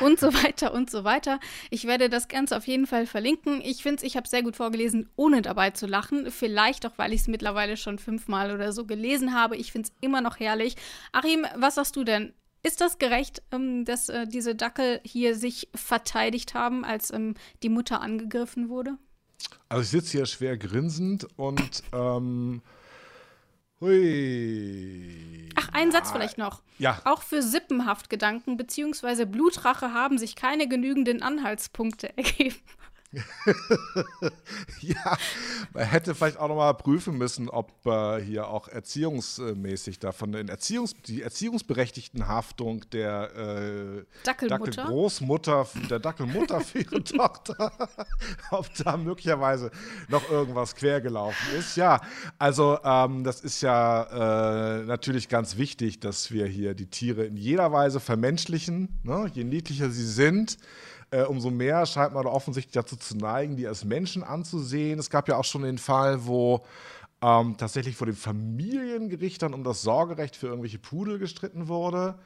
und 0.00 0.20
so 0.20 0.32
weiter 0.34 0.72
und 0.72 0.90
so 0.90 1.04
weiter. 1.04 1.40
Ich 1.70 1.86
werde 1.86 2.08
das 2.08 2.28
Ganze 2.28 2.56
auf 2.56 2.66
jeden 2.66 2.86
Fall 2.86 3.06
verlinken. 3.06 3.60
Ich 3.62 3.82
finde 3.82 3.96
es, 3.96 4.02
ich 4.02 4.16
habe 4.16 4.24
es 4.24 4.30
sehr 4.30 4.42
gut 4.42 4.56
vorgelesen, 4.56 5.08
ohne 5.16 5.42
dabei 5.42 5.70
zu 5.70 5.86
lachen. 5.86 6.30
Vielleicht 6.30 6.86
auch, 6.86 6.92
weil 6.96 7.12
ich 7.12 7.22
es 7.22 7.28
mittlerweile 7.28 7.76
schon 7.76 7.98
fünfmal 7.98 8.54
oder 8.54 8.72
so 8.72 8.84
gelesen 8.84 9.34
habe. 9.34 9.56
Ich 9.56 9.72
finde 9.72 9.88
es 9.88 9.94
immer 10.00 10.20
noch 10.20 10.38
herrlich. 10.38 10.76
Achim, 11.12 11.46
was 11.56 11.76
sagst 11.76 11.96
du 11.96 12.04
denn? 12.04 12.32
Ist 12.62 12.80
das 12.80 12.98
gerecht, 12.98 13.42
ähm, 13.52 13.84
dass 13.84 14.08
äh, 14.08 14.26
diese 14.26 14.54
Dackel 14.54 15.00
hier 15.04 15.34
sich 15.36 15.68
verteidigt 15.74 16.54
haben, 16.54 16.84
als 16.84 17.12
ähm, 17.12 17.34
die 17.62 17.68
Mutter 17.68 18.00
angegriffen 18.00 18.68
wurde? 18.68 18.98
Also 19.68 19.82
ich 19.82 19.88
sitze 19.90 20.18
hier 20.18 20.26
schwer 20.26 20.56
grinsend 20.56 21.26
und 21.36 21.82
ähm, 21.92 22.62
hui. 23.80 25.48
Ach, 25.54 25.68
ein 25.72 25.92
Satz 25.92 26.10
vielleicht 26.10 26.38
noch. 26.38 26.62
Ja. 26.78 27.00
Auch 27.04 27.22
für 27.22 27.42
Sippenhaftgedanken 27.42 28.56
bzw. 28.56 29.24
Blutrache 29.24 29.92
haben 29.92 30.18
sich 30.18 30.34
keine 30.34 30.68
genügenden 30.68 31.22
Anhaltspunkte 31.22 32.08
ergeben. 32.16 32.56
ja, 34.80 35.16
man 35.72 35.84
hätte 35.84 36.14
vielleicht 36.14 36.36
auch 36.36 36.48
nochmal 36.48 36.74
prüfen 36.74 37.16
müssen, 37.16 37.48
ob 37.48 37.72
äh, 37.86 38.20
hier 38.20 38.48
auch 38.48 38.68
erziehungsmäßig 38.68 39.98
davon 39.98 40.34
in 40.34 40.48
Erziehungs 40.48 40.92
die 41.06 41.22
erziehungsberechtigten 41.22 42.28
Haftung 42.28 42.84
der 42.90 43.34
äh, 43.34 44.04
Dackelmutter. 44.24 44.70
Dackelgroßmutter, 44.72 45.66
der 45.88 46.00
Dackelmutter 46.00 46.60
für 46.60 46.80
ihre 46.80 47.02
Tochter, 47.04 47.72
ob 48.50 48.68
da 48.74 48.98
möglicherweise 48.98 49.70
noch 50.08 50.28
irgendwas 50.30 50.76
quergelaufen 50.76 51.58
ist. 51.58 51.76
Ja, 51.76 52.02
also 52.38 52.78
ähm, 52.84 53.24
das 53.24 53.40
ist 53.40 53.62
ja 53.62 54.80
äh, 54.80 54.84
natürlich 54.84 55.30
ganz 55.30 55.56
wichtig, 55.56 56.00
dass 56.00 56.30
wir 56.30 56.46
hier 56.46 56.74
die 56.74 56.90
Tiere 56.90 57.24
in 57.24 57.38
jeder 57.38 57.72
Weise 57.72 58.00
vermenschlichen, 58.00 59.00
ne? 59.02 59.30
je 59.32 59.44
niedlicher 59.44 59.88
sie 59.88 60.06
sind 60.06 60.58
äh, 61.10 61.22
umso 61.22 61.50
mehr 61.50 61.86
scheint 61.86 62.14
man 62.14 62.26
offensichtlich 62.26 62.74
dazu 62.74 62.96
zu 62.96 63.16
neigen, 63.16 63.56
die 63.56 63.66
als 63.66 63.84
Menschen 63.84 64.22
anzusehen. 64.22 64.98
Es 64.98 65.10
gab 65.10 65.28
ja 65.28 65.36
auch 65.36 65.44
schon 65.44 65.62
den 65.62 65.78
Fall, 65.78 66.26
wo 66.26 66.64
ähm, 67.22 67.56
tatsächlich 67.56 67.96
vor 67.96 68.06
dem 68.06 68.16
Familiengericht 68.16 69.42
dann 69.42 69.54
um 69.54 69.64
das 69.64 69.82
Sorgerecht 69.82 70.36
für 70.36 70.46
irgendwelche 70.48 70.78
Pudel 70.78 71.18
gestritten 71.18 71.68
wurde. 71.68 72.18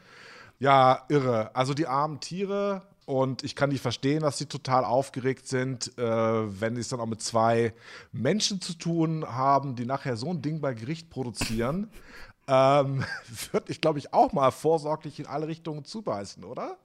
Ja, 0.59 1.05
irre. 1.09 1.55
Also 1.55 1.75
die 1.75 1.87
armen 1.87 2.21
Tiere, 2.21 2.83
und 3.05 3.43
ich 3.43 3.57
kann 3.57 3.71
die 3.71 3.79
verstehen, 3.79 4.23
dass 4.23 4.39
sie 4.39 4.47
total 4.47 4.85
aufgeregt 4.85 5.49
sind, 5.49 5.97
äh, 5.99 6.03
wenn 6.03 6.77
sie 6.77 6.81
es 6.81 6.89
dann 6.89 7.01
auch 7.01 7.07
mit 7.07 7.21
zwei 7.21 7.75
Menschen 8.13 8.61
zu 8.61 8.75
tun 8.75 9.27
haben, 9.27 9.75
die 9.75 9.87
nachher 9.87 10.17
so 10.17 10.31
ein 10.31 10.41
Ding 10.41 10.61
bei 10.61 10.75
Gericht 10.75 11.11
produzieren. 11.11 11.91
ähm, 12.49 13.05
würde 13.53 13.73
ich, 13.73 13.81
glaube 13.81 13.99
ich, 13.99 14.13
auch 14.15 14.33
mal 14.33 14.51
vorsorglich 14.51 15.19
in 15.19 15.27
alle 15.27 15.49
Richtungen 15.49 15.85
zubeißen, 15.85 16.45
oder? 16.45 16.77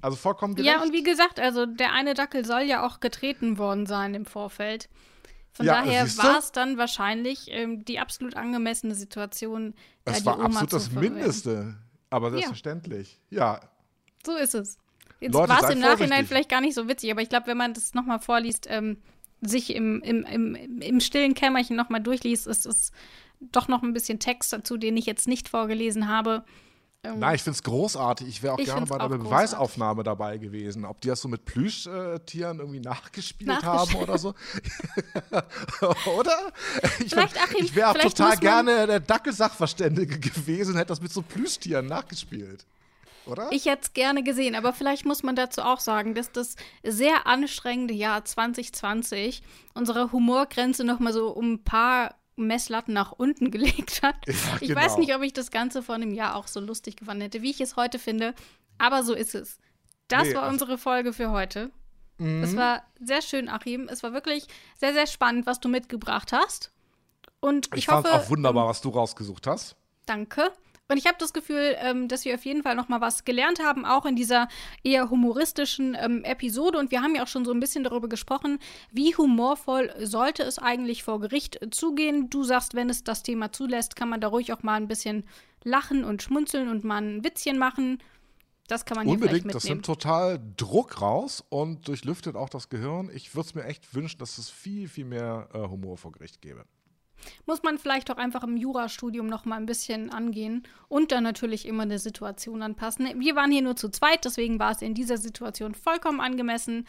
Also 0.00 0.16
vollkommen 0.16 0.54
gerecht. 0.54 0.74
Ja, 0.74 0.82
und 0.82 0.92
wie 0.92 1.02
gesagt, 1.02 1.40
also 1.40 1.66
der 1.66 1.92
eine 1.92 2.14
Dackel 2.14 2.44
soll 2.44 2.62
ja 2.62 2.86
auch 2.86 3.00
getreten 3.00 3.58
worden 3.58 3.86
sein 3.86 4.14
im 4.14 4.24
Vorfeld. 4.24 4.88
Von 5.52 5.66
ja, 5.66 5.82
daher 5.82 6.04
war 6.18 6.38
es 6.38 6.52
dann 6.52 6.76
wahrscheinlich 6.76 7.46
ähm, 7.48 7.84
die 7.84 7.98
absolut 7.98 8.36
angemessene 8.36 8.94
Situation. 8.94 9.74
Es 10.04 10.24
war 10.26 10.38
absolut 10.38 10.72
das 10.72 10.90
Mindeste, 10.90 11.76
aber 12.10 12.30
selbstverständlich. 12.30 13.20
Ja. 13.30 13.54
ja. 13.54 13.60
So 14.24 14.36
ist 14.36 14.54
es. 14.54 14.78
Jetzt 15.18 15.32
war 15.32 15.64
es 15.64 15.70
im 15.70 15.80
Nachhinein 15.80 16.26
vielleicht 16.26 16.50
gar 16.50 16.60
nicht 16.60 16.74
so 16.74 16.88
witzig, 16.88 17.10
aber 17.10 17.22
ich 17.22 17.30
glaube, 17.30 17.46
wenn 17.46 17.56
man 17.56 17.72
das 17.72 17.94
nochmal 17.94 18.20
vorliest, 18.20 18.66
ähm, 18.68 18.98
sich 19.40 19.74
im, 19.74 20.02
im, 20.02 20.24
im, 20.24 20.54
im 20.80 21.00
stillen 21.00 21.34
Kämmerchen 21.34 21.76
nochmal 21.76 22.02
durchliest, 22.02 22.46
ist 22.46 22.66
es 22.66 22.92
doch 23.40 23.68
noch 23.68 23.82
ein 23.82 23.92
bisschen 23.92 24.18
Text 24.18 24.52
dazu, 24.52 24.76
den 24.76 24.96
ich 24.96 25.06
jetzt 25.06 25.28
nicht 25.28 25.48
vorgelesen 25.48 26.08
habe. 26.08 26.44
Ähm, 27.04 27.18
Nein, 27.18 27.34
ich 27.36 27.42
finde 27.42 27.56
es 27.56 27.62
großartig. 27.62 28.26
Ich 28.28 28.42
wäre 28.42 28.54
auch 28.54 28.58
gerne 28.58 28.86
bei 28.86 28.98
der 28.98 29.08
Beweisaufnahme 29.08 30.02
dabei 30.02 30.38
gewesen. 30.38 30.84
Ob 30.84 31.00
die 31.00 31.08
das 31.08 31.20
so 31.20 31.28
mit 31.28 31.44
Plüschtieren 31.44 32.58
irgendwie 32.58 32.80
nachgespielt 32.80 33.62
haben 33.62 33.94
oder 33.96 34.18
so. 34.18 34.34
oder? 36.16 36.52
Ich, 36.98 37.14
ich 37.58 37.74
wäre 37.74 37.90
auch 37.90 37.98
total 37.98 38.36
gerne 38.36 38.86
der 38.86 39.00
Dackelsachverständige 39.00 40.18
gewesen 40.18 40.72
und 40.72 40.78
hätte 40.78 40.88
das 40.88 41.00
mit 41.00 41.12
so 41.12 41.22
Plüschtieren 41.22 41.86
nachgespielt. 41.86 42.66
Oder? 43.26 43.48
Ich 43.50 43.66
hätte 43.66 43.82
es 43.82 43.92
gerne 43.92 44.22
gesehen, 44.22 44.54
aber 44.54 44.72
vielleicht 44.72 45.04
muss 45.04 45.22
man 45.22 45.34
dazu 45.34 45.62
auch 45.62 45.80
sagen, 45.80 46.14
dass 46.14 46.30
das 46.30 46.54
sehr 46.84 47.26
anstrengende 47.26 47.92
Jahr 47.92 48.24
2020 48.24 49.42
unsere 49.74 50.12
Humorgrenze 50.12 50.84
noch 50.84 51.00
mal 51.00 51.12
so 51.12 51.30
um 51.30 51.54
ein 51.54 51.64
paar 51.64 52.14
Messlatten 52.36 52.92
nach 52.92 53.12
unten 53.12 53.50
gelegt 53.50 54.02
hat. 54.02 54.16
Ja, 54.26 54.34
ich 54.60 54.68
genau. 54.68 54.80
weiß 54.80 54.98
nicht, 54.98 55.14
ob 55.14 55.22
ich 55.22 55.32
das 55.32 55.50
Ganze 55.50 55.82
vor 55.82 55.94
einem 55.94 56.12
Jahr 56.12 56.36
auch 56.36 56.46
so 56.46 56.60
lustig 56.60 56.96
gefunden 56.96 57.22
hätte, 57.22 57.42
wie 57.42 57.50
ich 57.50 57.60
es 57.60 57.76
heute 57.76 57.98
finde, 57.98 58.34
aber 58.78 59.02
so 59.02 59.14
ist 59.14 59.34
es. 59.34 59.58
Das 60.08 60.28
nee, 60.28 60.34
war 60.34 60.48
unsere 60.48 60.78
Folge 60.78 61.12
für 61.12 61.30
heute. 61.30 61.70
Mhm. 62.18 62.42
Es 62.42 62.56
war 62.56 62.82
sehr 63.00 63.22
schön, 63.22 63.48
Achim. 63.48 63.88
Es 63.88 64.02
war 64.02 64.12
wirklich 64.12 64.46
sehr, 64.78 64.92
sehr 64.92 65.06
spannend, 65.06 65.46
was 65.46 65.60
du 65.60 65.68
mitgebracht 65.68 66.32
hast. 66.32 66.72
Und 67.40 67.68
ich, 67.68 67.80
ich 67.80 67.86
fand 67.86 68.06
auch 68.08 68.30
wunderbar, 68.30 68.68
was 68.68 68.80
du 68.80 68.90
rausgesucht 68.90 69.46
hast. 69.46 69.76
Danke. 70.06 70.52
Und 70.88 70.98
ich 70.98 71.06
habe 71.06 71.16
das 71.18 71.32
Gefühl, 71.32 71.76
ähm, 71.80 72.06
dass 72.06 72.24
wir 72.24 72.34
auf 72.34 72.44
jeden 72.44 72.62
Fall 72.62 72.76
noch 72.76 72.88
mal 72.88 73.00
was 73.00 73.24
gelernt 73.24 73.60
haben, 73.60 73.84
auch 73.84 74.06
in 74.06 74.14
dieser 74.14 74.48
eher 74.84 75.10
humoristischen 75.10 75.96
ähm, 76.00 76.22
Episode. 76.22 76.78
Und 76.78 76.92
wir 76.92 77.02
haben 77.02 77.16
ja 77.16 77.24
auch 77.24 77.28
schon 77.28 77.44
so 77.44 77.52
ein 77.52 77.58
bisschen 77.58 77.82
darüber 77.82 78.08
gesprochen, 78.08 78.58
wie 78.92 79.16
humorvoll 79.16 79.92
sollte 79.98 80.44
es 80.44 80.58
eigentlich 80.58 81.02
vor 81.02 81.20
Gericht 81.20 81.58
zugehen. 81.72 82.30
Du 82.30 82.44
sagst, 82.44 82.74
wenn 82.74 82.88
es 82.88 83.02
das 83.02 83.24
Thema 83.24 83.50
zulässt, 83.50 83.96
kann 83.96 84.08
man 84.08 84.20
da 84.20 84.28
ruhig 84.28 84.52
auch 84.52 84.62
mal 84.62 84.76
ein 84.76 84.88
bisschen 84.88 85.24
lachen 85.64 86.04
und 86.04 86.22
schmunzeln 86.22 86.68
und 86.68 86.84
mal 86.84 87.02
ein 87.02 87.24
Witzchen 87.24 87.58
machen. 87.58 87.98
Das 88.68 88.84
kann 88.84 88.96
man 88.96 89.06
hier 89.06 89.14
Unbedingt, 89.14 89.54
das 89.54 89.64
nimmt 89.64 89.86
total 89.86 90.40
Druck 90.56 91.00
raus 91.00 91.44
und 91.48 91.86
durchlüftet 91.86 92.36
auch 92.36 92.48
das 92.48 92.68
Gehirn. 92.68 93.10
Ich 93.14 93.34
würde 93.34 93.48
es 93.48 93.54
mir 93.54 93.64
echt 93.64 93.94
wünschen, 93.94 94.18
dass 94.18 94.38
es 94.38 94.50
viel, 94.50 94.88
viel 94.88 95.04
mehr 95.04 95.48
äh, 95.52 95.58
Humor 95.58 95.96
vor 95.98 96.12
Gericht 96.12 96.40
gäbe. 96.42 96.64
Muss 97.46 97.62
man 97.62 97.78
vielleicht 97.78 98.10
auch 98.10 98.16
einfach 98.16 98.42
im 98.42 98.56
Jurastudium 98.56 99.26
noch 99.26 99.44
mal 99.44 99.56
ein 99.56 99.66
bisschen 99.66 100.10
angehen 100.10 100.62
und 100.88 101.12
dann 101.12 101.24
natürlich 101.24 101.66
immer 101.66 101.82
eine 101.82 101.98
Situation 101.98 102.62
anpassen. 102.62 103.20
Wir 103.20 103.36
waren 103.36 103.50
hier 103.50 103.62
nur 103.62 103.76
zu 103.76 103.88
zweit, 103.88 104.24
deswegen 104.24 104.58
war 104.58 104.72
es 104.72 104.82
in 104.82 104.94
dieser 104.94 105.18
Situation 105.18 105.74
vollkommen 105.74 106.20
angemessen. 106.20 106.86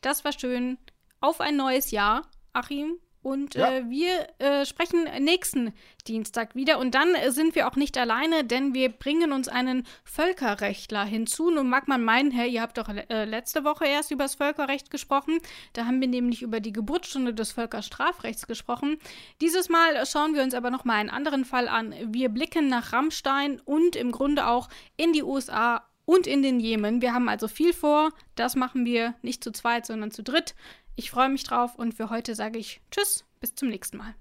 Das 0.00 0.24
war 0.24 0.32
schön. 0.32 0.78
Auf 1.20 1.40
ein 1.40 1.56
neues 1.56 1.90
Jahr, 1.90 2.22
Achim. 2.52 2.98
Und 3.26 3.56
ja. 3.56 3.72
äh, 3.72 3.90
wir 3.90 4.28
äh, 4.38 4.64
sprechen 4.64 5.02
nächsten 5.18 5.72
Dienstag 6.06 6.54
wieder. 6.54 6.78
Und 6.78 6.94
dann 6.94 7.16
äh, 7.16 7.32
sind 7.32 7.56
wir 7.56 7.66
auch 7.66 7.74
nicht 7.74 7.98
alleine, 7.98 8.44
denn 8.44 8.72
wir 8.72 8.88
bringen 8.88 9.32
uns 9.32 9.48
einen 9.48 9.84
Völkerrechtler 10.04 11.04
hinzu. 11.04 11.50
Nun 11.50 11.68
mag 11.68 11.88
man 11.88 12.04
meinen, 12.04 12.30
hey, 12.30 12.48
ihr 12.48 12.62
habt 12.62 12.78
doch 12.78 12.88
äh, 12.88 13.24
letzte 13.24 13.64
Woche 13.64 13.84
erst 13.84 14.12
über 14.12 14.22
das 14.22 14.36
Völkerrecht 14.36 14.92
gesprochen. 14.92 15.40
Da 15.72 15.86
haben 15.86 16.00
wir 16.00 16.06
nämlich 16.06 16.42
über 16.42 16.60
die 16.60 16.72
Geburtsstunde 16.72 17.34
des 17.34 17.50
Völkerstrafrechts 17.50 18.46
gesprochen. 18.46 18.96
Dieses 19.40 19.68
Mal 19.68 20.06
schauen 20.06 20.36
wir 20.36 20.44
uns 20.44 20.54
aber 20.54 20.70
noch 20.70 20.84
mal 20.84 20.94
einen 20.94 21.10
anderen 21.10 21.44
Fall 21.44 21.66
an. 21.66 21.96
Wir 22.06 22.28
blicken 22.28 22.68
nach 22.68 22.92
Rammstein 22.92 23.58
und 23.64 23.96
im 23.96 24.12
Grunde 24.12 24.46
auch 24.46 24.68
in 24.96 25.12
die 25.12 25.24
USA 25.24 25.84
und 26.04 26.28
in 26.28 26.42
den 26.42 26.60
Jemen. 26.60 27.02
Wir 27.02 27.12
haben 27.12 27.28
also 27.28 27.48
viel 27.48 27.72
vor. 27.72 28.10
Das 28.36 28.54
machen 28.54 28.84
wir 28.84 29.14
nicht 29.22 29.42
zu 29.42 29.50
zweit, 29.50 29.84
sondern 29.84 30.12
zu 30.12 30.22
dritt. 30.22 30.54
Ich 30.98 31.10
freue 31.10 31.28
mich 31.28 31.44
drauf 31.44 31.74
und 31.76 31.92
für 31.92 32.08
heute 32.08 32.34
sage 32.34 32.58
ich 32.58 32.80
Tschüss, 32.90 33.24
bis 33.38 33.54
zum 33.54 33.68
nächsten 33.68 33.98
Mal. 33.98 34.14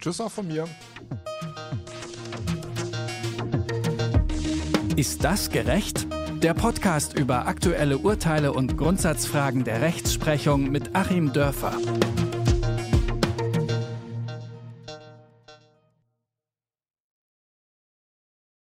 Tschüss 0.00 0.20
auch 0.20 0.32
von 0.32 0.48
mir. 0.48 0.66
Ist 4.96 5.22
das 5.22 5.50
gerecht? 5.50 6.08
Der 6.42 6.54
Podcast 6.54 7.16
über 7.16 7.46
aktuelle 7.46 7.98
Urteile 7.98 8.52
und 8.52 8.76
Grundsatzfragen 8.76 9.62
der 9.62 9.82
Rechtsprechung 9.82 10.70
mit 10.70 10.96
Achim 10.96 11.32
Dörfer. 11.32 11.76